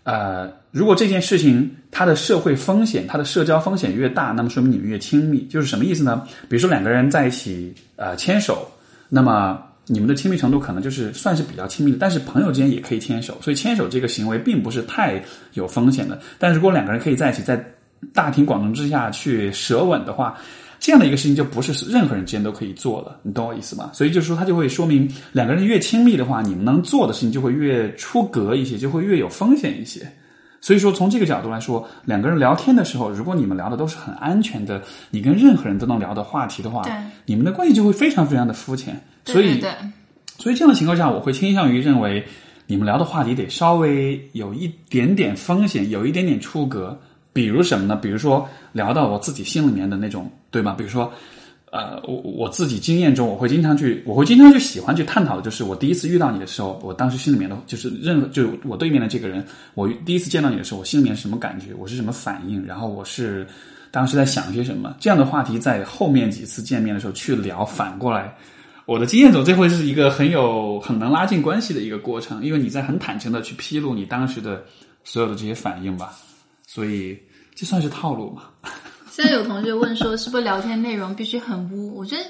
[0.03, 5.45] 呃，如果这件事情它的社会风险、它的社交风险越大，那么说明你们越亲密。
[5.49, 6.23] 就是什么意思呢？
[6.47, 8.69] 比如说两个人在一起呃牵手，
[9.09, 15.21] 那么你们的亲密程度可能就是算是比较亲密的，但是朋友之间也可以牵手，所以牵手这个行为并不是太
[15.53, 16.19] 有风险的。
[16.39, 17.61] 但如果两个人可以在一起在
[18.13, 20.37] 大庭广众之下去舌吻的话，
[20.85, 23.89] 这样的一个事情就不是任何人之间都可以做的，你懂我意思吗？
[23.91, 30.07] 所以就是说，它就会说明两个人越亲密的话，你们能做的事情就会越出格一些，就会越有风险一些。
[30.61, 34.79] 所以说，从这个角度来说，两个人聊天的时候，如果你们聊的都是很安全的，
[35.09, 36.83] 你跟任何人都能聊的话题的话，
[37.25, 38.93] 你们的关系就会非常非常的肤浅。
[39.25, 39.71] 所以，对对对，
[40.37, 42.23] 所以这样的情况下，我会倾向于认为，
[42.67, 46.95] 你们聊的话题得稍微有一点点风险，有一点点出格。
[47.35, 47.97] 比如什么呢？
[47.97, 50.73] 比如说聊到我自己心里面的那种，对吧？
[50.77, 51.11] 比如说，
[51.69, 63.45] 呃，我我自己经验中，我会经常去，我会经常去喜欢去探讨的，就是我第一次遇到你的时候，我当时心里面的，就是任何就我对面的这个人，我第一次见到你的时候，我心里面是什么感觉，我是什么反应，然后我是
[63.91, 64.95] 当时在想些什么。
[64.97, 68.33] 这样的话题在后面几次见面的时候去聊，反过来。
[68.85, 74.63] 我的经验中，这会是一个很有很能拉近关系的一个过程，因为你在很坦诚的去披露你当时的
[75.03, 76.13] 所有的这些反应吧，
[76.75, 77.17] 所以
[77.55, 78.41] 这算是套路嘛？
[79.09, 81.95] 现在有同学问说，是不是聊天内容必须很污？
[81.95, 82.23] 我觉得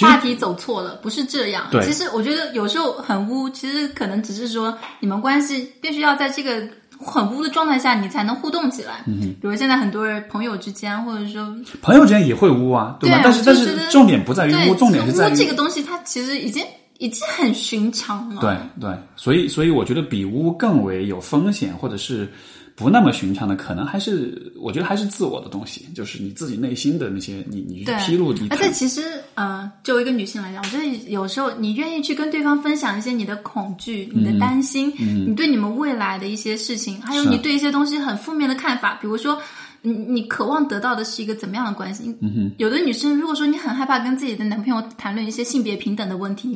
[0.00, 1.66] 话题走错了，不是这样。
[1.72, 6.62] 对其实我觉得有时候很污，其实可能只是说你们关系必须要在这个
[7.04, 9.02] 很污的状态下，你才能互动起来。
[9.08, 13.20] 嗯，比如现在很多人朋友之间，或者说朋友之间也会污啊，对吧？
[13.24, 16.64] 但是但是重点不在于污，重点是在这个东西，它其实已经
[16.98, 18.40] 已经很寻常了。
[18.40, 22.30] 对对，所以所以我觉得比污更为有风险，或者是
[22.80, 29.02] 不那么寻常的，可能还是我觉得还是自我的东西，就是你自己内心的那些，你你去，披露，你而且其实，
[29.34, 39.40] 呃，作为一个女性来讲，我觉得有时候你愿意去跟对方分享一些你的恐惧、你的担心，你对你们未来的一些事情，还有你对一些东西很负面的看法，比如说。
[39.82, 42.14] 你你渴望得到的是一个怎么样的关系？
[42.20, 46.54] 嗯哼，有的女生如果说你很害怕跟自己的男朋友谈论一些性别平等的问题，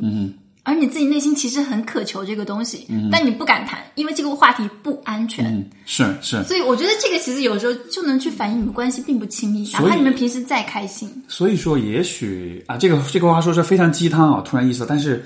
[0.65, 5.45] 而你自己内心其实很渴求这个东西，嗯、但你不敢谈，因为这个话题不安全。
[5.45, 11.07] 嗯是是，所以我觉得这个其实有时候就能去反映你们关系并不亲密，哪怕你们平时再开心。
[11.27, 15.23] 所以说也许啊，这个这个话说是非常鸡汤啊，突然意识到，但是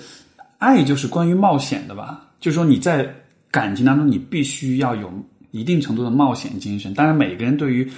[0.57, 2.21] 爱就是关于冒险的吧？
[2.41, 3.09] 就是说你在
[3.49, 5.09] 感情当中，你必须要有
[5.51, 6.93] 一定程度的冒险精神。
[6.93, 7.89] 当然，每个人对于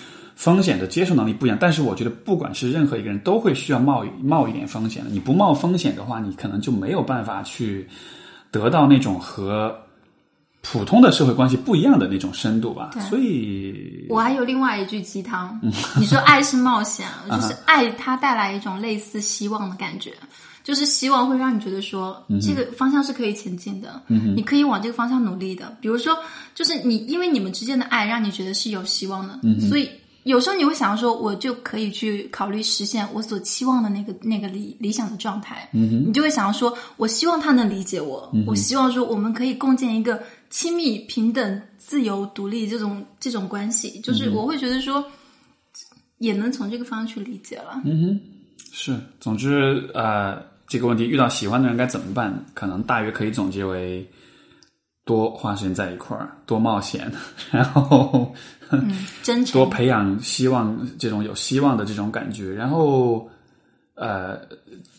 [0.41, 5.09] 风险的接受能力不一样，但是我觉得不管是任何一个人，都会需要冒冒一点风险的。
[5.11, 7.87] 你不冒风险的话，你可能就没有办法去
[8.49, 9.71] 得到那种和
[10.61, 12.89] 普通的社会关系不一样的那种深度吧。
[12.91, 15.59] 对所以我还有另外一句鸡汤，
[15.99, 20.11] 你说爱是冒险， 就是爱它带来一种类似希望的感觉，
[20.63, 25.77] 就是希望会让你觉得说这个方向是可以前进的，你可以往这个方向努力的。
[25.79, 26.17] 比如说，
[26.55, 29.39] 就是你因为你们之间的爱让你觉得是有希望的，
[29.69, 29.87] 所以
[30.23, 45.03] 有时候你会想说，我就可以去考虑实现我所期望的那个那个理理想的状态，嗯你就会想要说，我希望他能理解我，我希望说我们可以共建一个亲密、平等、自由、独立这种这种关系，就是我会觉得说，
[46.19, 47.81] 也能从这个方向去理解了。
[47.83, 48.19] 嗯哼
[48.71, 52.45] 是，总之呃，这个问题遇到喜欢的人该怎么办？
[52.53, 54.07] 可能大约可以总结为。
[55.05, 57.11] 多花时间在一块儿， 多冒险，
[57.51, 58.33] 然后
[58.71, 63.27] 嗯，真诚多培养希望这种有希望的这种感觉，然后
[63.95, 64.39] 呃，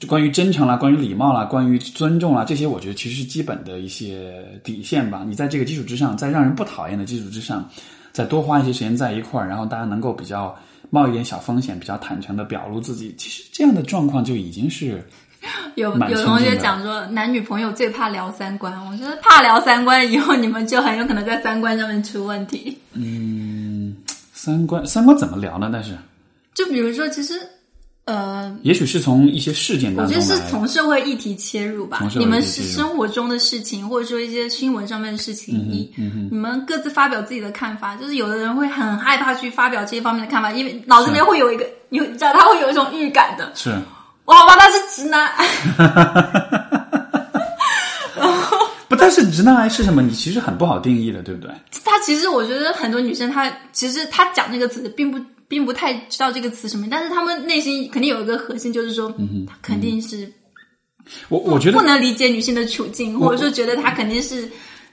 [0.07, 5.25] 关于真诚啦，关于礼貌啦，关于尊重啦，这些我觉得其实是基本的一些底线吧。
[5.27, 7.69] 你在这个基础之上，在让人不讨厌的基础之上，
[8.13, 10.55] 再多花一些时间在一块儿，然后大家能够比较
[10.91, 15.03] 冒一点小风险，比较坦诚的表露自己，其实这样的状况就已经是
[15.77, 18.73] 有有同学讲说，男女朋友最怕聊三观。
[18.91, 22.79] 我觉得怕聊三观，以后你们就很有可能在三观上面出问题。
[22.95, 23.97] 嗯
[24.33, 25.71] 三观三观怎么聊呢？
[25.73, 25.97] 但是
[26.55, 27.35] 就比如说，其实
[28.05, 35.93] 呃，也许是从一些事件我觉当中来，得是从社会议题切入吧你们是生活中的事情，或者说一些新闻上面的事情，你
[36.31, 37.95] 你们各自发表自己的看法。
[37.95, 43.53] 就是有的人会很害怕去发表这一方面的看法，因为脑子里面会有一个有，你知道他会有一种预感的。
[43.55, 43.73] 是
[44.27, 45.33] 哇，好吧，他是直男。
[48.89, 48.95] 不？
[48.97, 50.01] 但是直男癌是什么？
[50.03, 51.51] 你其实很不好定义的，对不对？
[51.85, 55.19] 他其实我觉得很多女生她其实她讲这个词并不
[55.49, 59.13] 并不太知道这个词什么，但是她们内心肯定有一个核心，就是说，
[59.47, 60.31] 她肯定是
[61.29, 64.49] 我我觉得不能理解女性的处境，或者说觉得她肯定是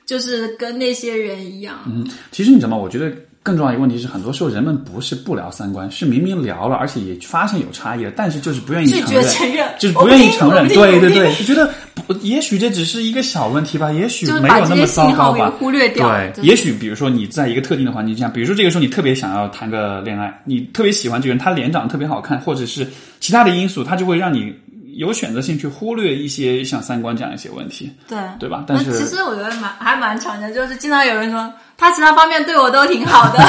[0.05, 1.80] 就是跟那些人一样。
[1.86, 2.77] 嗯其实你知道吗？
[2.77, 10.67] 我觉得更重要一个问题是，很多时候人们不是不聊三观，是明明聊了，而且也发现有差异了，但是就是不愿意承认，承认就是不愿意承认。
[10.67, 15.51] 对对对，就觉得不也许这只是一个小问题吧，也许没有那么糟糕吧。
[15.57, 16.09] 忽略掉。
[16.09, 22.85] 对，也许比如说你在一个特定的环境下，比如说这个时候你特别想要谈个恋爱，你特别喜欢这个人，他脸长得特别好看，或者是
[23.19, 24.53] 其他的因素，他就会让你
[25.00, 28.66] 有选择性去忽略一些像三观这样一些问题，对对吧？
[28.68, 33.39] 但是其实我觉得蛮还蛮常见，就是经常有人说他其他方面对我都挺好的，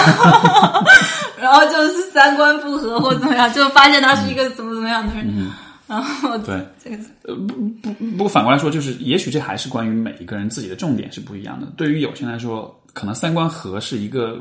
[1.43, 5.51] 然后就是三观不合或怎么样，就发现他是一个怎么怎么样的人，
[5.89, 6.65] 然后对。
[6.85, 6.97] 这个
[7.35, 11.67] 不不不过反过来说，就是也许这还是关于每一个人自己的重点是不一样的。
[11.77, 14.39] 对于有些人来说，可能三观合是一个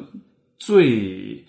[0.60, 1.44] 最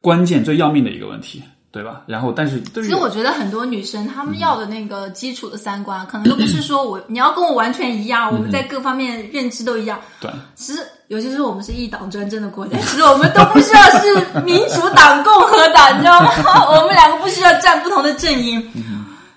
[0.00, 1.40] 关键、最要命的一个问题，
[1.70, 2.02] 对吧？
[2.06, 10.00] 然后，但是对于其实我觉得很多女生她们要的那个基础的三观，可能都不是说我 你要跟我完全一样，我们在各方面认知都一样。
[10.20, 16.30] 对其实，尤其是我们是一党专政的国家，其实我们都不需要是民主党、共和党，你知道吗？
[16.72, 18.66] 我们两个不需要站不同的阵营。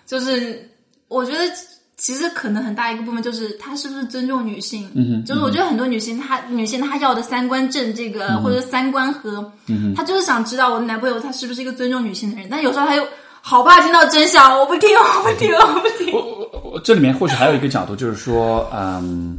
[0.05, 0.69] 就是
[1.07, 1.39] 我觉得，
[2.01, 4.89] 其实可能很大一个部分就是他是不是尊重女性。
[4.95, 13.07] 嗯就是我觉得很多女性她女性她要的三观正这个、或者三观和，嗯她就是想知道我的男朋友他是不是一个尊重女性的人，但有时候他又
[13.41, 16.11] 好怕听到真相，我不听，我不听，我不听。
[16.11, 19.37] 我我我这里面或许还有一个角度，就是说，嗯，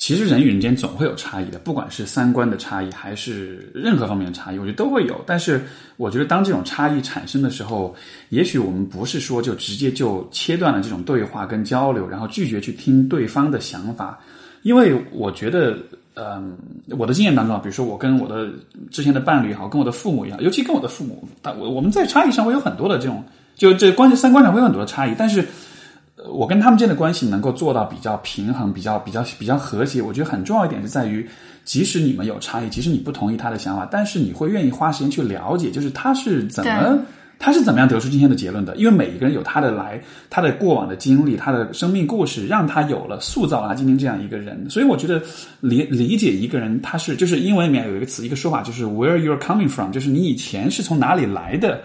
[0.00, 5.22] 其实人与人间总会有差异的，不管是三观的差异，还是任何方面的差异，我觉得都会有。
[5.26, 5.62] 但是，
[5.98, 7.94] 我觉得当这种差异产生的时候，
[8.30, 14.18] 也许我们不是说就直接就切断了这种对话跟交流，然后拒绝去听对方的想法，
[14.62, 15.76] 因为我觉得。
[16.14, 16.54] 嗯，
[16.98, 18.50] 我的经验当中啊，比如说我跟我的
[18.90, 23.24] 之前的伴侣也好，跟我的父母也好，尤其跟我的父母，但我我们在差异上会有很多的这种，
[23.54, 25.42] 就这关系三观上会有很多的差异，但是
[26.28, 31.26] 我跟他们之间的关系能够做到比较平衡、比较比较比较和谐，我觉得很重要一点是在于，
[31.64, 36.98] 即使你们有差异，即使你不同意他的想法，但是你会愿意花时间去了解，就是他是怎么
[37.38, 38.76] 他是怎么样得出今天的结论的？
[38.76, 39.98] 因为每一个人有他的来，
[40.28, 44.68] 他的过往的经历，他的生命故事，让他有了塑造了他今天这样一个人。
[44.68, 45.22] 所以我觉得
[45.60, 51.80] 理理解一个人，他是就是英文里面有一个词，一个说法，就是 where you're coming from，就是你以前是从哪里来的。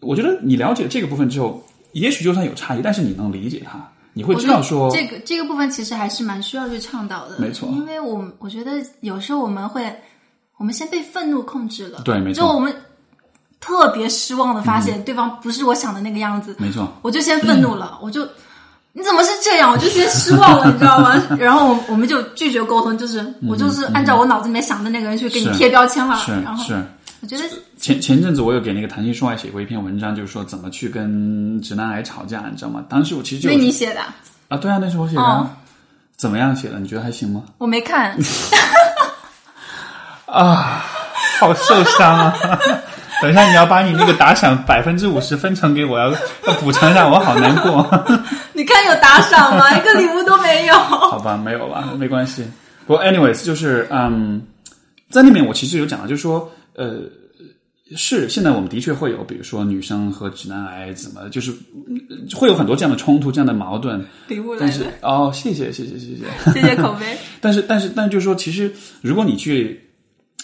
[0.00, 1.62] 我觉得你了解这个部分之后，
[1.92, 3.78] 也许就算有差异，但是你能理解他，
[4.12, 7.68] 你会知道说，这个这个部分其实还是蛮需要去倡导的，没错。
[7.70, 9.94] 因为我我觉得有时候我们会，
[10.56, 12.42] 我们先被愤怒控制了，对没错。
[12.42, 12.74] 就我们
[13.60, 18.26] 特别失望的发现对方不是我想的那个样子，没错，我就先愤怒了，我就
[18.92, 19.72] 你怎么是这样？
[19.72, 21.20] 我就先失望了，你知道吗？
[21.38, 26.84] 然后我我们就拒绝沟通，就是我就是按照我脑子里面想的那个人去给你贴标签了，是然后是。
[27.20, 27.44] 我觉得
[27.76, 32.84] 前前阵子我有给那个谈情说爱写过一篇文章，就是说怎么去跟直男癌吵架，你知道吗？
[32.88, 34.00] 当时我其实就那你写的，
[34.48, 35.50] 啊，对啊，那是我写的。
[36.16, 36.78] 怎么样写的？
[36.78, 37.42] 你觉得还行吗？
[37.58, 38.16] 我没看，
[40.26, 40.84] 啊，
[41.40, 42.34] 好受伤啊！
[43.20, 47.84] 等一下，你要把你那个打赏百分之五十分成给我，要要补偿一下，我好难过。
[48.52, 49.76] 你看有打赏吗？
[49.76, 50.74] 一个礼物都没有。
[50.74, 52.44] 好吧，没有吧，没关系。
[52.86, 54.40] 不过，anyways，就是嗯，
[55.10, 57.10] 在那边我其实有讲到，就是说，呃，
[57.96, 61.50] 是现在我们的确会有，比如说女生和直男癌怎么，就是
[61.88, 64.04] 嗯会有很多这样的冲突、这样的矛盾。
[64.28, 66.52] 礼物来但是了，哦，谢谢，谢谢，谢谢。
[66.52, 67.16] 谢谢口碑。
[67.40, 69.87] 但是，但是，但就是说，其实如果你去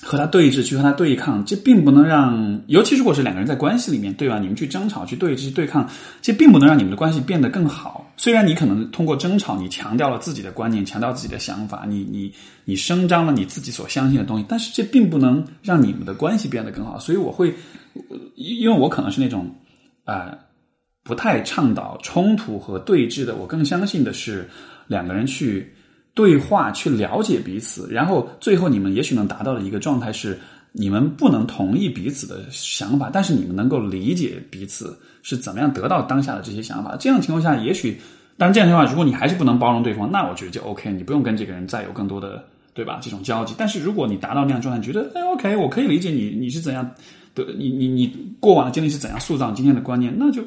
[0.05, 4.39] 和他对峙，去和他对抗，这并不能让，尤其如果是两个人在关系里面，对吧？
[4.39, 5.89] 你们去争吵、去对峙、去对抗，
[6.21, 8.13] 这并不能让你们的关系变得更好。
[8.17, 12.33] 虽然你可能通过争吵，你强调了自己的观念，强调自己的想法，你你
[12.65, 16.99] 你声张了你自己所相信的东西，但是这并不能让你们的关系变得更好。
[16.99, 17.55] 所以我会，
[18.37, 19.51] 因为我可能是那种
[20.05, 20.39] 啊、呃
[21.07, 24.49] 不太倡导冲突和对峙的，我更相信的是
[24.87, 25.71] 两个人去
[26.15, 30.39] 对话，去了解彼此，然后最后你们也许能达到的一个状态是，
[30.73, 36.97] 你们不能同意彼此的想法，但是你们能够理解彼此是怎么样得到当下的这些想法。
[36.99, 38.01] 这样情况下，也许，
[38.39, 42.45] 当然这样的情况下，如果你还是不能包容对方，那我觉得就 OK，你不用跟这个人再有更多的。
[42.77, 42.99] 对吧？
[43.01, 46.85] 这种交集，但是如果你达到那样状态，觉得哎，OK，我可以理解你，你是怎样
[47.33, 50.43] 的，你你你过往的经历是怎样塑造今天的观念，那就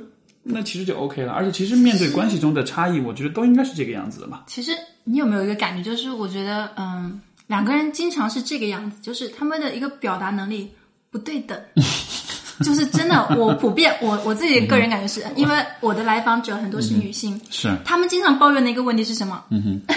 [0.48, 1.32] 那其实就 OK 了。
[1.34, 4.44] 而且其实面对关系中的差异，我觉得都应该是这个样子的嘛。
[4.48, 4.72] 其实
[5.04, 10.72] 你有没有一个感觉，就是我觉得，嗯，两个人经常是这个样子，就是他们的一个表达能力
[11.12, 11.60] 不对等。
[12.66, 19.46] 就是真的，我普遍我我自己个人感觉是，因为我的来访者很多是女性，是，他们经常抱怨的一个问题是什么？
[19.52, 19.96] 嗯哼，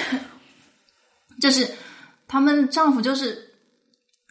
[1.40, 1.66] 就是
[2.28, 3.38] 他们丈夫就是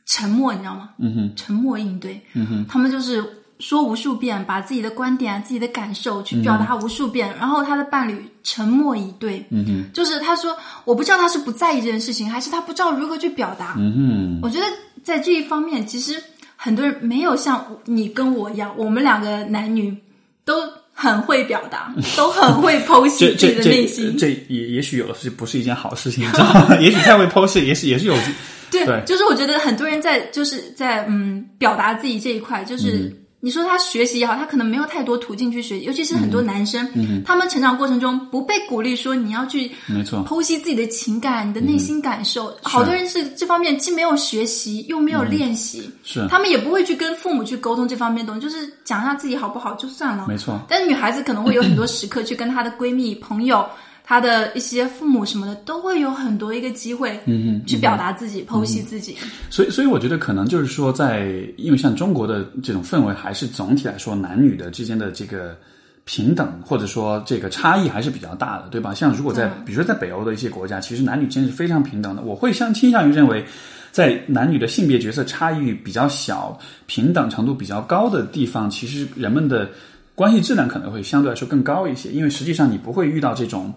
[0.06, 0.92] 沉默，你知道吗？
[1.00, 2.22] 嗯哼，沉默应对。
[2.34, 3.24] 嗯哼，他们就是
[3.60, 9.46] 说无数遍，把自己的观点、自己的感受去表达无数遍，然后他的伴侣沉默以对。
[9.50, 10.56] 嗯哼，就是他说，
[10.86, 13.76] 我不知道他是不在意这件事情，还是他不知道如何去表达。
[13.78, 14.66] 嗯哼，我觉得
[15.04, 16.22] 在这一方面，其实
[16.56, 19.96] 很多人没有像你跟我一样，我们两个男女
[20.46, 20.56] 都
[20.94, 24.28] 很会表达， 都很会剖析自己的内心这。
[24.34, 26.76] 这也也许有的是不是一件好事情，你知道吗？
[26.80, 28.16] 也许太会剖析，也许也是有
[28.72, 36.88] 对，对就是我觉得很多人在就是在嗯表达自己这一块，就是、嗯你说他学习也好，他可能没有太多途径去学习，尤其是嗯很多男生，
[37.26, 42.54] 他们成长过程中不被鼓励说你要去没错，剖析自己的情感、你的内心感受。
[42.62, 45.94] 好多人是这方面既没有学习，又没有练习，嗯。
[46.04, 46.28] 是。
[46.30, 50.26] 他们也不会去跟父母去沟通这方面东西，就是讲一下自己好不好就算了。
[50.28, 53.66] 没错，但是女孩子可能会有很多时刻去跟她的闺蜜、朋友、
[54.10, 59.16] 她的一些父母什么的，都会有很多一个机会，嗯去表达自己、剖析自己。
[59.52, 65.56] 所以，所以我觉得可能就是说在，因为像中国的这种氛围，还是总体来说男女的之间的这个
[66.06, 68.96] 平等，或者说这个差异还是比较大的，对吧？
[68.96, 72.24] 像如果在，比如说在北欧的一些国家，其实男女之间是非常平等的。
[72.24, 73.46] 我会相倾向于认为，
[73.92, 76.58] 在男女的性别角色差异比较小、
[76.88, 79.70] 平等程度比较高的地方，其实人们的
[80.16, 83.72] 关系质量可能会相对来说更高一些，因为实际上你不会遇到这种。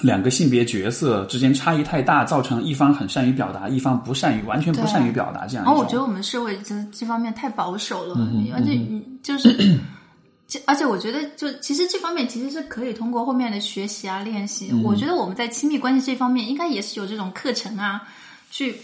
[0.00, 5.66] 两个性别角色之间差异太大，造成一方很善于表达，一方不善于，完全不善于表达这样一种。
[5.66, 8.14] 然后我觉得我们社会这这方面太保守了，
[8.54, 9.78] 而且嗯就是。
[10.48, 14.70] 这而且我觉得，就其实这方面其实是可以通过后面的学习啊、练习。
[14.84, 18.02] 我觉得我们在亲密关系这方面，应该也是有这种课程啊，
[18.50, 18.76] 去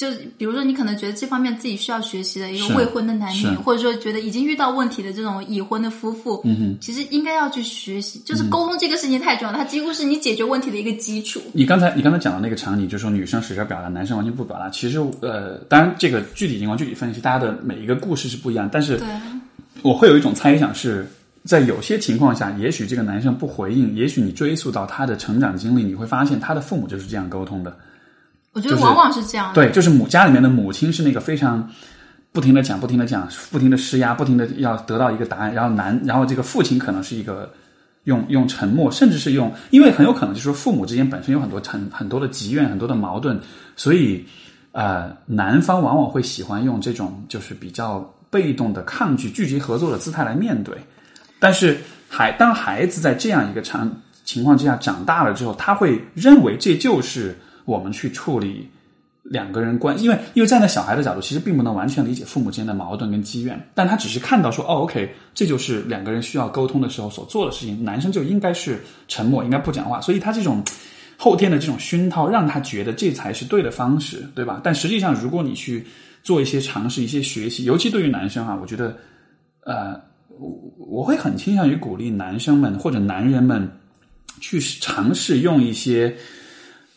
[0.00, 11.38] 就比如说你可能觉得这方面自己需要学习的一个未婚的男女，或者说觉得已经遇到问题的这种已婚的夫妇，嗯哼，其实应该要去学习，就是沟通这个事情太重要，它几乎是你解决问题的一个基础。
[11.52, 14.70] 你刚才你刚才讲的那个场景，就是说女生使劲表达，男生完全不表达。
[14.70, 18.70] 其实呃，当然这个具体情况具体分析，大家的每一个故事是不一样。
[18.72, 19.06] 但是对，
[19.82, 21.06] 我会有一种猜想是，
[21.44, 27.76] 在有些情况下，也许这个男生不回应，也许你追溯到他的成长经历，你会发现他的父母就是这样沟通的。
[28.54, 29.54] 就是我觉得往往是这样的。
[29.54, 31.68] 对，就是母家里面的母亲是那个非常
[32.32, 37.52] 不停的讲、不停的讲、不停的施压、不停的要得到一个答案，然后男，然后这个父亲可能是一个
[38.04, 43.38] 用用沉默，甚至是用，因为很有可能就是说父母之间本身有很多很很多的积怨、很多的矛盾，
[43.76, 44.24] 所以
[44.72, 47.98] 呃，男方往往会喜欢用这种就是比较
[48.30, 50.76] 被动的抗拒、拒绝合作的姿态来面对。
[51.38, 51.78] 但是
[52.08, 53.90] 孩当孩子在这样一个场
[54.24, 58.68] 情况之下长大了之后，他会认为这就是我们去处理
[59.22, 70.64] 两个人关，因为因为站在小孩的角度，其实并不能完全理解父母之间的矛盾跟积怨，但他只是看到说，哦，OK，这就是两个人需要沟通的时候所做的事情，男生就应该是沉默，应该不讲话，所以他这种
[71.16, 74.60] 后天的这种熏陶，让他觉得这才是对的方式，对吧？
[74.64, 75.84] 但实际上，如果你去
[76.22, 78.96] 做一些尝试、一些学习，尤其对于男生啊，我觉得，
[79.64, 80.00] 呃，
[80.38, 80.48] 我
[80.78, 83.70] 我会很倾向于鼓励男生们或者男人们
[84.40, 86.16] 去尝试用一些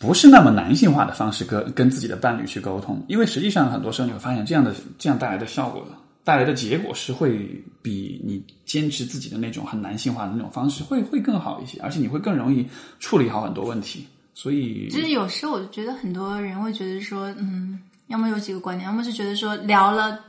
[0.06, 5.88] 不是那么男性化的方式跟跟自己的伴侣去沟通，因为实际上很多时候你会发现，这样的这样带来的效果
[6.26, 12.68] 带来的结果是会比你坚持自己的那种很男性化的那种方式会会更好一些，而且你会更容易
[13.00, 14.06] 处理好很多问题。
[14.34, 20.20] 所以，就是有时候我就觉得很多人会觉得说，嗯，要么有几个观点，要么是觉得说聊了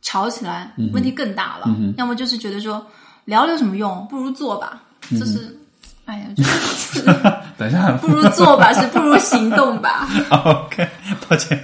[0.00, 1.66] 吵起来问题更大了，
[1.98, 2.86] 要么就是觉得说
[3.24, 4.82] 聊了有什么用，不如做吧。
[5.10, 5.58] 就是，
[6.04, 7.02] 哎呀，就是
[7.56, 10.08] 等一下，不如做吧，是不如行动吧。
[10.30, 10.88] OK，
[11.28, 11.60] 抱歉。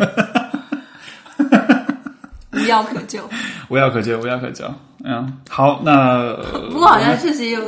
[2.53, 3.28] 无药可救，
[3.68, 4.64] 无药可救，无药可救。
[5.05, 6.34] 嗯，好，那
[6.70, 7.61] 不过好像确实有。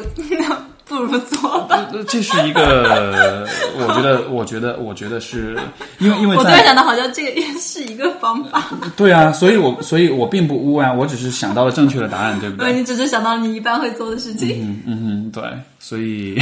[0.91, 1.89] 不如做吧。
[2.09, 3.47] 这是一个，
[3.79, 5.57] 我觉得，我觉得，我觉得是
[6.01, 8.65] 因为，因为我突然想到，好像这个也是一个方法。
[8.99, 12.73] 对啊，所以我，所以我并不污啊，我只是想到了正确的答案，对不对？
[12.77, 14.61] 你只是想到你一般会做的事情。
[14.61, 15.45] 嗯嗯嗯，对，
[15.79, 16.37] 所以，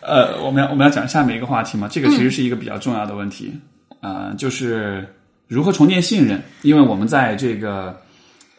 [0.00, 1.86] 呃，我们要我们要讲下面一个话题嘛？
[1.88, 3.52] 这个其实是一个比较重要的问题
[4.00, 5.06] 啊，就是
[5.46, 7.94] 如何重建信任，因为我们在这个，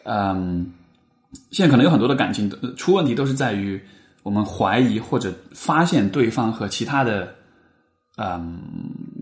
[0.04, 0.72] 嗯。
[1.50, 3.80] 现在可能有很多的感情出问题，都是在于
[4.22, 7.34] 我们怀疑或者发现对方和其他的，
[8.16, 8.58] 嗯，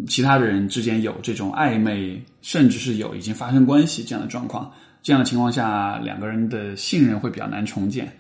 [0.06, 4.70] 其他的人之间有这种暧昧，甚至是有已经发生关系这样的状况。
[5.02, 8.12] 这样的情况下，两个人的信任会比较难重建，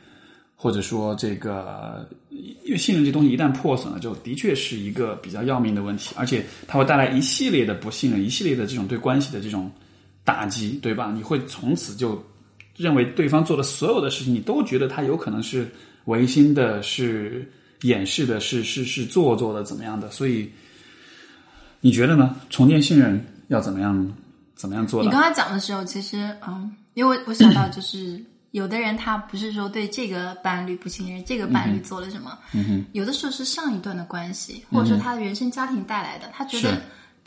[0.56, 9.70] 或者说这个，因为信任这东西一旦破损了，就的确是一个比较要命的问题，而且它会带来一系列的不信任，一系列的这种对关系的这种
[10.24, 11.12] 打击，对吧？
[11.14, 12.20] 你会从此就。
[12.76, 15.70] 认为对方做的所有的事情，你都觉得他有可能是
[16.06, 17.50] 违心的、是
[17.82, 20.10] 掩饰的、是是是做作的，怎么样的？
[20.10, 20.50] 所以
[21.80, 22.34] 你觉得呢？
[22.50, 24.12] 重建信任要怎么样？
[24.54, 25.02] 怎么样做？
[25.02, 36.80] 你刚才讲的时候，其实嗯，因为我想到就是有的人他不是说对这个伴侣不信任，这个伴侣做了什么，嗯哼，有的时候是上一段的关系，或者说他的原生家庭带来的，他觉得。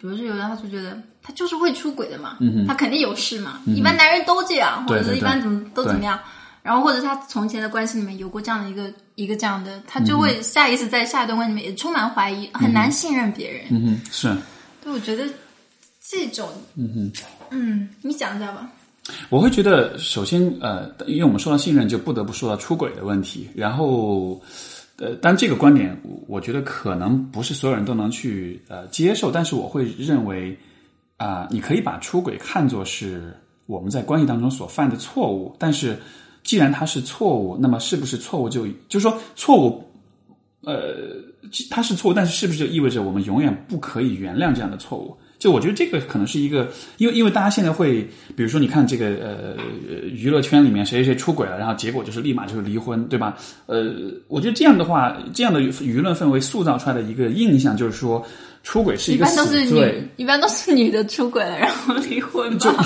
[0.06, 2.38] 比如说，有的他就觉得他就是会出轨的嘛，
[2.68, 6.20] 他肯定有事嘛，一般男人都这样，或者是一般怎么都怎么样。
[6.62, 13.66] 然后或者他从前的关系里面有过这样的一个一个这样的，他就会下意识在下一段关系里面也充满怀疑，很难信任别人。
[13.72, 14.36] 嗯哼，是。
[14.84, 15.26] 对，我觉得
[16.08, 18.68] 这种，嗯哼，嗯，你讲一下吧。
[19.30, 24.40] 我会觉得，首先，呃，因为我们说到信任，就不得不说到出轨的问题，然后。
[24.98, 29.30] 呃，但这个观点，我觉得可能不是所有人都能去呃接受。
[29.30, 30.58] 但是我会认为，
[31.18, 33.36] 啊，你可以把出轨看作是
[33.66, 35.54] 我们在关系当中所犯的错误。
[35.60, 35.98] 但是，
[36.44, 39.84] 既然它是错误，那么是不是错误就就是说错误？
[40.62, 40.96] 呃，
[41.70, 45.18] 它是错误，但是是不是就意味着我们永远不可以原谅这样的错误？
[45.46, 46.68] 就我觉得这个可能是一个，
[46.98, 48.02] 因为因为大家现在会，
[48.36, 49.56] 比如说你看这个呃
[50.12, 53.38] 娱乐圈里面谁谁谁出轨了，然后结果就是立马就是离婚，对吧？
[53.68, 53.94] 呃，
[54.28, 58.26] 我觉得这样的话，这样的舆论氛围塑造出来的一个印象就是说，
[58.64, 62.84] 出轨是一个死罪，一般都是女的出轨了然后离婚吧？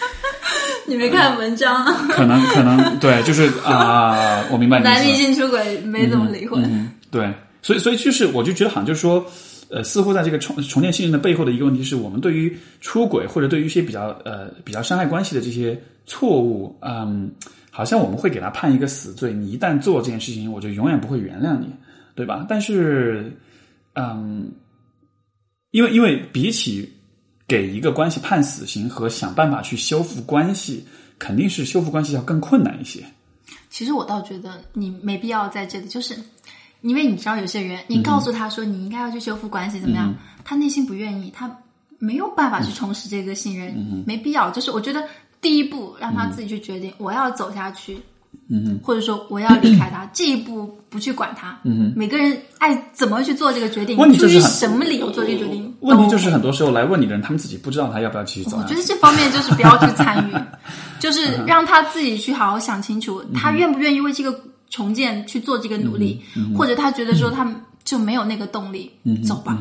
[0.84, 1.82] 你没看文章？
[2.10, 4.80] 可能可能对，就是啊，我明白。
[4.84, 7.32] 男女性出轨没怎么离婚，对，
[7.62, 9.24] 所以所以就是我就觉得好像就是说。
[9.68, 17.30] 呃，似乎在这个重重建信任的背后的一个问题是我们对于出轨或者对于一些比较呃比较伤害关系的这些错误，嗯，
[17.70, 19.32] 好像我们会给他判一个死罪。
[19.32, 21.66] 你一旦做这件事情，我就永远不会原谅你，
[22.14, 22.46] 对吧？
[22.48, 23.32] 但是，
[23.94, 24.52] 嗯，
[25.72, 26.92] 因为因为比起
[27.48, 30.86] 给一个关系判死刑和想办法去修复关系，
[31.18, 33.04] 肯定是修复关系要更困难一些。
[33.68, 36.16] 其实我倒觉得你没必要在这里，就是。
[36.82, 40.14] 因为你知道有些人，你告诉他说你应该要去修复关系怎么样，
[40.44, 41.50] 他内心不愿意，他
[41.98, 44.50] 没有办法去重拾这个信任，没必要。
[44.50, 45.02] 就是我觉得
[45.40, 47.98] 第一步让他自己去决定我要走下去，
[48.48, 55.74] 嗯或者说我要离开他， 这一步不去管他，嗯每个人爱怎么去做这个决定，出于什么理由做这个决定？
[55.80, 58.58] 问题就是很多时候来问你的人，他们自己不知道他要不要继续走。
[58.58, 60.34] 我觉得这方面就是不要去参与，
[61.00, 64.38] 就是让他自己去好好想清楚，他愿不愿意为这个。
[64.70, 66.20] 重建去做这个努力，
[66.56, 67.50] 或者他觉得说他
[67.84, 69.58] 就没有那个动力，嗯走吧。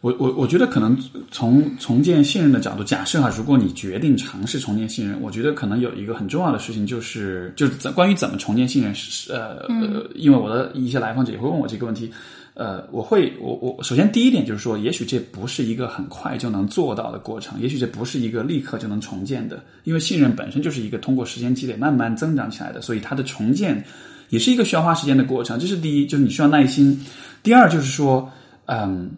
[0.00, 0.94] 我我我觉得可能
[1.30, 12.10] 从重建信任的角度，假设哈，如果你决定尝试重建信任，我觉得可能有一个很重要的事情，就是就是关于怎么重建信任，是呃呃，因为我的一些来访者也会问我这个问题。
[12.54, 23.84] 呃，我会，我我首先第一点就是说，也许这不是一个很快就能做到的过程，也许这不是一个立刻就能重建的，因为信任本身就是一个通过时间积累慢慢增长起来的，所以它的重建
[24.28, 25.58] 也是一个需要花时间的过程。
[25.58, 26.96] 这是第一，就是你需要耐心。
[27.42, 28.30] 第二就是说，
[28.66, 29.10] 嗯，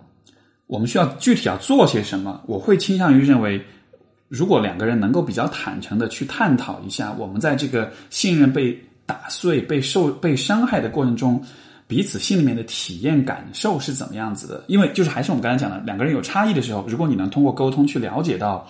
[0.66, 2.42] 我们需要具体要做些什么。
[2.46, 3.62] 我会倾向于认为，
[4.28, 11.44] 如果两个人能够比较坦诚的去探讨一下，我们在这个信任被打碎、被受、被伤害的过程中。
[11.86, 14.64] 彼此心里面的体验感受是怎么样子的。
[14.66, 18.66] 因为就是还是我们刚才讲的，两个人有差异的时候，如果你能通过沟通去了解到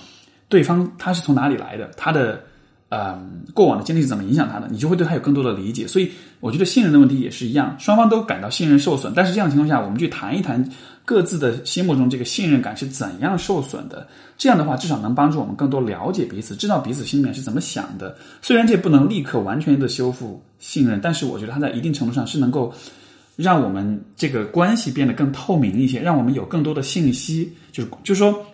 [0.48, 2.40] 对方他是从哪里来的，他的。
[2.88, 3.20] 呃，
[3.52, 4.68] 过往的经历是怎么影响他的？
[4.70, 5.88] 你就会对他有更多的理解。
[5.88, 6.08] 所以，
[6.38, 9.12] 我觉得信任的问题也是一样，双方都感到信任受损。
[9.14, 10.64] 但是这样情况下，我们去谈一谈
[11.04, 14.06] 各自的心目中这个信任感是怎样受损的。
[14.38, 18.16] 这样的话，至少能帮助我们更多了解彼此，知道彼此心里面是怎么想的。
[18.40, 22.72] 虽然这不能立刻完全的修复信任，但是我觉得它在一定程度上是能够
[23.36, 27.52] 让我们这个关系变得更透明一些，让我们有更多的信息。
[27.70, 28.44] 就是就是说，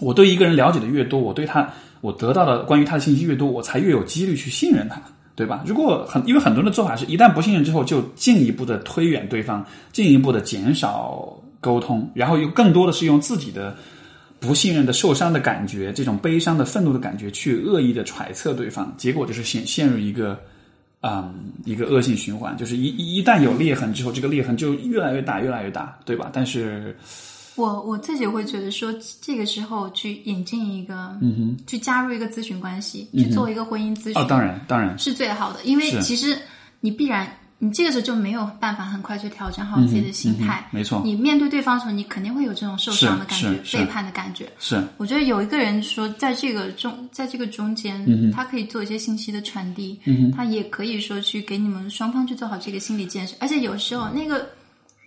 [0.00, 1.72] 我对一个人了解的越多，我对他。
[2.02, 5.00] 我得到的关于他的信息越多，我才越有几率去信任他，
[5.34, 5.64] 对吧？
[5.66, 13.74] 如果很，因为很多人的做法是一旦不信任之后，就进一步的推远对方，进一步的减少沟通，然后又更多的是用自己的
[14.38, 20.38] 不信任的、受伤的感觉，这种悲伤的、愤怒的感觉去恶意的揣测对方，结果就是陷陷入一个，
[21.02, 22.86] 嗯，一个恶性循环，就是一
[23.16, 26.30] 一旦有裂痕之后，这个裂痕就越来越大，越来越大，对吧？
[26.32, 26.96] 但是。
[27.56, 36.36] 我我自己会觉得说，这个时候去引进一个，嗯哼，去加入一个咨询关系，去做一个婚姻咨询，哦，当然当然是最好的，因为其实
[36.80, 37.26] 你必然
[37.58, 44.50] 你这个时候就没有办法很快去调整好自己的心态，没错，你面对对方的时候，你肯定会有这种受伤的感觉、背叛的感觉。
[44.58, 54.46] 是，我觉得有一个人说，在这个中，在这个中间，嗯他可以做一些信息的传递，嗯他也可以说去给你们双方去做好这个心理建设，而且有时候那个。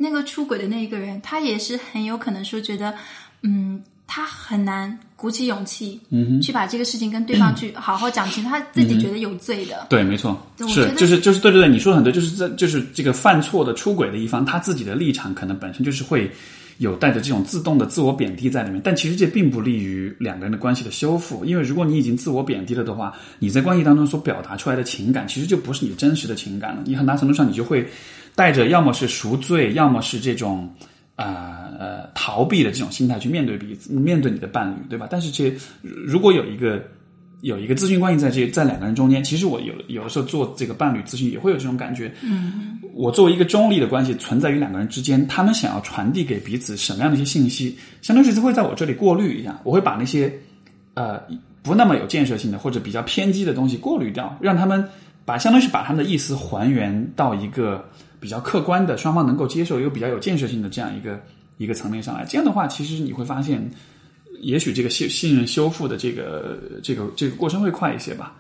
[0.02, 2.96] 那个出轨的那一个人，他也是很有可能说觉得，
[3.42, 9.86] 嗯，他很难鼓起勇气，嗯，去把这个事情跟对方去 好好讲清，他自己觉得有罪的。
[9.88, 10.36] 对，没错，
[10.68, 16.30] 是，就是就是对对对，你说的很对，就是在就是这个犯错的出轨的一方，他自己的立场可能本身就是会
[16.80, 27.88] 有带着这种自动的自我贬低在里面，但其实这并不利于两个人的关系的修复，因为如果你已经自我贬低了的话，你在关系当中所表达出来的情感，其实就不是你真实的情感了，你很大程度上你就会。
[28.36, 30.74] 带着要么是赎罪，要么是这种
[31.20, 35.06] 啊呃逃避的这种心态去面对彼此，面对你的伴侣，对吧？
[35.12, 36.82] 但是这如果有一个
[37.42, 42.10] 有一个咨询关系在这在两个人中间，其实我有有的时候做这个伴侣咨询也会有这种感觉。
[42.24, 50.34] 嗯，我作为一个中立的关系存在于两个人之间，他们想要传递给彼此什么样的一些信息，相当于是会在我这里过滤一下，我会把那些
[50.94, 51.20] 呃
[51.62, 54.86] 不那么有建设性的或者比较偏激的东西过滤掉，让他们
[55.26, 57.84] 把相当于是把他们的意思还原到一个。
[58.20, 61.22] 比较客观的，双方能够接受又比较有建设性的这样一个
[61.58, 63.70] 一个层面上来，这样的话，其实你会发现，
[64.42, 68.36] 也许这个信信任修复的这个这个这个过程会快一些吧。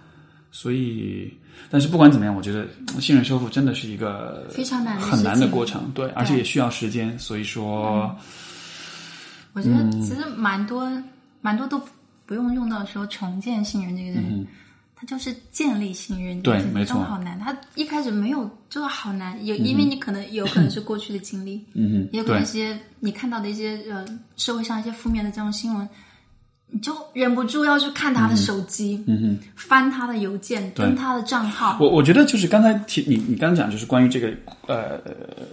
[0.52, 1.32] 所以，
[1.70, 2.68] 但是不管怎么样，我觉得
[3.00, 7.18] 信任修复真的是一个非常难很难的过程，对，而且也需要时间。
[7.20, 8.16] 所以说，
[9.54, 10.92] 我觉得其实蛮多
[11.42, 11.80] 蛮多都
[12.26, 14.48] 不用用到说重建信任这个人。
[15.00, 17.40] 他就是建立信任，对，没错，好难。
[17.40, 19.46] 他一开始没有，就是好难。
[19.46, 25.88] 有，因为你可能有可能是过去的经历，嗯哼，也有可能一些你看到的一些呃社会上一些负面的这种新闻，
[26.70, 31.78] 你就忍不住要去看他的手机，嗯哼，翻他的邮件，登他的账号。
[31.80, 34.34] 我我觉得就是刚才提你你刚讲就是关于这个
[34.68, 35.00] 呃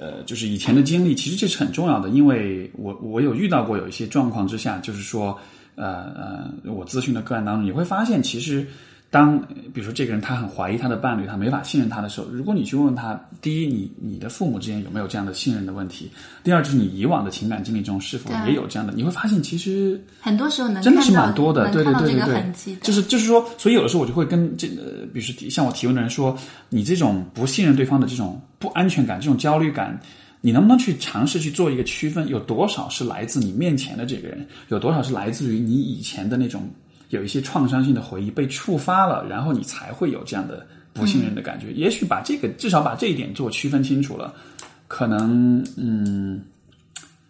[0.01, 5.39] 呃就是以前的经历，其实这是很重要的，因为我我有遇到过有一些状况之下，就是说
[5.77, 8.67] 呃呃我咨询的个案当中，你会发现其实。
[9.09, 9.41] 当
[9.73, 16.11] 比如说这个人他很怀疑他的伴侣，他没法信任他的时候，如果你去问他，第一，你你的父母之间有没有这样的信任的问题？
[16.43, 18.93] 第二，就是你以往的情感经历中是否也有这样的？
[18.95, 26.37] 你会发现，其实很多时候能真的是蛮多的，对对对对对，就是就是说，所以有的时候我就会跟这个，比如说像我提问的人说，
[26.69, 29.99] 你这种不信任对方的这种不安全感、这种焦虑感，
[30.41, 32.27] 你能不能去尝试去做一个区分？
[32.29, 34.47] 有多少是来自你面前的这个人？
[34.69, 36.69] 有多少是来自于你以前的那种？
[37.11, 41.73] 有一些创伤性的回忆被触发了，然后你才会有这样的不信任的感觉。
[41.73, 44.35] 也许把这个至少把这一点做区分清楚了，
[44.89, 46.43] 可能嗯，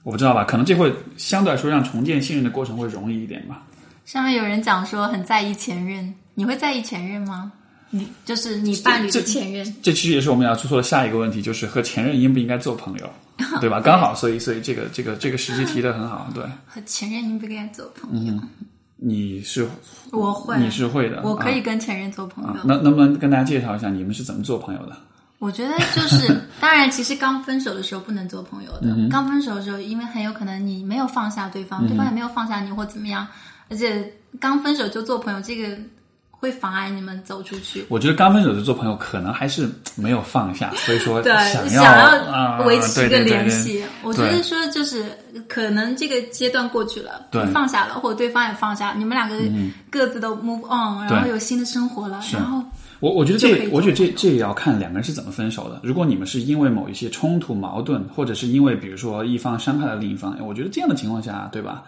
[0.03, 3.63] 我不知道吧，可能这会相对来说让重建信任的过程会容易一点吧。
[4.05, 7.53] 上面有人讲说很在意前任，你会在意前任吗？
[7.91, 9.65] 你就是你伴侣的前任。
[9.81, 13.11] 这其实也是我们要出错的下一个问题，就是和前任应不应该做朋友，
[13.61, 13.81] 对吧？
[13.81, 16.43] 刚好，所以所以这个这个这个时机提的很好，对。
[16.67, 18.35] 和前任应不应该做朋友？
[18.97, 19.69] 你是
[20.11, 22.65] 我会，你是会的，我可以跟前任做朋友。
[22.65, 24.97] 能能不能跟大家介绍一下你们是怎么做朋友的？
[25.39, 29.09] 我觉得就是， 当然，其实刚分手的时候不能做朋友的。
[29.11, 33.27] 刚分手的时候，因为很有可能你没有放下对方，对方也没有放下你，或怎么样，
[33.69, 35.77] 而且刚分手就做朋友，这个。
[36.39, 37.85] 会妨碍你们走出去。
[37.89, 43.83] 我觉得刚分手就做朋友，可能还是没有放下， 所以说想要维持一个联系。
[44.03, 45.05] 我觉得说就是
[45.49, 49.37] 可能这个阶段过去了，放下了，或者对方也放下，你们两个
[49.91, 52.63] 各自都 move on，然后有新的生活了，然后
[53.01, 55.81] 我我觉得这我觉得这这也要看两个人是怎么分手的。
[55.83, 61.83] 如果你们是因为某一些冲突矛盾，或者是因为比如说一方伤害了另一方，我觉得这样的情况下，对吧？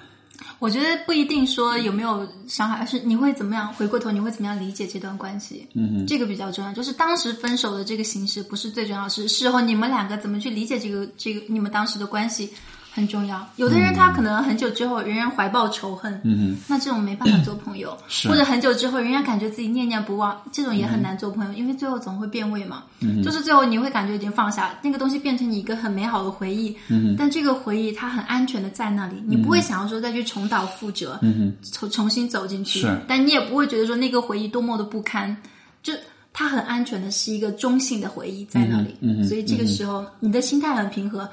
[0.58, 5.66] 我觉得不一定说有没有伤害，而是你会怎么样回过头，你会怎么样理解这段关系。
[5.74, 6.72] 嗯这个比较重要。
[6.72, 12.52] 就是当时分手的这个形式不是最重要，是事后你们两个怎么去理解这个这个你们当时的关系
[12.98, 13.46] 很重要。
[13.56, 17.96] 有的人他可能很久之后仍然怀抱仇恨，嗯那这种没办法做朋友。
[18.08, 22.82] 是或者很久之后仍然感觉自己念念不忘，这种也很难做朋友，因为最后总会变味嘛。
[23.00, 26.76] 嗯就是最后你会感觉已经放下那个东西，变成你一个很美好的回忆。
[26.88, 32.80] 嗯但这个回忆它很安全的在那里，你不会想要说再去重蹈覆辙，嗯重重新走进去。
[32.80, 35.36] 是但你也不会觉得说那个回忆多么的不堪，
[35.82, 35.92] 就
[36.32, 38.96] 它很安全的是一个中性的回忆在那里。
[39.00, 41.28] 嗯所以这个时候你的心态很平和，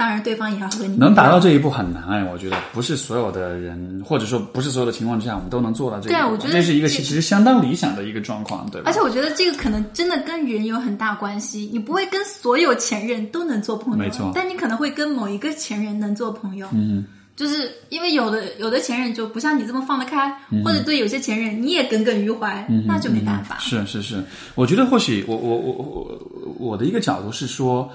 [0.00, 1.50] 当然对方也要和你能达到这。
[1.50, 6.08] 一步很难哎，我觉得不是所有的人，或者说不是所有的情况之下，我们都能做到这一步。
[6.12, 8.88] 对啊我觉得这是一个这其实相当理想的一个状况，对吧？
[8.88, 16.68] 而且我觉得这个可能真的跟人有很大关系，你不会跟所有前任都能做朋友，没错但你可能会跟某一个前任能做朋友。
[16.72, 17.04] 嗯，
[17.36, 23.58] 就是因为有的有的前任就不像你这么放得开，嗯或者对有些前任你也耿耿于怀，那就没办法。
[23.58, 24.24] 是是是，
[24.54, 27.90] 我觉得或许我我我我我的一个角度是说，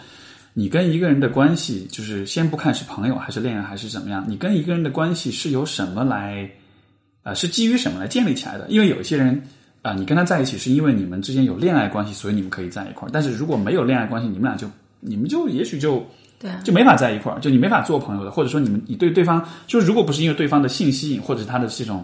[0.58, 6.50] 你跟一个人的关系，就是先不看是朋友还是恋人还是怎么样，你跟一个人的关系是由什么来，
[7.24, 8.66] 呃，是基于什么来建立起来的？
[8.70, 9.40] 因为有一些人
[9.82, 13.12] 啊、你跟他在一起是因为你们之间有恋爱关系，所以你们可以在一块儿。
[13.14, 14.68] 但是如果没有恋爱关系，你们俩就
[15.02, 16.04] 你们就也许就
[16.40, 22.04] 对啊，就没法在一块儿，就你没法做朋友的，或者说你们你对对方，就是如果不是因为对方的性吸引，或者是他的这种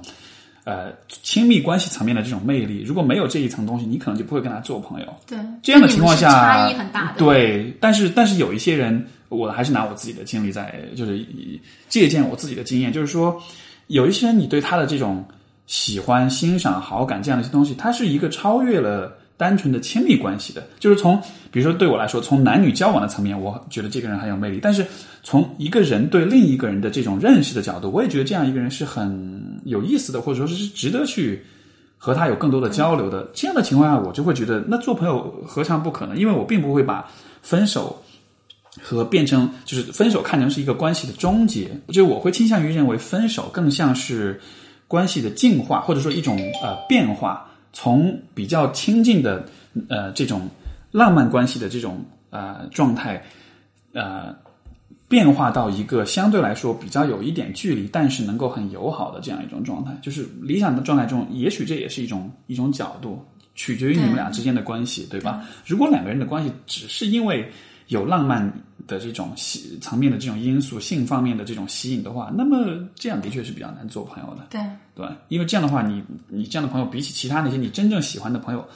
[0.63, 5.07] 呃亲密关系层面的这种魅力，如果没有这一层东西，你可能就不会跟他做朋友。
[5.27, 7.17] 对，这样的情况下，差异很大的。
[7.17, 11.59] 对，但是但是有一些人，我还是拿我自己的经历在，就是以
[11.89, 13.41] 借鉴我自己的经验，就是说，
[13.87, 15.25] 有一些人，你对他的这种
[15.67, 20.63] 喜欢、欣赏、好感这样的一些东西，他是一个超越了单纯的亲密关系的。
[20.79, 21.19] 就是从，
[21.49, 24.85] 比如说对我来说，从男女交往的层面，我觉得这个人很有魅力，但是
[25.23, 31.43] 从一个人对另一个人的这种认识的角度，我也觉得这样一个人是很有意思的，或者说是值得去。
[32.03, 36.17] 和他有更多的交流的这样的情况下，我就会觉得那做朋友何尝不可能？
[36.17, 37.07] 因为我并不会把
[37.43, 38.01] 分手
[38.81, 44.41] 和变成就是分手看成是一个关系的终结，就我会倾向于认为分手更像是
[44.87, 49.45] 关系的进化，或者说一种呃变化，从比较亲近的
[49.89, 50.49] 呃这种
[50.91, 53.23] 浪漫关系的这种呃状态
[53.93, 54.35] 呃
[55.07, 63.21] 变化到一个相对来说比较有一点距离，但是能够很友好的这样一种状态，就是理想的状态中，也许这也是一种一种角度，
[63.53, 65.45] 取决于你们俩之间的关系，对吧？
[65.65, 67.51] 如果两个人的关系只是因为
[67.87, 68.49] 有浪漫
[68.87, 74.61] 的这种吸层面的这种因素，性方面的这种吸引的话，那么这样的确是比较难做朋友的，对
[75.01, 78.67] 对，因为这样的话，你你这样的朋友比起其他那些你真正喜欢的朋友，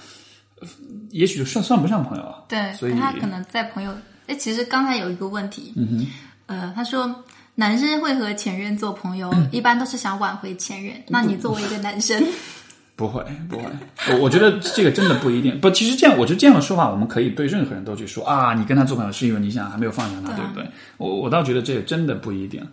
[0.59, 0.67] 呃
[1.11, 2.43] 也许就算算不上朋友啊。
[2.47, 3.93] 对，所以他可能在朋友。
[4.27, 6.07] 哎，其实刚才有一个问题，嗯哼，
[6.47, 7.23] 呃，他说
[7.53, 10.95] 男生会和前任做朋友， 一般都是想挽回前任。
[11.07, 12.19] 那你作为一个男生，
[12.97, 13.65] 不会，不会，
[14.09, 15.61] 我我觉得这个真的不一定。
[15.61, 20.67] 不，其实这样，我觉得这样的说法，我们可以对任何人都去说啊，你跟他做朋友是因为你想还没有放下他，对不对？
[20.97, 22.65] 我我倒觉得这个真的不一定。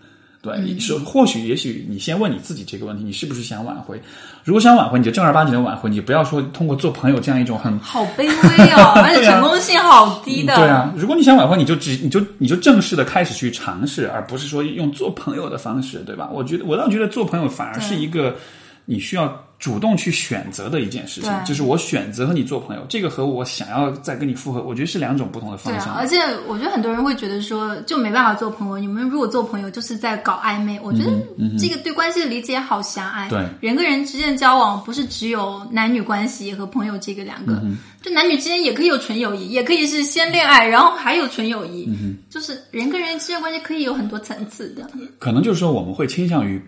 [0.42, 3.98] 对，嗯你说或许也许你先问你自己这个问题，你是不是想挽回？
[4.42, 10.56] 如果想挽回，你就正儿八经的挽回，你不要说通过做朋友这样一种很好卑微哦， 而且成功性好低的。
[10.56, 16.28] 对啊，如果你想挽回，你就只你就你就正式的开始去尝试，而不是说用做朋友的方式，对吧？
[16.32, 18.34] 我觉得我倒觉得做朋友反而是一个
[18.84, 25.94] 你需要主动去选择的一件事情，就是我选择和你做朋友，这个和我想要再跟你复合，我觉得是两种不同的方向。
[25.94, 26.18] 而且
[26.48, 28.78] 我觉得很多人会觉得说，就没办法做朋友。
[28.78, 30.80] 你们如果做朋友，就是在搞暧昧。
[30.82, 31.12] 我觉得
[31.56, 33.28] 这个对关系的理解好狭隘。
[33.28, 37.62] 对人跟人之间的交往不是只有男女关系和朋友这个两个，
[38.02, 41.88] 就男女之间也可以有纯友谊，也可以是先恋爱，然后还有纯友谊。
[42.28, 44.90] 就是人跟人之间的关系可以有很多层次的。
[45.20, 46.60] 可能就是说我们会倾向于。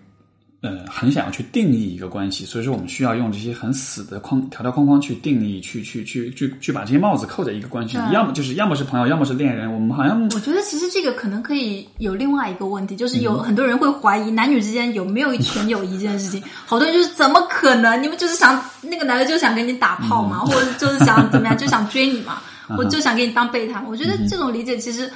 [0.64, 9.70] 呃，很想要去定义一个关系，所以说我们需要用这些很死的框条条框框去定义，去去去去去把这些帽子扣在一个关系要么就是要么是朋友，要么是恋人。
[9.70, 16.42] 我们好像我觉得其实这个可能可以有另外一个问题，就是有很多人会怀疑男女之间有没有纯友谊这件事情。
[16.64, 18.02] 好多人就是怎么可能？
[18.02, 22.40] 你们就是想那个男的就想跟你打炮嘛，或者就是想怎么样，就想追你嘛，
[22.78, 23.84] 我就想给你当备胎。
[23.86, 25.12] 我觉得这种理解其实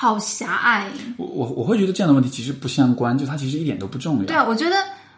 [0.00, 0.86] 好狭隘。
[1.16, 4.24] 我我我会觉得这样的问题其实不相关，就它其实一点都不重要。
[4.26, 4.76] 对啊，我觉得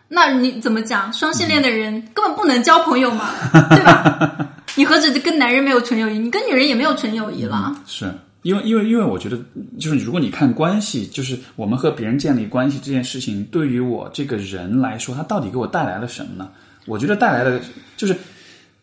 [0.09, 1.12] 那你怎么讲？
[1.12, 3.28] 双性恋的人根本不能交朋友嘛，
[3.69, 4.55] 对吧？
[4.77, 7.77] 你何止跟男人没有纯友谊，你跟女人也没有纯友谊了。
[7.86, 9.39] 是因为因为因为我觉得，
[9.78, 16.48] 就是如果你看关系，就是我们和别人建立关系这件事情，对于我这个人来说，它到底给我带来了什么呢？
[16.86, 17.61] 我觉得带来的
[17.98, 18.16] 就是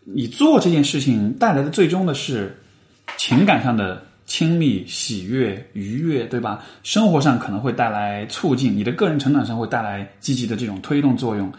[0.03, 2.55] 你做这件事情带来的最终的是
[3.17, 6.63] 情感上的亲密、喜悦、愉悦，对吧？
[6.83, 11.51] 生活上可能会带来促进，你的个人成长上会带来积极的这种推动作用，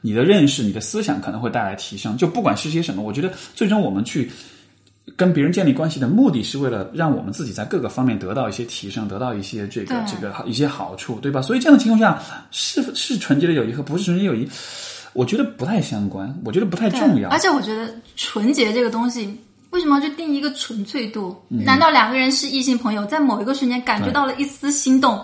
[0.00, 2.16] 你的认识、你的思想可能会带来提升。
[2.16, 4.28] 就不管是些什么，我觉得最终我们去
[5.16, 11.40] 跟别人建立关系的目的是为了让我们自己在各个方面得到一些提升，得到一些这个这个一些好处，对吧？
[11.40, 12.20] 所以这样的情况下，
[12.50, 14.48] 是是纯洁的友谊和不是纯洁友谊，
[15.12, 17.28] 我觉得不太相关，我觉得不太重要。
[17.28, 19.32] 而且我觉得纯洁这个东西，
[19.76, 21.36] 为什么要去定一个纯粹度？
[21.50, 25.22] 嗯难道两个人是异性朋友，在某一个瞬间感觉到了一丝心动，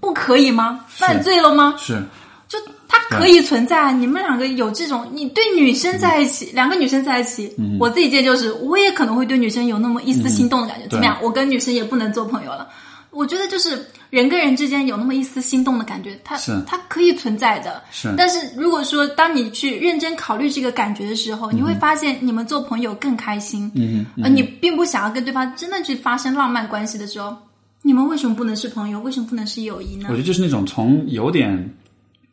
[0.00, 0.84] 不可以吗？
[0.88, 1.76] 犯罪了吗？
[1.78, 2.02] 是
[2.48, 2.58] 就
[2.88, 3.92] 它可以存在啊！
[3.92, 10.88] 你们两个有这种，你对女生在一起，两个女生在一起，我自己见就是，我也可能会对女生有那么一丝心动的感觉。
[10.88, 11.16] 怎么样？
[11.22, 12.68] 我跟女生也不能做朋友了。
[13.12, 13.78] 我觉得就是
[14.10, 17.82] 人跟人之间有那么一丝心动的感觉，它是它可以存在的。
[17.90, 23.70] 是但是如果说当你去认真考虑这个感觉的时候，你会发现你们做朋友更开心。
[23.74, 27.36] 嗯而你并不想要跟对方真的去发生浪漫关系的时候，
[27.82, 28.98] 你们为什么不能是朋友？
[29.00, 30.14] 为什么不能是友谊呢我？
[30.14, 31.74] 觉得就是那种从有点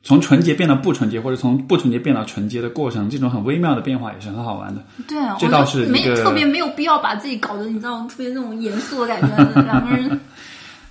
[0.01, 4.81] 从纯洁变到不纯洁，或者从不纯洁变到纯洁的过程，这种很微妙的变化也是很好玩的。
[5.07, 10.19] 对，啊这倒是没特别没有必要把自己搞得你知道特别那种严肃的感觉， 两个人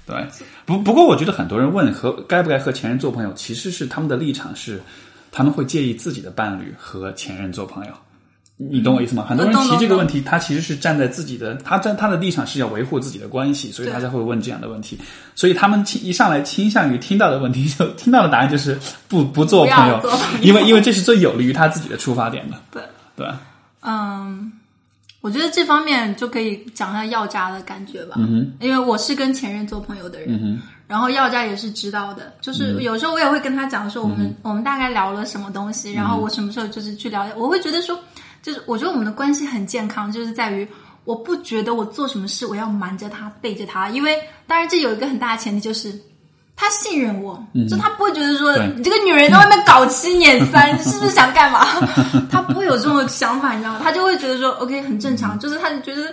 [0.08, 0.26] 对，
[0.64, 4.80] 不不过我觉得很多人问和该不该和前任做朋友，其实是他们的立场是
[5.30, 7.92] 他们会介意自己的伴侣和前任做朋友。
[8.56, 9.24] 你懂我意思吗？
[9.28, 14.98] 很多人提这个问题，他其实是站在自己的，他在他的立场是要维护自己的关系，所以他才会问这样的问题。
[15.36, 18.76] 所以他们倾一上来倾向于听到的问题，就听到的答案就是
[19.06, 20.00] 不不做朋友
[20.40, 22.82] 因为因为这是最有利于他自己的出发点的，对，
[23.14, 23.40] 对吧？
[23.82, 24.50] 嗯，
[25.20, 28.16] 我觉得这方面就可以讲一下药渣的感觉吧。
[28.18, 37.98] 嗯因为我是跟前任做朋友的人，嗯然后药渣也是知道的，就是有时候我也会跟他讲说我们、我们大概聊了什么东西，然后我什么时候就是去聊，我会觉得说，
[38.42, 40.66] 就是我觉得我们的关系很健康，就是在于。
[41.04, 44.14] 我不觉得我做什么事我要瞒着他背着他，因为
[44.46, 45.90] 当然这有一个很大的前提就是
[46.60, 47.40] 他信任我，
[47.70, 51.64] 就他不会觉得说你这个女人在外面搞七捻三，你 是不是想干嘛？
[52.28, 53.80] 他不会有这种想法，你知道吗？
[53.80, 56.12] 他就会觉得说 OK 很正常，就是他就觉得，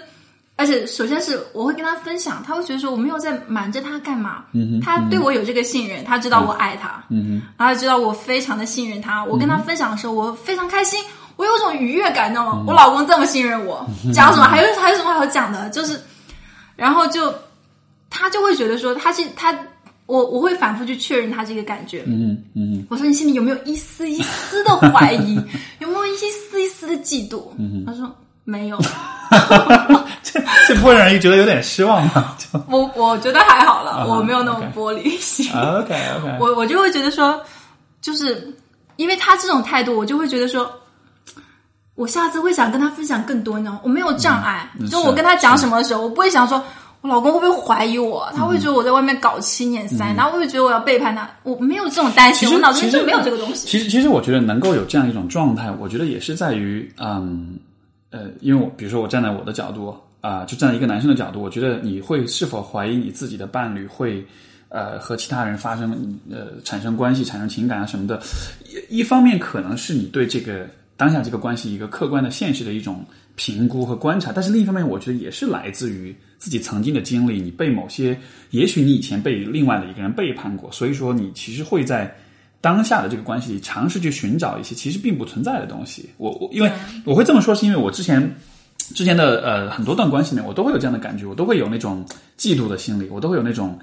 [0.55, 4.43] 而且首先是我会跟他分享，他会觉得说我没有在瞒着他干嘛，
[4.84, 11.03] 他对我有这个信任，他知道我爱他，嗯然后知道我非常的信任他，我跟他分享的时候，我非常开心，
[11.38, 12.63] 我有种愉悦感，你知道吗？
[12.67, 15.67] 我老公这么信任我，讲什么还有还有什么好讲的？
[15.72, 15.99] 就是，
[16.76, 17.34] 然后就
[18.11, 19.51] 他就会觉得说他是他，
[20.06, 22.03] 我我会反复去确认他这个感觉。
[22.06, 25.36] 嗯嗯我说你心里有没有一丝一丝的怀疑？
[25.80, 27.44] 有没有一丝一丝的嫉妒？
[27.86, 28.10] 他说
[28.44, 28.77] 没有，
[30.22, 32.36] 这这不会让人觉得有点失望吗？
[32.69, 35.52] 我我觉得还好了，啊我没有那么玻璃心。
[35.52, 37.41] OK OK，我我就会觉得说，
[37.99, 38.53] 就是
[38.98, 40.72] 因为他这种态度，我就会觉得说，
[41.95, 43.80] 我下次会想跟他分享更多，你知道吗？
[43.84, 46.64] 我没有障碍，嗯就我跟他讲什么的时候，我不会想说。
[47.06, 48.27] 我老公会不会怀疑我？
[48.36, 51.30] 他会觉得我在外面搞七捻三，然后会不会觉得我要背叛他？
[51.44, 53.68] 我没有这种担心，我脑子里就没有这个东西。
[53.68, 57.60] 其实，其实我觉得能够有这样一种状态，我觉得也是在于，嗯，
[58.10, 64.26] 呃，因为我比如说我站在我的角度啊、就站在一个男生的角度，我觉得你会是否怀疑你自己的伴侣会，
[64.69, 68.19] 呃，和其他人发生呃产生关系、产生情感啊什么的，
[68.90, 70.68] 一一方面可能是你对这个
[70.98, 78.17] 当下这个关系一个客观的现实的一种评估和观察，但是另一方面，我觉得也是来自于自己曾经的经历，你被某些，
[78.51, 82.15] 也许你以前被另外的一个人背叛过，所以说你其实会在
[82.61, 86.09] 当下的这个关系里尝试去寻找一些其实并不存在的东西。
[86.17, 86.71] 我我因为
[87.03, 88.35] 我会这么说，是因为我之前
[88.93, 92.05] 之前的呃很多段关系里面，我都会有这样的感觉，我都会有那种
[92.37, 93.77] 嫉妒的心理，我都会有那种。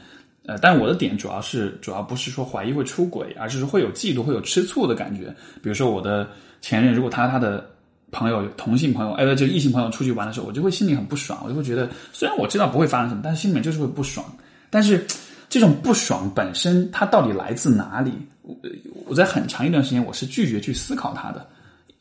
[0.45, 5.33] 呃，但我的点主要是主要不是说怀疑会出轨，而是说会有嫉妒、会有吃醋的感觉。
[5.63, 6.29] 比如说我的
[6.61, 7.65] 前任，如果他他的
[8.13, 14.25] 朋友同性朋友，哎，就异性朋友出去玩的时候，我就会心里很不爽，我就会觉得虽然我知道不会发生什么，但是心里面就是会不爽。
[14.71, 15.05] 但是
[15.49, 18.13] 这种不爽本身，它到底来自哪里？
[18.43, 18.57] 我
[19.07, 21.47] 我在很长一段时间我是拒绝去思考它的，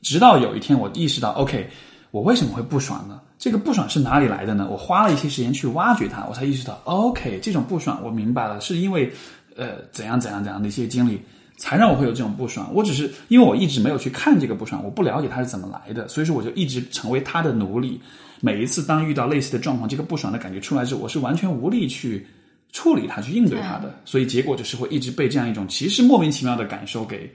[0.02, 1.70] 直到有一天我意识到，OK，
[2.12, 3.20] 我为什么会不爽呢？
[3.38, 4.68] 这个不爽是哪里来的呢？
[4.70, 9.12] 我花了一些时间去挖掘它，我才意识到，OK，这种不爽我明白了，是因为
[9.56, 11.20] 呃怎样怎样怎样的一些经历，
[11.62, 12.68] 才让我会有这种不爽。
[12.74, 18.02] 我只是因为我一直没有去看这个不爽，我不了解它是怎么来的，所以说我就一直成为他的奴隶。
[18.42, 22.26] 每一次当遇到类似的状况，这个不爽的感觉出来之后，我是完全无力去
[22.72, 27.32] 处理它、去应对它的，所以结果就是会一直被这样一种其实莫名其妙的感受给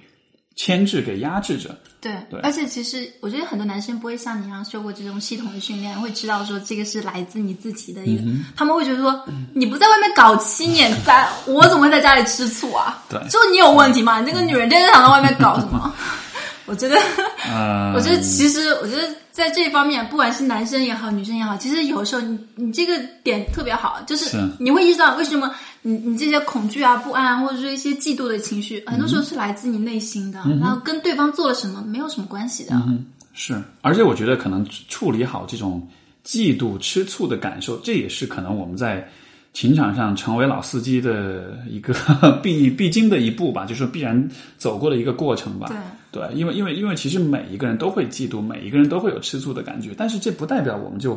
[0.56, 1.78] 牵制、给压制着。
[2.00, 9.24] 对，对而且其实我觉得很多男生不会像你一样受过这种系统的训练，会知道说这个是来自你自己的一个，嗯他们会觉得说
[9.54, 13.02] 你不在外面搞七年三，我怎么会在家里吃醋啊？
[13.08, 14.20] 对就你有问题吗？
[14.20, 15.92] 你这个女人天天想在外面搞什么？
[16.66, 17.00] 我觉得，
[17.48, 25.48] 呃，我觉得其实，我觉得在这方面，不管是男生也好，女生也好，其实有时候你你这个点特别好，就是是你会意识到为什么
[25.86, 32.74] 你你这些恐惧啊、不安啊，或者是一些嫉妒的情绪，很多时候是来自你内心的，然后跟对方做了什么没有什么关系的。
[32.74, 35.86] 嗯是，而且我觉得可能处理好这种
[36.24, 39.08] 嫉妒、吃醋的感受，这也是可能我们在
[39.52, 41.94] 情场上成为老司机的一个
[42.42, 45.68] 必必经的一步吧，就是必然走过的一个过程吧。
[46.10, 51.16] 对，对，因为因为因为其实每一个人都会嫉妒，每一个人都会有吃醋的感觉，但是这不代表我们就。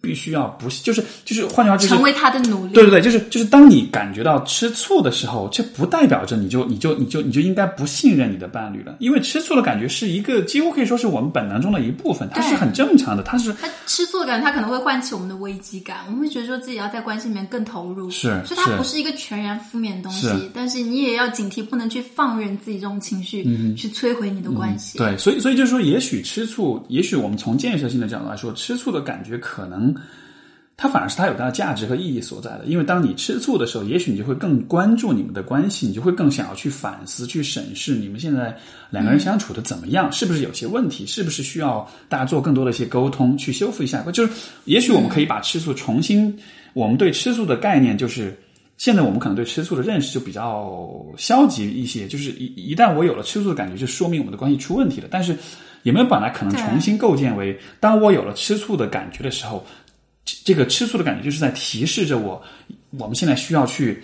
[0.00, 2.72] 必须要不就是就是换句话就是成为他的努力。
[2.72, 23.44] 对对对，就是就是当你感觉到吃醋的时候，这不代表着你就你就你就你就应该不信任你的伴侣了，因为吃醋的感觉是一个几乎可以说是我们本能中的一部分，它是很正常的，它是它吃醋的感觉，它可能会唤起我们的危机感，我们会觉得说自己要在关系里面更投入，是，所以它不是一个全然负面的东西，但是你也要警惕，不能去放任自己这种情绪
[23.74, 24.96] 去摧毁你的关系。
[24.96, 29.89] 对，所以所以就是说，也许吃醋，也许我们从建设性的角度来说，吃醋的感觉可能。
[30.76, 38.56] 它反而是它有它的价值和意义所在的，因为当你吃醋的时候，也许你就会更关注你们的关系，你就会更想要去反思、去审视你们现在
[38.88, 44.02] 两个人相处的怎么样，是不是有些问题，是不是需要大家做更多的一些沟通，去修复一下。
[44.10, 44.32] 就是
[44.64, 46.34] 也许我们可以把吃醋重新，
[46.72, 48.34] 我们对吃醋的概念，就是
[48.78, 55.08] 现在我们可能对吃醋的认识就比较消极一些，就是一一旦我有了吃醋的感觉，就说明我们的关系出问题了。
[55.10, 55.36] 但是
[55.82, 59.62] 有没有把它可能重新构建为，当我有了吃醋的感觉的时候？
[60.44, 62.42] 这个吃醋的感觉，就是在提示着我，
[62.98, 64.02] 我们现在需要去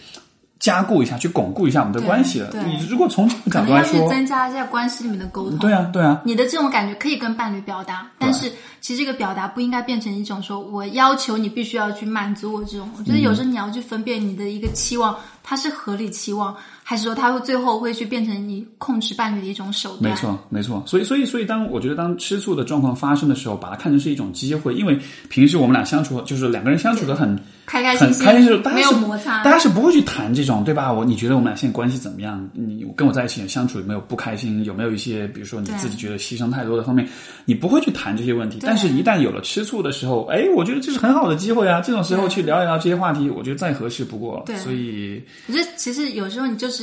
[0.58, 2.50] 加固一下，去巩固一下我们的关系了。
[2.66, 5.58] 你如果从这个角度来说，增加一下关系里面的沟通。
[5.58, 6.22] 对啊，对啊。
[6.24, 8.50] 你的这种感觉可以跟伴侣表达，但是
[8.80, 12.90] 其实这个表达不应该变成一种说我要求你必须要去满足我这种。
[12.98, 16.56] 我觉得有时候你要去分辨你的一个期望，它是合理期望。
[16.88, 20.02] 还是说他会最后会去变成你控制伴侣的一种手段？
[20.08, 20.80] 没错，没错。
[20.86, 24.96] 所以，所以，所以，当我觉得当吃醋的状况发生的时候，把它看成是一种机会，因为
[25.28, 27.36] 平时我们俩相处就是两个人相处的很
[27.66, 30.92] 开开心心，开心是没有摩擦，大家是不会去谈这种，对吧？
[30.92, 32.48] 我你觉得我们俩现在关系怎么样？
[32.52, 34.64] 你跟我在一起相处有没有不开心？
[34.64, 37.08] 有没有一些比如说你自己觉得牺牲太多的方面？
[37.46, 38.60] 你不会去谈这些问题。
[38.62, 41.80] 但是，一旦有了吃醋的时候，哎，我觉得这是很好的机会啊！
[41.80, 44.44] 这种时候去聊一聊这些话题，我觉得再合适不过了。
[44.46, 46.75] 对，所以我觉得其实有时候你就是。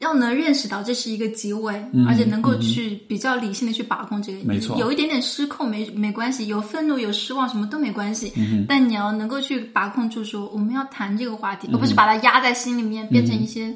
[0.00, 1.72] 要能认识到这是一个机会，
[2.06, 13.66] 而且能够去比较理性的去把控这个，没错，有一点点失控没没关系，有愤怒有失望什么都没关系，嗯、但你要能够去把控住，说我们要谈这个话题，而不是把它压在心里面，变成一些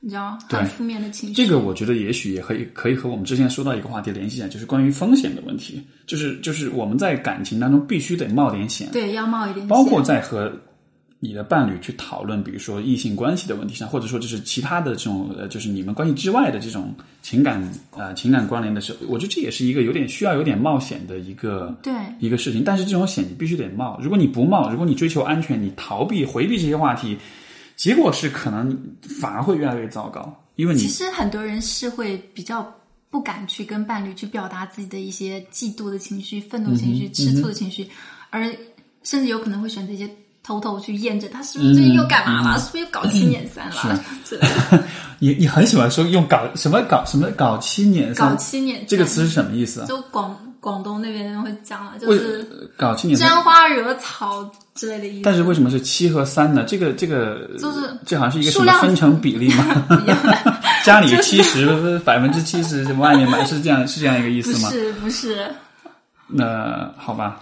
[0.00, 1.34] 你知道很负面的情绪。
[1.34, 10.50] 这个我觉得也许也可以可以和我们之前说到一个话题联系一下，就是关于风险的问题，就是就是我们在感情当中必须得冒点险，对，要冒一点险，包括在和。
[11.26, 22.62] 你的伴侣去讨论，比如说异性关系的问题上，或者说就是其他的这种呃，就是你们关系之外的这种情感呃情感关联的时候，我觉得这也是一个有点需要有点冒险的一个对一个事情。
[22.64, 27.18] 但是这种险你必须得冒，如果你不冒，如果你追求安全，你逃避回避这些话题，
[27.76, 28.78] 结果是可能
[29.20, 30.32] 反而会越来越糟糕。
[30.54, 32.66] 因为你其实很多人是会比较
[33.10, 37.86] 不敢去跟伴侣去表达自己的一些嫉妒的情绪、愤怒情绪、吃醋的情绪，
[38.30, 38.44] 而
[39.02, 40.08] 甚至有可能会选择一些。
[40.46, 42.58] 偷偷去验证他是不是最近又干嘛了？
[42.60, 44.00] 是不是又搞七捻三了？
[44.24, 44.40] 是，
[45.18, 48.30] 你你很喜欢说用搞什么搞什么搞七捻三？
[48.30, 49.84] 搞七捻这个词是什么意思？
[49.88, 52.46] 就广广东那边会讲了，就是
[52.76, 55.22] 搞七捻沾花惹草之类的意思。
[55.24, 56.62] 但是为什么是七和三呢？
[56.64, 59.84] 这个这个就是这好像是一个什么分成比例吗？
[60.84, 64.68] 家里七十百分之七十，外面买是这样是这样一个意思吗？
[64.70, 65.44] 不是不是。
[66.28, 67.40] 那好吧。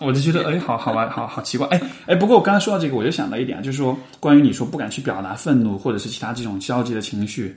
[0.00, 2.14] 我就觉得，哎，好好玩，好好奇怪，哎哎。
[2.14, 7.54] 不过我刚才说到这个，我就想到一点，就是说，关于你说不敢去表达愤怒或者是其他这种消极的情绪，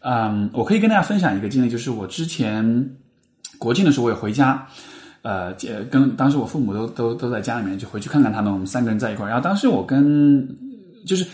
[0.00, 2.90] 嗯，我可以跟大家分享一个经历，就是我之前
[3.58, 4.66] 国庆的时候，我也回家，
[5.22, 5.52] 呃，
[5.90, 9.28] 跟当时我父母都都都在家里面，就回去看看他们，我们三个人在一块儿。
[9.28, 10.48] 然后当时我跟，
[11.06, 11.26] 就是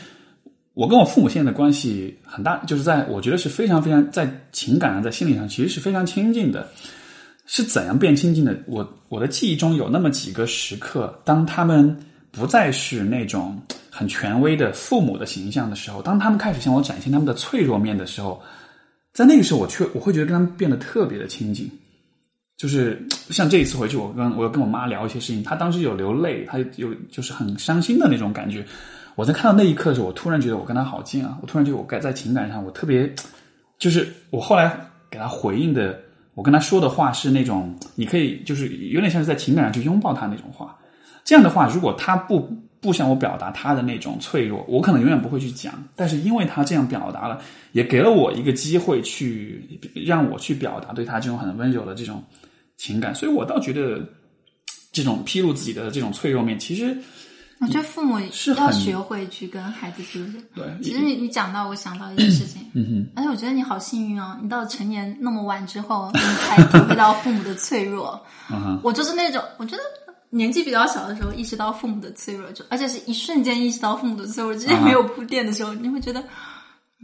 [0.74, 6.66] 我跟我父母现在的关系很大，就是在我觉得是非常非常在情感上，在心理上其实是非常亲近的。
[7.46, 8.56] 是怎样变亲近的？
[8.66, 11.94] 我我的记忆中有那么几个时刻，当他们
[12.30, 13.60] 不再是那种
[13.90, 18.40] 很权威的父母的形象的时候，当他们开始向我展现他们的脆弱面的时候，
[19.12, 21.70] 在那个时候，我却我会觉得跟他们变得特别的亲近。
[22.56, 28.64] 就是 像这一次回去，我跟我跟我妈聊一些事情，她当时有流泪，她有就是很伤心的那种感觉。
[29.16, 31.36] 我在看到那一刻的时候，我突然觉得我跟她好近啊！
[31.42, 33.12] 我突然觉得我该在情感上，我特别
[33.78, 34.78] 就是我后来
[35.10, 35.98] 给她回应的。
[36.34, 40.78] 我跟他说的话是那种，你可以就是有点像是在情感上去拥抱他那种话。
[41.24, 42.50] 这样的话，如果他不
[42.80, 45.72] 不向我表达他的那种脆弱，我可能永远不会去讲。
[45.94, 47.40] 但是因为他这样表达了，
[47.72, 52.22] 也给了我一个机会去让我去表达对他这种很温柔的这种
[52.76, 54.00] 情感，所以我倒觉得
[54.90, 56.96] 这种披露自己的这种脆弱面，其实
[57.62, 60.26] 我觉得父母是要学会去跟孩子披露。
[60.54, 68.20] 对，其实你你讲到我想到一件事情，嗯哼，而且我觉得你好幸运哦，你到成年那么晚之后，你才体会到父母的脆弱。
[68.82, 69.82] 我就是那种，我觉得
[70.30, 76.22] 年纪比较小的时候意识到父母的脆弱，就而且是一瞬间意识到父母的脆弱，之前没有铺垫的时候，你会觉得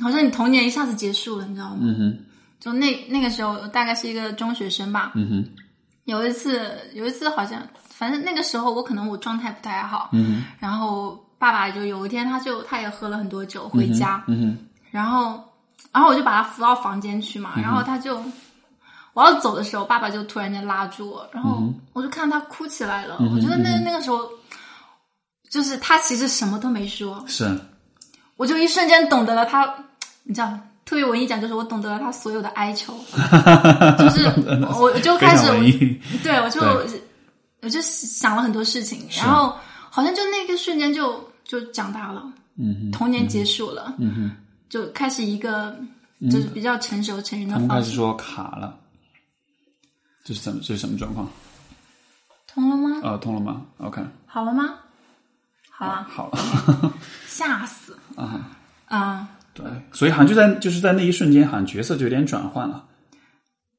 [0.03, 1.79] 好像你童年一下子结束了，你知道吗？
[1.83, 2.19] 嗯哼，
[2.59, 5.13] 就那那个时候，大概是一个中学生吧。
[5.15, 5.49] 嗯哼，
[6.05, 6.61] 有一次，
[6.95, 7.63] 有一次好像，
[7.99, 14.59] 反正那个时候我可能我状态不太好，嗯然后爸爸就有一天他就他也喝了很多酒回家，哼，嗯，
[14.93, 15.43] 然后
[15.91, 18.23] 然后我就把他扶到房间去嘛，然后他就
[19.15, 21.61] 我要走的时候，爸爸就突然间拉住我，然后
[21.93, 24.21] 我就看他哭起来了，我觉得那那个时候
[25.51, 27.61] 就是他其实什么都没说，是，
[28.37, 29.75] 我就一瞬间懂得了他，
[30.23, 30.57] 你知道。
[30.85, 32.95] 特别文艺讲，就是我懂得了他所有的哀求，
[33.99, 34.25] 就是
[34.73, 35.47] 我我就开始
[36.23, 37.03] 对，我就对
[37.61, 39.57] 我就想了很多事情，然后
[39.91, 44.37] 好像就那个瞬间就就长大了，嗯，童年结束了，嗯哼，
[44.69, 45.77] 就开始一个
[46.31, 47.83] 就是比较成熟成人的他们开。
[47.83, 48.79] 始说卡了，
[50.25, 51.29] 这是怎么这是什么状况？
[52.47, 53.01] 通了吗？
[53.03, 54.75] 呃，通了吗？OK，好了吗？
[55.71, 56.93] 好了，好了，
[57.27, 58.51] 吓死啊，
[58.87, 59.29] 啊！
[59.55, 62.85] 对，所以好像就在就是在那一瞬间，好像角色就有点转换了。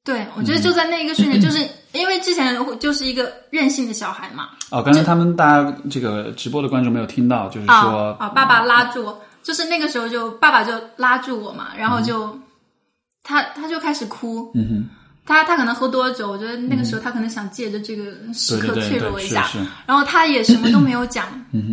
[0.03, 1.59] 对，我觉得就在那一个瞬间，就是
[1.91, 12.39] 因为之前我就是一个任性的小孩嘛，哦，刚才他们大家这个直播的观众没有听到，就是啊说啊，爸爸拉住我，就是那个时候就爸爸就拉住我嘛，然后就、
[13.23, 14.89] 他他就开始哭，嗯哼，
[15.25, 19.47] 他他可能喝多了酒，我觉得那个时候他可能想借着这个时刻脆弱一下，
[19.85, 21.27] 然后他也什么都没有讲，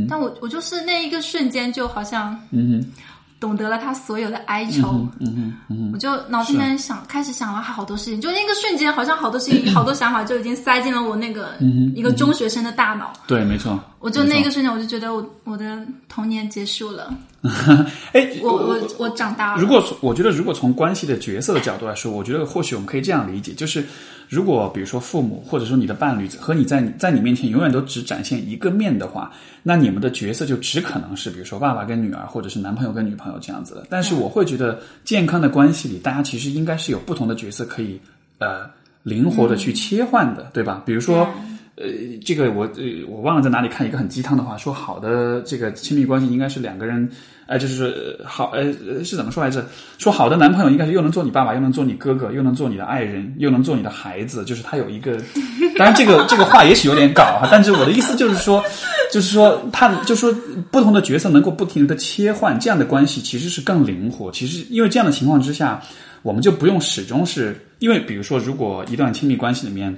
[0.09, 2.93] 但我我就是那一个瞬间就好像嗯哼，
[3.39, 17.13] 懂得了他所有的哀愁，嗯嗯，嗯，我就脑子里面想开始想了好多事情，就那个瞬间好像好多事情、 好多想法就已经塞进了我那个嗯一个中学生的大脑，对，没错，我就那个瞬间我就觉得我我的童年结束了，
[18.13, 23.85] 哎，我我我长大了，如果从我觉得，如果从关系的角色的角度来说，我觉得或许我们可以这样理解，就是
[24.29, 29.33] 如果比如说父母或者说你的伴侣和你在在你面前永远都只展现一个面的话，
[29.63, 33.87] 那你们的角色就只可能是比如说爸爸跟女儿，或者是男朋友跟女朋友这样子的。
[33.89, 38.01] 但是我会觉得，健康的关系里，大家其实应该是有不同的角色可以
[38.39, 38.69] 呃
[39.03, 40.83] 灵活的去切换的，对吧？
[40.85, 41.29] 比如说。
[41.77, 41.85] 呃，
[42.25, 47.07] 这个我呃我忘了在哪里看一个很鸡汤的话，说好的这个亲密关系应该是两个人，
[47.47, 48.65] 呃，就是好呃
[49.05, 49.63] 是怎么说来着？
[49.99, 55.19] 说好的男朋友应该是又能做你爸爸，又能做你哥哥，又能做你的爱人，又能做你的孩子，就是他有一个，
[55.77, 58.65] 当然这个这个话也许有点搞哈，但是我的意思就是说，
[59.13, 60.33] 就是说他就是说
[60.71, 64.33] 不同的角色能够不停的切换，这样的关系其实是更灵活。
[64.33, 65.79] 其实因为这样的情况之下，
[66.23, 69.95] 我们就不用始终是因为比如说，如果一段亲密关系里面。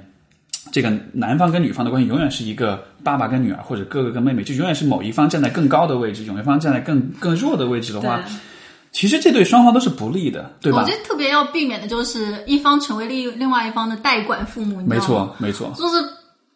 [0.71, 8.21] 这个男方跟女方的关系永远是一个爸爸跟女儿，或者哥哥跟妹妹，就永远是某一方站在更高的位置，有一方站在更更弱的位置的话，
[8.91, 10.95] 其实这对双方都是不利的，对吧我觉？
[10.95, 14.81] 得特别要避免的就是一方成为另另外一方的代管父母？
[14.85, 16.03] 没错，没错，就是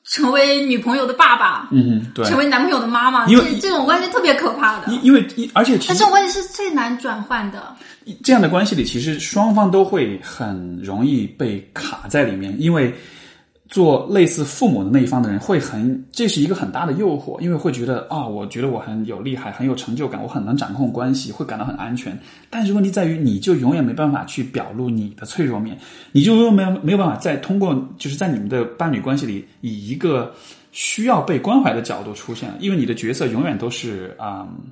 [0.04, 4.92] 成为女朋友的爸爸，嗯，对，成为男朋友的妈妈，因为这这种关系特别可怕的。
[4.92, 7.76] 因因为而且但这种关系是最难转换的。
[8.22, 12.94] 这样的关系里，其实双方都会很容易被卡在里面，因为
[13.74, 22.16] 做类似父母的那一方的人会很，这是一个很大的诱惑，因为会觉得啊，我觉得我很有厉害，很有成就感，我很能掌控关系，会感到很安全。
[22.52, 25.76] 但是问题在于，你就永远没办法去表露你的脆弱面，
[26.12, 30.32] 你就永远没有没有办法再通过，就是在你们的伴侣关系里，以一个
[30.72, 34.70] 需要被关怀的角度出现，因为你的角色永远都是啊、嗯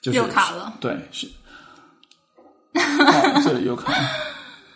[0.00, 1.26] 就是又卡了，对，是。
[2.78, 4.08] 哦，这里又卡了，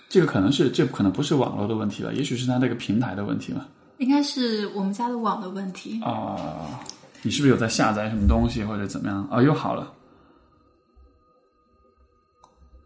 [0.09, 3.69] 这个可能是这可能不是网络的问题了，也许是它那个平台的问题了。
[3.99, 6.01] 应该是我们家的网的问题。
[6.03, 6.81] 啊、
[7.23, 9.25] 你是不是有在下载什么东西或者怎么样？
[9.31, 9.93] 啊、又好了，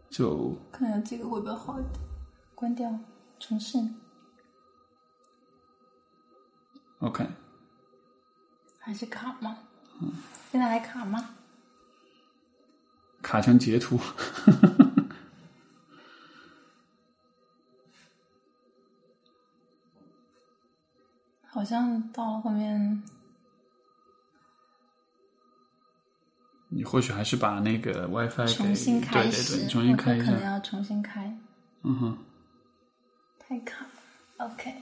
[0.09, 1.93] 就看看这个会不会好一点？
[2.55, 2.91] 关掉，
[3.39, 3.77] 重试。
[6.99, 7.25] OK。
[8.79, 9.57] 还是卡吗？
[10.51, 11.29] 现在还卡吗？
[13.21, 13.97] 卡成截图。
[21.53, 23.03] 好像到了后面，
[26.69, 31.37] 你或许还是把那个 WiFi 重新开对对对，重新开一下，可能要重新开。
[31.83, 32.17] 嗯哼，
[33.37, 34.47] 太卡了。
[34.47, 34.73] OK。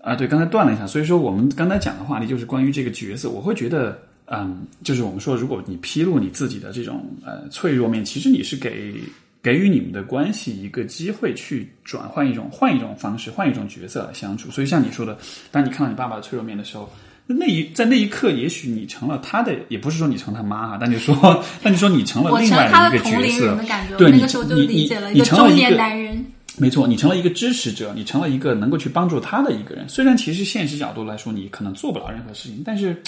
[0.00, 8.94] 啊，对，刚才断了一下，所以说我们刚才讲的话题就是关于这个角色，我会觉得，嗯，就是我们说，如果你披露你自己的这种呃脆弱面，其实你是给
[9.42, 14.50] 给予你们的关系一个机会去转换一种换一种方式，换一种角色来相处。
[14.50, 15.18] 所以像你说的，
[15.50, 16.90] 当你看到你爸爸的脆弱面的时候，
[17.26, 26.24] 那一在那一刻，也许你成了他的，也不是说你成他妈哈，但你说，但你说你成了我另外一个角色同龄人的，感觉，对那个时候就你理解了你一个中年成了一个男人。
[26.58, 29.88] 没错，你成了一个支持者，你成了一个能够去帮助他的一个人。
[29.88, 33.02] 虽然其实现实角度来说，你可能做不了任何事情，但是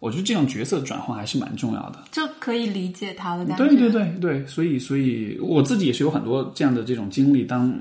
[0.00, 2.00] 我觉得这种角色转换还是蛮重要的。
[2.10, 3.64] 就可以理解他的感觉。
[3.64, 7.44] 对对对对，所以所以我自己也是有很多这样的这种经历。
[7.44, 7.72] 当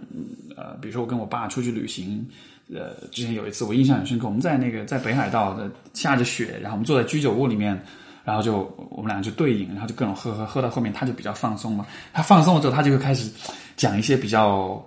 [0.56, 2.24] 呃，比如说我跟我爸出去旅行，
[2.72, 7.82] 呃，之前有一次我印象很深刻，我们在那个在北海道的下着雪，然后我们坐在居酒屋里面。
[8.26, 11.88] 然后就我们俩就对饮，然后就各种喝喝喝到后面，他就比较放松了。
[12.14, 13.32] 他放松了之后，他就会开始
[13.76, 14.80] 讲一些比较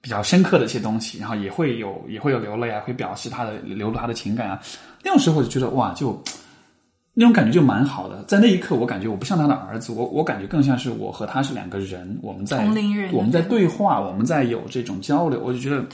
[0.00, 4.58] 比较深刻的一些东西，然后也会有也会有流泪啊，会表示他的流露他的情感啊。
[5.02, 6.18] 那种时候我就觉得哇，就
[7.14, 8.22] 那种感觉就蛮好的。
[8.24, 15.84] 在那一刻，我感觉我不像他的儿子，我我感觉更像是我和他是两个人，我们在同龄人我们在对话，我们在有这种交流，我就觉得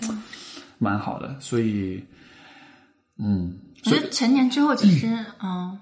[0.78, 1.36] 蛮好的。
[1.38, 2.02] 所以，
[3.18, 5.06] 嗯，我觉得成年之后，其实
[5.42, 5.78] 嗯，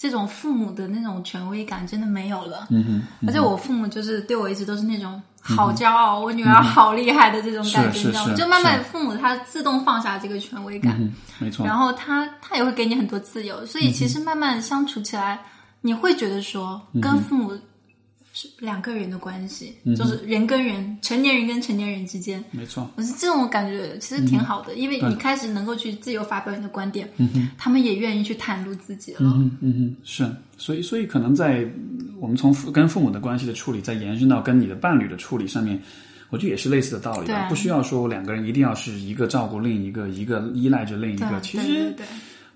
[0.00, 2.68] 这种父母的那种权威感真的没有了。
[2.70, 2.82] 嗯
[3.20, 8.34] 哼，而且我父母就是对我一直都是那种好骄傲，我女儿好厉害的这种感觉，你知道吗？
[8.34, 15.38] 就慢慢父母他自动放下这个权威感，嗯，没错，然后他他也会给你很多自由，所以其实慢慢相处起来，
[15.82, 17.52] 你会觉得说跟父母
[18.32, 22.42] 是两个人的关系，就是人跟人，成年人跟成年人之间。
[22.52, 27.08] 没错，我是这种感觉，其实挺好的，因为你开始能够去自由发表你的观点，
[27.58, 29.18] 他们也愿意去袒露自己了。
[29.22, 31.68] 嗯嗯，是，所以所以可能在
[32.20, 35.80] 我们从父跟父母的关系的处理，再延伸到跟你的伴侣的处理上面，
[36.28, 37.48] 我觉得也是类似的道理吧。
[37.48, 41.40] 不需要说两个人一定要是一个照顾另一个，一个依赖着另一个。
[41.40, 42.06] 其对对实对，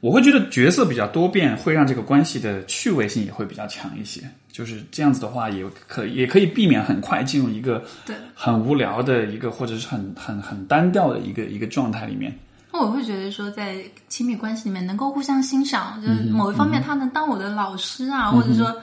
[0.04, 4.20] 我会觉得角色比较多变，会让这个关系的趣味性也会比较强一些。
[4.52, 12.30] 就是这样子的话，也可也可以避免很快进入一个对很无聊的一个，或者是很很很单调的一个一个状态里面。
[12.70, 13.76] 那我会觉得说，在
[14.10, 18.76] 亲密关系里面能够互相欣赏，就是某一方面他能当我的老师啊，或者说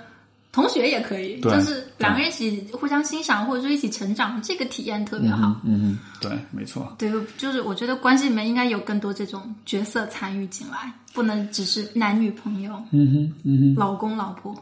[0.52, 5.56] 同学也可以，就是两个人一起互相欣赏，或者说一起成长，这个体验特别好。
[5.64, 6.94] 嗯嗯，对，没错。
[6.98, 13.76] 对，就是我觉得关系里面应该有更多这种角色参与进来，不能只是男女朋友、嗯哼，嗯哼。
[13.76, 14.53] 老公老婆。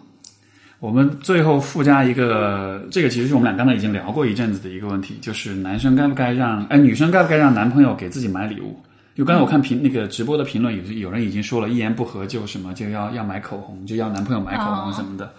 [0.79, 8.79] 我们最后附加一个，这个其实是我们俩刚才已经聊过一阵子的一个问题，就是男生该不该让，哎，女生该不该让男朋友给自己买礼物？
[9.15, 15.33] 就刚才我看评那个直播的评论，有有人已经说了，一言不合就什么就要要买口红，就要男朋友买口红什么的，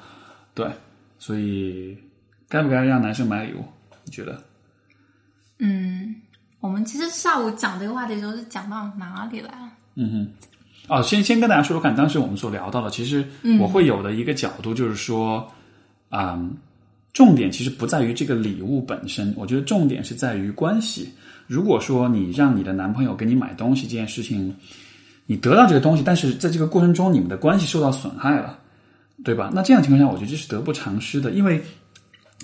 [0.55, 0.67] 对，
[1.19, 1.97] 所以
[2.49, 3.65] 该不该让男生买礼物？
[4.05, 4.43] 你觉得？
[5.59, 6.15] 嗯，
[6.61, 9.71] 我们其实下午讲这个话题的时候是讲到哪里来了？
[9.97, 10.29] 嗯哼，
[10.89, 13.25] 哦，先先跟大家说说看，当时我们所聊到的，其实
[13.59, 15.47] 我会有的一个角度就是说，
[16.11, 16.55] 嗯，
[17.13, 21.13] 重点其实不在于这个礼物本身，我觉得重点是在于关系。
[21.47, 24.55] 如果说你让你的男朋友给你买东西这件事情，
[25.27, 28.60] 你得到这个东西，但是在这个过程中你们的关系受到损害了，
[29.25, 29.51] 对吧？
[29.55, 31.63] 那这样情况下，我觉得这是得不偿失的，因为。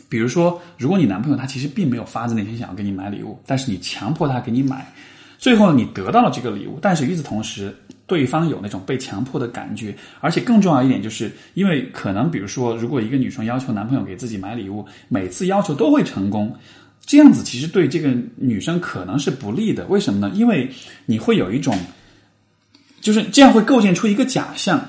[0.08, 4.86] 比如说，如果你男朋友他其实并没有发自内心想要给你买礼物，但是你强迫他给你买，
[5.36, 7.74] 最后你得到了这个礼物，但是与此同时，
[8.06, 16.54] 对方有那种被强迫的感觉，而且更重要一点，就是因为可能比如说，如果一个女生要求男朋友给自己买礼物，每次要求都会成功，
[17.04, 19.84] 这样子其实对这个女生可能是不利的。
[19.86, 20.30] 为什么呢？
[20.36, 20.70] 因为
[21.06, 21.76] 你会有一种，
[23.00, 24.80] 就是这样会构建出一个假象。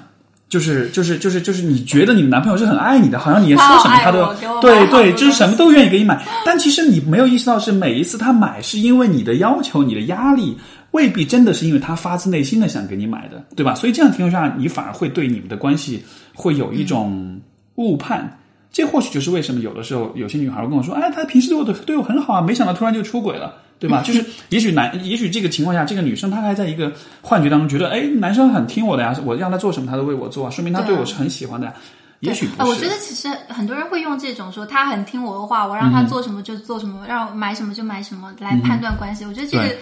[0.50, 6.26] 就是就是就是就是，你觉得你的男朋友是很爱你的，好像你说什么他都对对，就是什么都愿意给你买。
[6.46, 10.58] 但其实你没有意识到，是每一次他买是因为你的要求、你的压力，
[10.92, 13.76] 未必真的是因为他发自内心的想给你买的，对吧？
[13.76, 16.02] 所以这样情况下，你反而会对你们的关系
[16.34, 17.42] 会有一种
[17.76, 18.40] 误判。
[18.72, 24.02] 这或许就是为什么有的时候有些女孩会跟我说：“哎，他平时对我的对我很好啊，没想到突然就出轨了。”对吧？
[24.02, 26.92] 就是也许男，也许这个情况下，这个女生她还在一个
[27.22, 31.74] 幻觉当中，觉得哎，男生很听我的呀，我让他做什么他都为我做啊，说明他对我是很喜欢的呀。
[32.22, 32.72] 也许不呃，是。
[32.72, 39.24] 我觉得其实很多人会用这种说他很听我的话，我让他做什么就做什么，让我买什么就买什么来判断关系。
[39.24, 39.76] 我觉得这个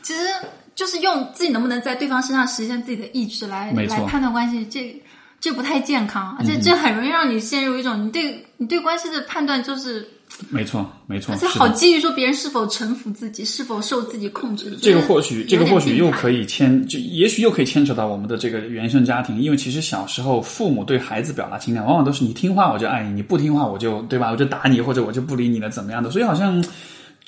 [0.00, 0.20] 其实
[0.74, 5.02] 就是用自己能不能在对方身上实现自己的意志来来判断关系，这
[5.38, 10.08] 这不太健康，而且这很容易让你陷入一种你对你对关系的判断就是，
[10.50, 11.46] 没错，没错，而且。
[11.46, 14.76] 好基于说别人是否臣服自己，是否受自己控制。
[14.82, 16.34] 这个或许，这个或许又可以。
[16.34, 26.62] 以牵，就也许又可以牵扯到我们的这个原生家庭，因为其实小时候父母对孩子表达情感，往往都是你听话我就爱你，你不听话我就对吧，我就打你或者我就不理你了怎么样的，所以好像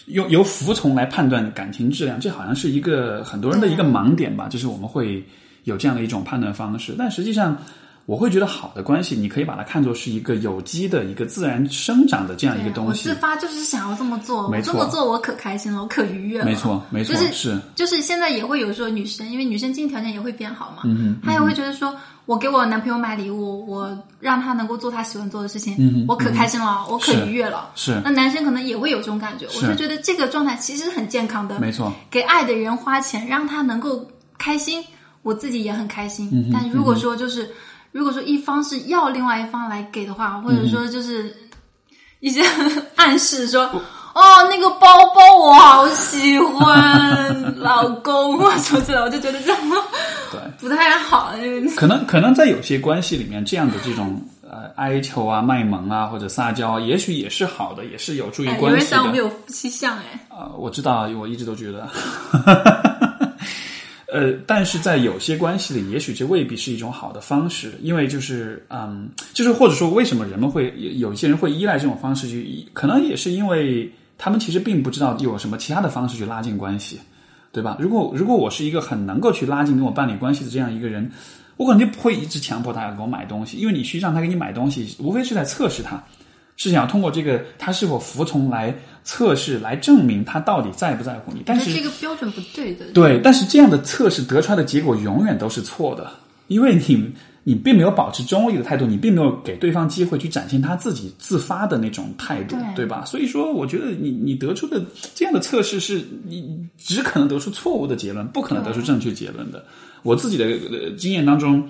[0.06, 5.24] 用由服从来判断感情质量，这好像是一个很多人的一个盲点吧，就是我们会
[5.62, 7.56] 有这样的一种判断方式，但实际上。
[8.06, 13.08] 我会觉得好的关系，你可以把它看作是一个有机的一个自然生长的这样一个东西。
[13.08, 16.44] 我自发就是想要这么做，没错，这么做我可开心了，我可愉悦了。
[16.44, 21.92] 没错，没错，就是是就是现在也会有说女生，因为女生经济条件也会变好嘛，嗯她也会觉得说
[22.26, 27.70] 我给我男朋友买礼物，我让他能够做他喜欢做的事情，嗯我可开心了，我可愉悦了。
[27.74, 31.58] 是，那男生可能也会有这种感觉，我就觉得这个状态其实很健康的。
[31.58, 34.06] 没错，给爱的人花钱，让他能够
[34.38, 34.80] 开心，
[35.22, 36.30] 我自己也很开心。
[36.32, 37.50] 嗯但如果说就是。
[37.92, 41.34] 如果说一方是要另外一方来给的话，或者说就是
[42.20, 42.42] 一些
[42.96, 43.64] 暗示说，
[44.14, 49.58] 哦，那个包包我好喜欢，老公我 什么之类，我就觉得这样
[50.30, 51.32] 对 不太好。
[51.76, 58.70] 可能可能在有些关系里面，这样的这种呃哀求啊、卖萌啊或者撒娇，也许也是好的，也是有助于关系的。
[58.70, 60.26] 有人想我们有夫妻相哎。
[60.28, 61.88] 啊，我知道，我一直都觉得。
[64.16, 76.98] 呃，但是在有些关系里，也许这未必是一种好的方式，因为就是，嗯，就是或者说，为什么人们会有一些人会依赖这种方式去，可能也是因为他们其实并不知道有什么其他的方式去拉近关系，
[77.52, 77.76] 对吧？
[77.78, 81.10] 如果如果我是一个很能够去拉近跟我伴侣关系的这样一个人，
[81.58, 86.02] 我可能就不会一直强迫他要给我买东西，因为你去让他给你买东西，无非是在测试他。
[86.56, 88.74] 是想要通过这个他是否服从来
[89.04, 91.42] 测试，来证明他到底在不在乎你。
[91.44, 92.86] 但是这个标准不对的。
[92.92, 96.10] 对，但是这样的测试得出来的结果永远都是错的，
[96.48, 97.12] 因为你
[97.44, 103.04] 你并没有保持中立的态度，你并没有给对方机会去展现他自己自发的那种态度，对吧？
[103.04, 104.82] 所以说，我觉得你你得出的
[105.14, 109.64] 这样的测试是你只可能得出错误的结论，不可能得出正确结论的。
[110.02, 110.46] 我自己的
[110.96, 111.68] 经验当中。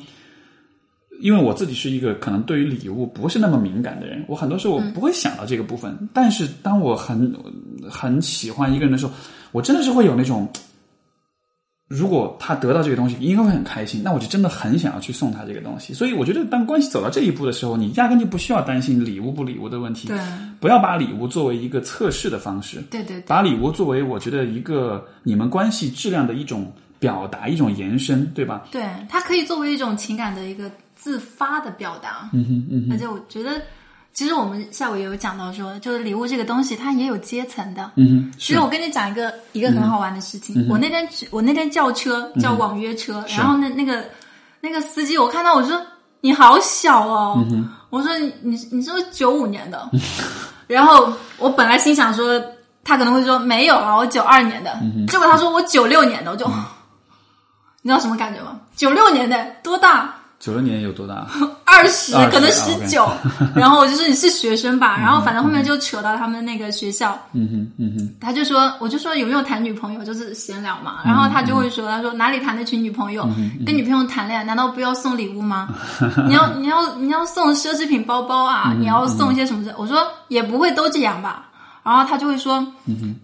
[1.20, 6.09] 因为我自己是一个可能对于礼物不是那么敏感的人，我很多时候我不会想到这个部分。
[6.12, 7.34] 但是当我很
[7.90, 9.12] 很喜欢一个人的时候，
[9.52, 10.48] 我真的是会有那种，
[11.88, 14.02] 如果他得到这个东西，应该会很开心。
[14.02, 15.94] 那我就真的很想要去送他这个东西。
[15.94, 20.09] 所以我觉得，当关系走到这一步的时候，你压根就不需要担心礼物不礼物的问题。
[20.09, 20.18] 对，
[20.59, 22.82] 不要把礼物作为一个测试的方式。
[22.90, 28.64] 对对，把礼物作为我觉得一个你们关系质量的一种表达，一种延伸，对吧？
[28.72, 30.68] 对，它可以作为一种情感的一个。
[30.97, 33.60] 自发的表达，嗯哼嗯哼，而且我觉得，
[34.12, 38.32] 其实我们下午也有讲到说，就是礼物这个东西，它也有阶层的，嗯哼。
[38.39, 44.05] 其实我跟你讲一个一个很好玩的事情，我那天我那天叫车叫网约车，然后那那个
[44.60, 45.81] 那个司机，我看到我说
[46.23, 47.44] 你好小哦，
[47.90, 49.89] 我说你你你是不是九五年的？
[50.66, 52.43] 然后我本来心想说
[52.82, 56.47] 他可能会说没有啊，我九二年的，结果他说我九六年的，我就
[57.82, 58.59] 你知道什么感觉吗？
[58.74, 60.12] 九六年的多大？
[60.39, 61.27] 九六年有多大？
[61.65, 63.07] 二十，可能十九。
[63.55, 67.19] 然后我就说你是学生吧，然后反正后面就扯到他们那个学校。
[67.33, 68.15] 嗯哼，嗯哼。
[68.21, 71.01] 他就说，我就说有没有谈女朋友，就是闲聊嘛。
[71.05, 73.29] 然后他就会说，他说哪里谈得起女朋友？
[73.67, 75.69] 跟女朋友谈恋爱，难道不要送礼物吗？
[76.27, 78.73] 你要你要你要送奢侈品包包啊？
[78.79, 79.75] 你要送一些什么的？
[79.77, 81.45] 我说也不会都这样吧。
[81.87, 82.67] 然后他就会说，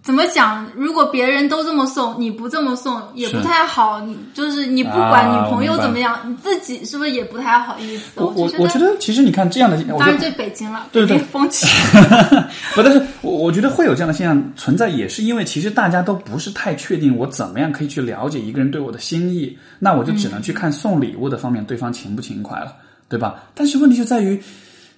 [0.01, 0.65] 怎么讲？
[0.73, 3.99] 如果别人都这么送，你不这么送也不太好。
[3.99, 8.21] 你就是你不管女朋友怎么样，你自己是不是也不太好意思？
[8.21, 11.67] 我我我觉得，其实你看这样的，当然对北京了，对对风气。
[12.73, 22.73] 不，但是我我觉得会有这样的现象存在，也是因为其实大家都不是太确定，我怎么样可以去了解一个人对我的心意，那我就只能去看送礼物的方面，对方勤不勤快了，
[23.09, 23.43] 对吧？
[23.53, 24.41] 但是问题就在于。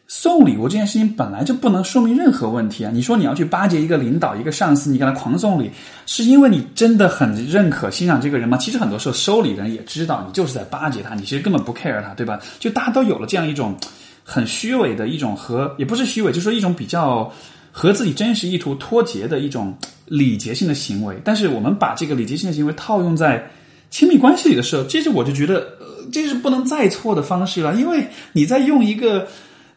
[0.07, 2.91] 送礼物这件事情本来就不能说明任何问题啊！
[2.93, 5.71] 你说你要去巴结一个领导、一个上司，你给他狂送礼，
[6.05, 8.55] 是因为你真的很认可、欣赏这个人吗？
[8.55, 12.39] 其实很多时候收礼人也知道你就是在巴结他，你其实根本不 care 他，对吧？
[12.59, 13.75] 就大家都有了这样一种
[14.23, 17.31] 很虚伪的一种和也不是虚伪，就是说一种比较
[17.71, 19.75] 和自己真实意图脱节的一种
[20.05, 21.19] 礼节性的行为。
[21.23, 23.43] 但是我们把这个礼节性的行为套用在
[23.89, 29.27] 亲密关系里的时候，这是我就觉得呃，这是不能再错的方式了，因为你在用一个。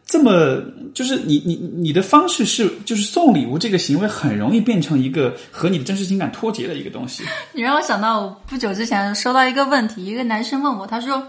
[0.08, 0.58] 这么
[0.94, 7.22] 就是你你你的方式是就是送礼物这个行为很容易变成一个和你的真实情感脱节的一个东西。
[7.52, 11.22] 你让我想到我不久之前收到一个问题，一个男生问我，他说：“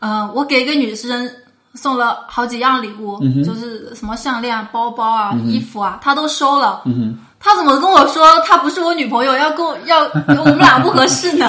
[0.00, 1.30] 嗯我给一个女生
[1.74, 6.80] 送了好几样礼物，嗯就是什么项链、包包啊、衣服啊，他都收了。
[6.86, 11.46] 嗯哼，他怎么跟我说他不是我女朋友，要跟我要我们俩不合适呢？”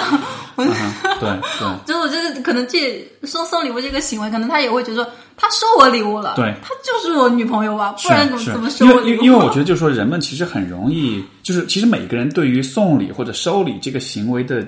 [1.19, 1.30] 对
[1.60, 9.15] 对，就是我觉得可能这送送礼物这个行为，可能他也会觉得说他收我礼物了，对，他就是我女朋友吧，不然怎么怎么收我礼物？
[9.15, 14.65] 因为因为我觉得就是说，人们其实很容易，就是其实每个人对于送礼或者收礼这个行为的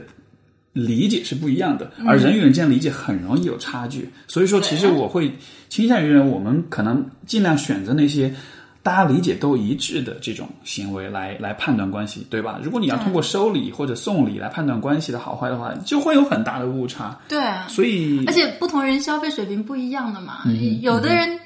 [0.73, 4.09] 理解是不一样的，而人与人之间理解很容易有差距。
[4.27, 5.31] 所以说，其实我会
[5.69, 8.33] 倾向于我们可能尽量选择那些。
[8.87, 12.57] 大家理解都一致的这种行为来来判断关系，对吧？
[12.63, 17.19] 如果你要通过收礼或者送礼来判断关系的好坏的话，就会有很大的误差。
[17.27, 20.43] 对啊，所以而且不同人消费水平不一样的嘛，
[20.81, 21.37] 有的人。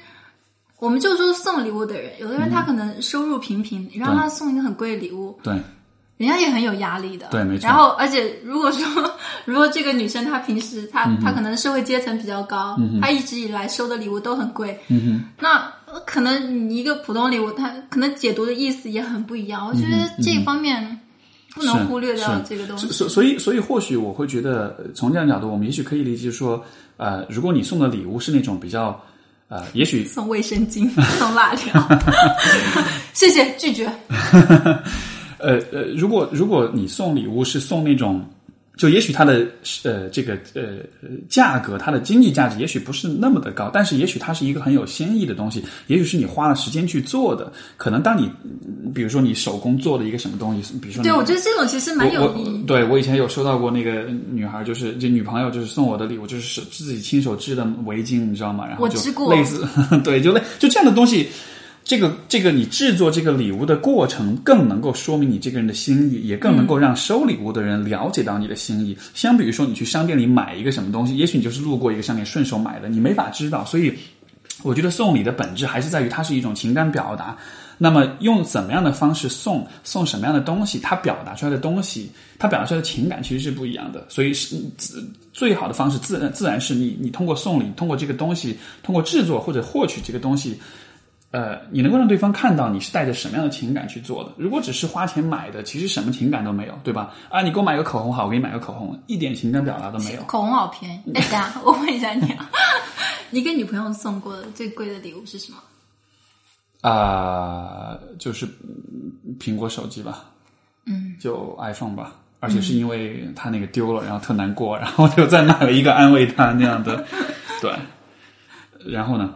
[0.78, 5.52] 我们就说送礼物的人，有的人他可能收入平平，你让他送一个很贵的礼物，对，
[6.16, 7.28] 人家也很有压力的。
[7.30, 7.68] 对，没错。
[7.68, 9.14] 然后，而且如果说，
[9.44, 19.66] 如果这个女生她平时她她可能社会阶层比较高，她一直以来收的礼物都很贵，嗯那可能你一个普通礼物，它可能解读的意思也很不一样。
[19.66, 21.00] 我觉得这一方面
[21.54, 22.88] 不能忽略掉这个东西。
[22.88, 26.64] 所所以所以或许我会觉得，从这样角度，我们也许可以理解说，
[26.96, 29.00] 呃，如果你送的礼物是那种比较。
[29.48, 30.88] 呃，也许送卫生巾，
[31.18, 31.86] 送辣条，
[33.12, 33.84] 谢谢拒绝。
[35.36, 38.24] 呃呃，如果如果你送礼物是送那种。
[38.76, 39.46] 就也许它的
[39.84, 40.78] 呃这个呃
[41.28, 47.52] 价格，它的经济价值也许不是那么的高，但是也许它是一个很有新意的东西，也许是你花了时间去做的。
[47.76, 48.30] 可能当你
[48.94, 52.62] 比如说你手工做了一个什么东西，比如说对我觉得这种其实蛮有意义。
[52.66, 58.66] 对我以前有收到过那个女孩，就是这女朋友就是送我的礼物，就是自己亲手织的围巾，你知道吗？
[58.66, 59.66] 然后就类似
[60.02, 61.28] 对，就类就这样的东西。
[61.84, 68.96] 这个这个，你制作这个礼物的过程，更能够说明你这个人的心意，也更能够让收礼物的人了解到你的心意。
[69.14, 73.64] 相比于说，你去商店里买一个什么东西，也许你就是路过一个商店顺手买的，你没法知道。
[73.64, 73.92] 所以，
[74.62, 77.36] 我觉得送礼的本质还是在于它是一种情感表达。
[77.78, 84.06] 那么，用怎么样的方式送，送什么样的东西，它表达出来的东西，它表达出来的情感其实是不一样的。
[84.08, 84.56] 所以，是
[85.32, 90.56] 最好的方式，自然自然是你你通过送礼，通过这个东西，通过制作或者获取这个东西。
[91.32, 94.30] 呃，你能够让对方看到你是带着什么样的情感去做的？
[94.36, 97.12] 如果只是花钱买的，其实什么情感都没有，对吧？
[97.30, 100.22] 啊，你给我买个口红好，我给你买个口红，一点情感表达都没有。
[100.24, 102.50] 口红好便宜，哎呀， 我问一下你啊，
[103.30, 105.58] 你给女朋友送过的最贵的礼物是什么？
[106.90, 108.46] 啊，就是
[109.40, 110.26] 苹果手机吧，
[110.84, 117.02] 嗯，就 iPhone 吧，而且是因为他那个丢了，然后特难过，然后就再买了一个安慰他那样的，
[117.62, 117.72] 对，
[118.84, 119.34] 然后呢？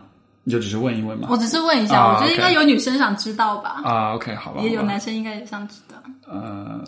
[0.48, 1.26] 你就只是问一问嘛？
[1.28, 3.80] 我只是问一下，我觉得应该有女生想知道吧。
[3.84, 4.62] 啊，OK，好吧。
[4.62, 5.96] 也有男生应该也想知道。
[6.28, 6.84] 呃，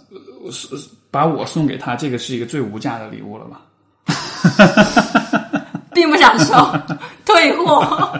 [0.52, 0.68] 是
[1.10, 3.60] 把我送给他，这个是一个最无价的礼物了吧？
[5.92, 6.54] 并不想收，
[7.26, 8.16] 退货。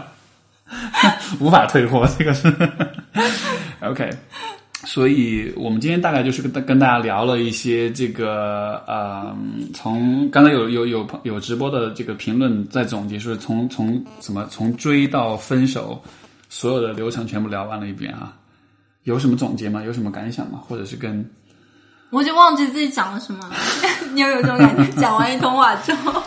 [1.38, 2.52] 无法退货，这个是
[3.80, 4.10] OK。
[4.84, 9.36] 所以我们今天大概就是跟跟大家聊了一些这个呃，
[9.74, 16.00] 从刚才有有有有直播的这个评论在总结说，从从什么从追到分手，
[16.48, 18.36] 所有的流程全部聊完了一遍啊，
[19.02, 19.82] 有什么总结吗？
[19.82, 20.60] 有什么感想吗？
[20.68, 21.28] 或者是跟
[22.10, 23.50] 我就忘记自己讲了什么，
[24.14, 25.00] 你有有这种感觉？
[25.00, 26.22] 讲完一通话之后，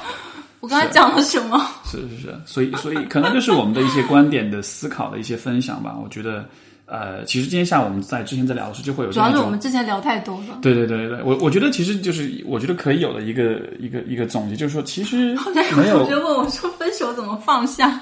[0.59, 1.57] 我刚才讲了什么？
[1.85, 6.45] 是是是，所以所以可能就是我们的一些观点的思考的一些分享吧，我觉得。
[6.91, 10.59] 呃，其实今天下午我们在之前在聊的时候就会有，主要是我们之前聊太多了。
[10.61, 15.33] 对对对对，我我觉得其实就是我觉得可以有的一个一个一个总结，就是说其实
[15.77, 15.99] 没有。
[15.99, 18.01] 同学问我说分手怎么放下？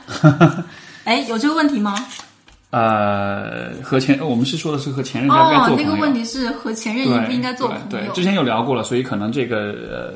[1.05, 1.95] 哎，有这个问题吗？
[2.71, 5.83] 呃，和前我们是说的是和前任该不该做朋友？
[5.83, 7.83] 那个问题是和前任应不应该做朋友？
[7.91, 9.57] 对，之前有聊过了，所以可能这个
[9.89, 10.13] 呃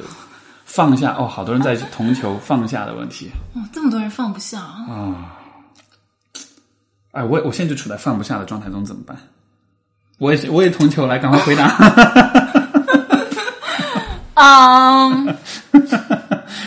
[0.66, 3.30] 放下哦，好多人在同求放下的问题。
[3.54, 5.38] 哦，这么多人放不下啊。
[7.14, 9.16] 哎，我我现在就处在放不下的状态中，怎么办？
[10.18, 11.78] 我也我也同球来，赶快回答。
[14.34, 15.36] 嗯，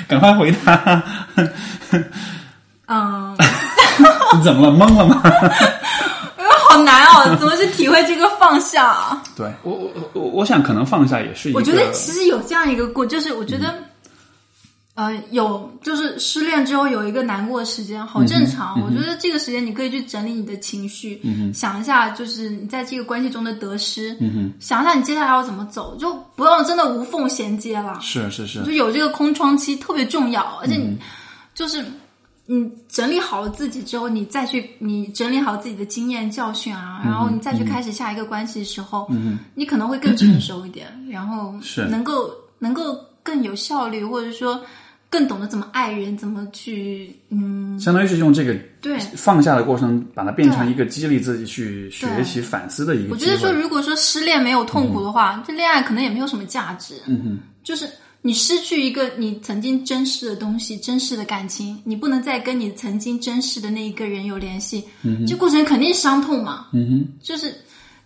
[0.06, 1.02] 赶快回答。
[2.86, 3.36] 嗯，
[4.36, 4.72] 你怎么了？
[4.72, 5.20] 懵了吗？
[6.68, 9.20] 好难哦，怎么去体会这个放下？
[9.36, 11.58] 对我我我我想可能放下也是一个。
[11.58, 13.74] 我觉得其实有这样一个过，就是我觉得。
[14.96, 18.80] 呃，有就是失恋之后有一个难过的时间，好正常。
[18.80, 21.20] 我觉得这个时间你可以去整理你的情绪，
[21.52, 24.16] 想一下就是你在这个关系中的得失，
[24.58, 27.98] 想一下你接下来要怎么走，就不用真的无缝衔接了。
[28.00, 30.96] 是是是，就有这个空窗期特别重要，而且你
[31.54, 31.84] 就是
[32.46, 39.06] 你整理好了自己之后，你再去你整理好自己的经验教训啊，然后你再去开始下一个关系的时候，
[39.54, 41.84] 你可能会更成熟一点，然后是。
[41.84, 44.58] 能够能够更有效率，或者说。
[45.08, 53.14] 更懂得怎么爱人，怎么去嗯，相当于是用这个对放下的过程，把它变成一个激励自己去学习反思的一个。
[53.14, 56.94] 我觉得说，如果说失恋没有痛苦的话，这恋爱可能也没有什么价值。
[57.06, 57.88] 嗯哼，就是
[58.20, 66.66] 你失去一个你曾经珍视的东西，珍视的感情，你不能再跟你曾经珍视的那一个人有联系，嗯这过程肯定伤痛嘛。
[66.72, 67.54] 嗯哼，就是，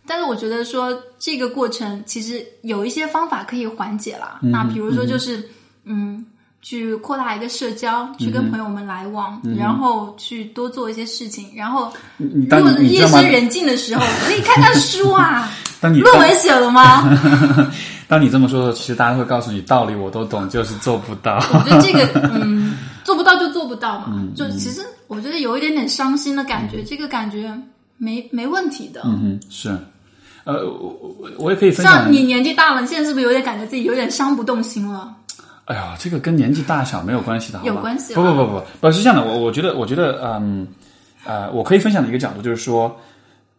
[0.06, 4.38] 但是我觉得说这个过程其实有一些方法可以缓解啦。
[4.42, 5.42] 那比如说就是
[5.84, 6.24] 嗯。
[6.62, 11.48] 去扩大一个社交，去跟朋友们来往，然后去多做一些事情。
[11.56, 15.50] 然后，如当果夜深人静的时候， 可以看看书啊。
[15.80, 17.08] 当你论文写了吗？
[18.06, 21.36] 当你这么说的时候，其实大家会告诉你道理，我都懂，就是做不到。
[21.54, 24.06] 我觉得这个，嗯，做不到就做不到嘛。
[24.10, 27.50] 嗯就其实我觉得有一点点伤心的感觉，这个感觉
[27.96, 29.00] 没没问题的。
[29.04, 29.70] 嗯哼，是，
[30.44, 35.16] 呃，我我我也可以分享像你年纪大了，你现在是不是有点感觉自己有点伤不动心了？
[35.70, 37.68] 哎呀，这个跟年纪大小没有关系的，好吧？
[37.72, 39.24] 有关系啊不不不不，不是这样的。
[39.24, 40.66] 我我觉得，我觉得，嗯，
[41.24, 42.98] 呃，我可以分享的一个角度就是说，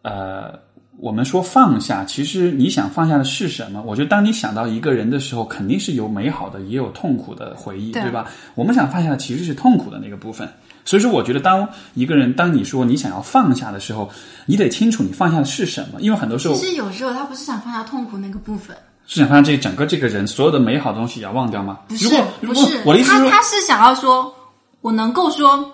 [0.02, 0.52] 呃，
[0.98, 3.82] 我们说放下，其实你想放下的是什么？
[3.86, 8.28] 我觉得，当你想到一个人的时候，肯定是有美好的，也有痛苦的回忆，对对吧？
[8.54, 10.46] 我们想放下的其实是痛苦的那个部分。
[10.84, 14.10] 所以说，我觉得，当一个人，当你说你想要放下的时候，
[14.44, 18.76] 你得清楚你放下的是什么，因为很多时候其实有时候他不是想放下痛苦那个部分，
[19.06, 21.80] 是想放下这整个这个人所有的美好的东西也要忘掉吗？
[21.88, 22.08] 不是
[22.40, 24.34] 不是，我的意思他他是想要说，
[24.80, 25.72] 我能够说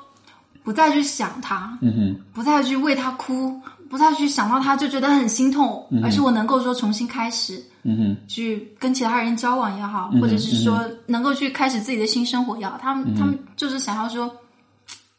[0.64, 2.22] 不再去想他，嗯哼。
[2.32, 3.60] 不再去为他哭，
[3.90, 14.30] 不再去想到他就觉得很心痛，而是我能够说重新开始，嗯哼，去跟其他人交往也好，或者是说能够去开始自己的新生活也好，他们、他们就是想要说，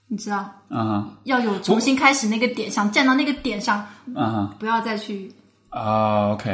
[0.08, 0.38] 你知道，
[0.70, 3.78] 啊哈要有重新开始那个点，想站到那个点上，
[4.16, 5.32] 啊哈不要再去。
[5.70, 6.50] 啊，OK，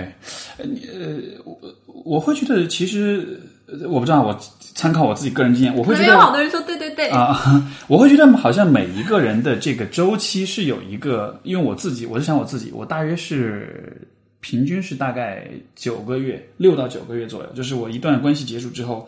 [0.58, 1.58] 呃，你呃，我
[2.04, 7.36] 我会觉得其实呃我不知道，我参考我自己个人经验，我会觉得好多人说对对对，啊，
[7.88, 14.06] 我会觉得好像每一个人的这个周期是有一个，因为我自己，我是想我自己，我大约是
[14.42, 19.08] 平均是大概九个月，六到九个月左右，就是我一段关系结束之后。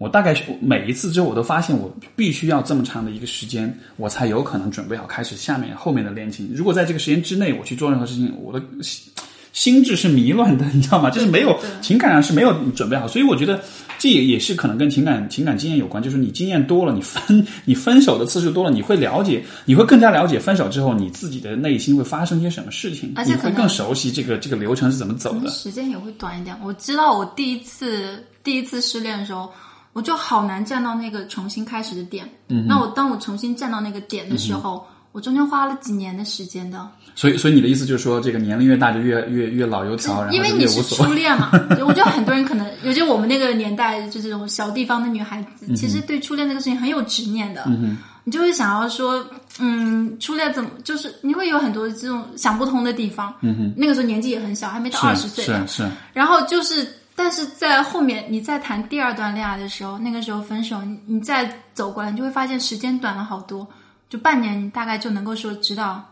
[0.00, 6.50] 我大概是每一次之后，我都发现我必须要这么长的一个时间，我才有可能准备好开始下面后面的恋情。
[6.54, 9.12] 如果在这个时间之内我去做任何事情，我的心
[9.52, 11.10] 心智是迷乱的， 你知道吗？
[11.10, 13.60] 就是没有情感上是没有准备好，所以我觉得
[13.98, 16.02] 这也也是可能跟情感情感经验有关。
[16.02, 25.50] 就是你经验多了，你分你分手的次数多了，你会了解，你会更加了解分手之后你自己的内心会发生些什么事情，而且你会更熟悉这个这个流程是怎么走的。
[25.50, 26.56] 时间也会短一点。
[26.64, 29.52] 我知道我第一次第一次失恋的时候，
[29.92, 32.28] 我就好难站到那个重新开始的点。
[32.48, 36.88] 嗯，那我当我重新站到那个点的时候，嗯我中间花了几年的时间的。
[37.16, 41.02] 所以，所以你的意思就是说，这个年龄越大就越越越老油条，然后因为你是初。
[41.12, 41.50] 恋嘛，
[41.84, 47.64] 我觉得很多人可能，尤其我们那个年代，就这种小地方的女孩嗯子，其实对初恋这个事情很有执念的。
[47.66, 49.26] 嗯你就会想要说，
[49.58, 53.34] 嗯，初恋怎么就是你会有很多这种想不通的地方。
[53.40, 55.42] 嗯哼，那个时候年纪也很小，还没到二十岁。
[55.42, 56.86] 是是，然后就是，
[57.22, 63.68] 但是在后面你再谈第二段恋爱的时候，那个时候分手，你你再走过来，你就会发现时间短了好多，
[64.08, 66.02] 就半年，你大概就能够说知道，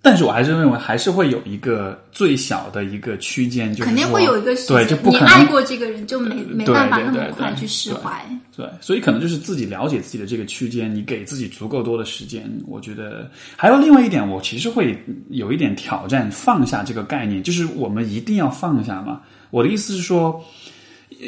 [0.00, 8.24] 但是我还是认为还是会有一个最小的一个区间，就是肯定会有一个，对，就不你可能爱过这个人就没没办法那么快去释怀。
[8.56, 12.50] 对，所以可能就是自己了解自己的这个区间，你给自己足够多的时间。
[12.66, 14.98] 我觉得还有另外一点，我其实会
[15.28, 19.20] 有一点挑战放下这个概念，就是我们一定要放下嘛。
[19.52, 20.42] 我的意思是说，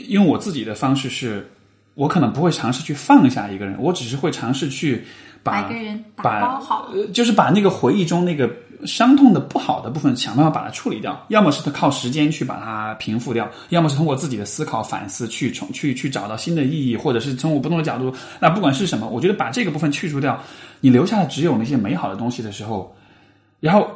[0.08, 1.46] 因为我自己的方式是，
[1.92, 5.04] 我可能不会尝试去放下一个人，我只是会尝试去
[5.42, 8.50] 把把一个人打把包好，呃，就是把那个回忆中那个
[8.86, 11.22] 伤痛的不好的部分，想办法把它处理掉。
[11.28, 18.10] 要么是靠时间去把它平复掉，要么是通过自己的思考反思去重去去找到新的意义，或者是从我不同的角度。
[18.40, 20.42] 那不管是什么，我觉得把这个部分去除掉，
[20.80, 22.96] 你留下的只有那些美好的东西的时候，
[23.60, 23.86] 然后。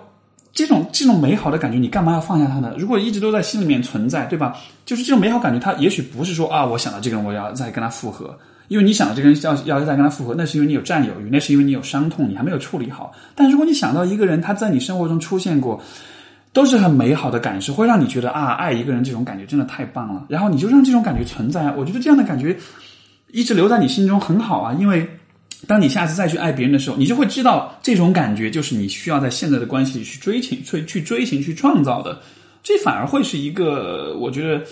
[0.58, 2.74] 这种这种美好的感觉，你干嘛要放下它呢？
[2.76, 4.56] 如果一直都在心里面存在，对吧？
[4.84, 8.36] 就是这种美好感觉，它也许不是说啊，我想到这个人，我要再跟他复合，
[8.66, 13.12] 因为你想到这个人要要再跟他复合，那是因为你有占有欲，那是因为你有伤痛，你还没有处理好。
[13.36, 15.80] 但如果你想到一个人他在你生活中出现过，
[16.52, 20.26] 都是很美好的感受，会让你觉得啊，爱一个人这种感觉真的太棒了。
[20.28, 22.58] 然后你就让这种感觉存在，我觉得这样的感觉
[23.30, 25.08] 一直留在你心中很好啊，因为。
[25.66, 32.20] 当你下次再去爱别人的时候，你就会知道这种感觉就是你需要在现在的关系里去追寻、去去追寻、去创造的。
[32.62, 34.62] 这反而会是一个我觉得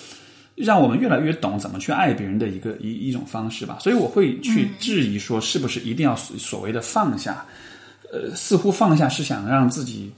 [0.55, 3.79] 让我们越来越懂怎么去爱别人的一个一一种方式吧。
[3.81, 7.45] 所以我会去质疑说，是不是一定要所所谓的放下？
[8.13, 10.13] 呃，似乎放下是想让自己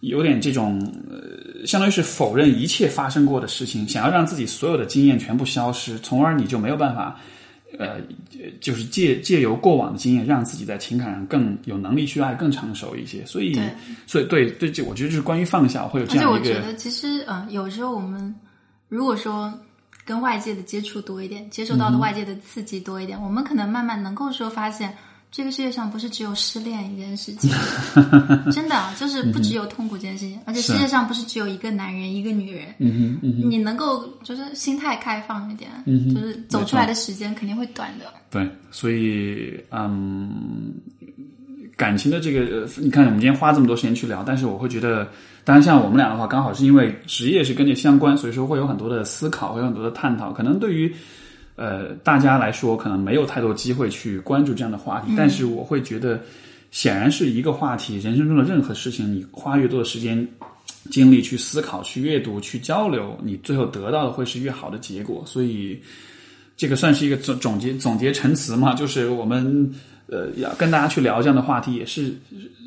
[0.00, 0.80] 有点这种
[1.10, 7.20] 呃，相当于是否认一切发生过的事情，想要让自己所有的经验全部消失，从而你就没有办法。
[7.78, 8.00] 呃，
[8.60, 13.24] 就是借借由过往的经验，让自己在情感上更有能力去爱，更成熟一些。
[13.26, 13.58] 所以，
[14.06, 18.34] 所以对对，这我觉得就是关于放下，会有而且这样一个我觉得，其实嗯、呃有时候我们
[18.88, 19.52] 如果说
[20.04, 24.94] 跟外界的接触多一点，接受到的外界的刺激多一点，我们可能慢慢能够说发现，
[25.36, 27.50] 这个世界上不是只有失恋一件事情，
[28.54, 32.66] 真的就是不只有痛苦这件事情，而且世界上不是只有一个男人一个女人。
[32.78, 38.04] 嗯哼，嗯哼，你能够就是心态开放一点，嗯就是走出来的时间肯定会短的。
[38.30, 40.72] 对，所以嗯，
[41.76, 45.08] 感情的这个，呃你看我们今天花这么多时间去聊，但是我会觉得，
[45.42, 50.32] 当然像我们俩的话，刚好是因为职业是跟这相关，所以说会有很多的思考，会有很多的探讨。
[50.32, 50.94] 可能对于
[51.56, 56.20] 呃大家来说，可能没有太多机会去关注这样的话题，但是我会觉得，
[56.70, 60.26] 显然是一个话题，人生中的任何事情，你花越多的时间。
[60.90, 65.24] 精力去思考、去阅读、去交流，你最后得到的会是越好的结果。
[65.26, 65.80] 所以，
[66.58, 69.72] 这个算是一个总总结总结陈词嘛，就是我们
[70.08, 72.14] 呃要跟大家去聊这样的话题，也是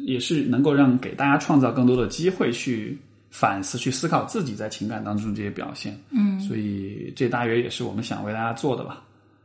[0.03, 2.97] 也是能够让给大家创造更多的机会去
[3.30, 5.98] 反思、去思考自己在情感当中这些表现。
[6.12, 9.02] 嗯，所以这大约也是我们想为大家做的吧。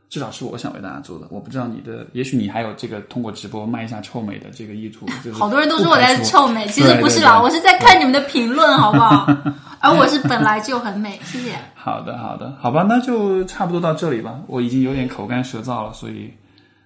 [0.09, 5.07] 至少是我想为大家做的，我不知道你的，也许你还有这个通过直播卖一下臭美的这个意图。
[5.23, 9.25] 就是好多人都说我在臭美，其实不是啦，我是在看你们的评论，好不好？
[9.81, 11.55] 而我是本来就很美，谢谢。
[11.73, 14.39] 好的，好的，好吧，那就差不多到这里吧。
[14.45, 16.31] 我已经有点口干舌燥了，所以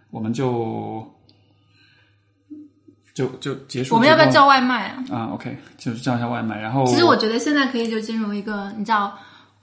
[0.09, 1.05] 我们就
[3.17, 3.95] 就就结束。
[3.95, 5.03] 我们要不要叫外卖啊？
[5.11, 9.17] 啊？OK，就是叫一下外卖，然后其实我觉得现在可以就进入一个你知道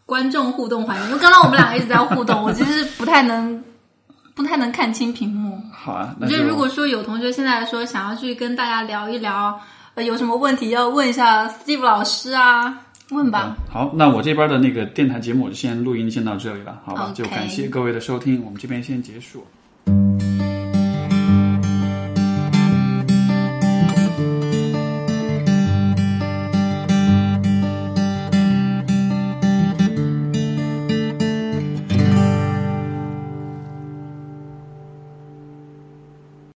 [0.05, 3.63] 观众互动环节，因为刚刚我们两个一直在互动， 我其实不太能
[4.35, 5.63] 不太能看清屏幕。
[5.73, 9.61] 好啊，那就我觉得如果说有同学现在说想要去跟大家聊一聊，
[9.95, 13.57] 呃，有什么问题要问一下 Steve 老师啊，问吧。
[13.71, 19.47] 好，那我这边的那个电台节目我就先录音先到这里了，好吧就感谢各位的收听，我们这边先结束。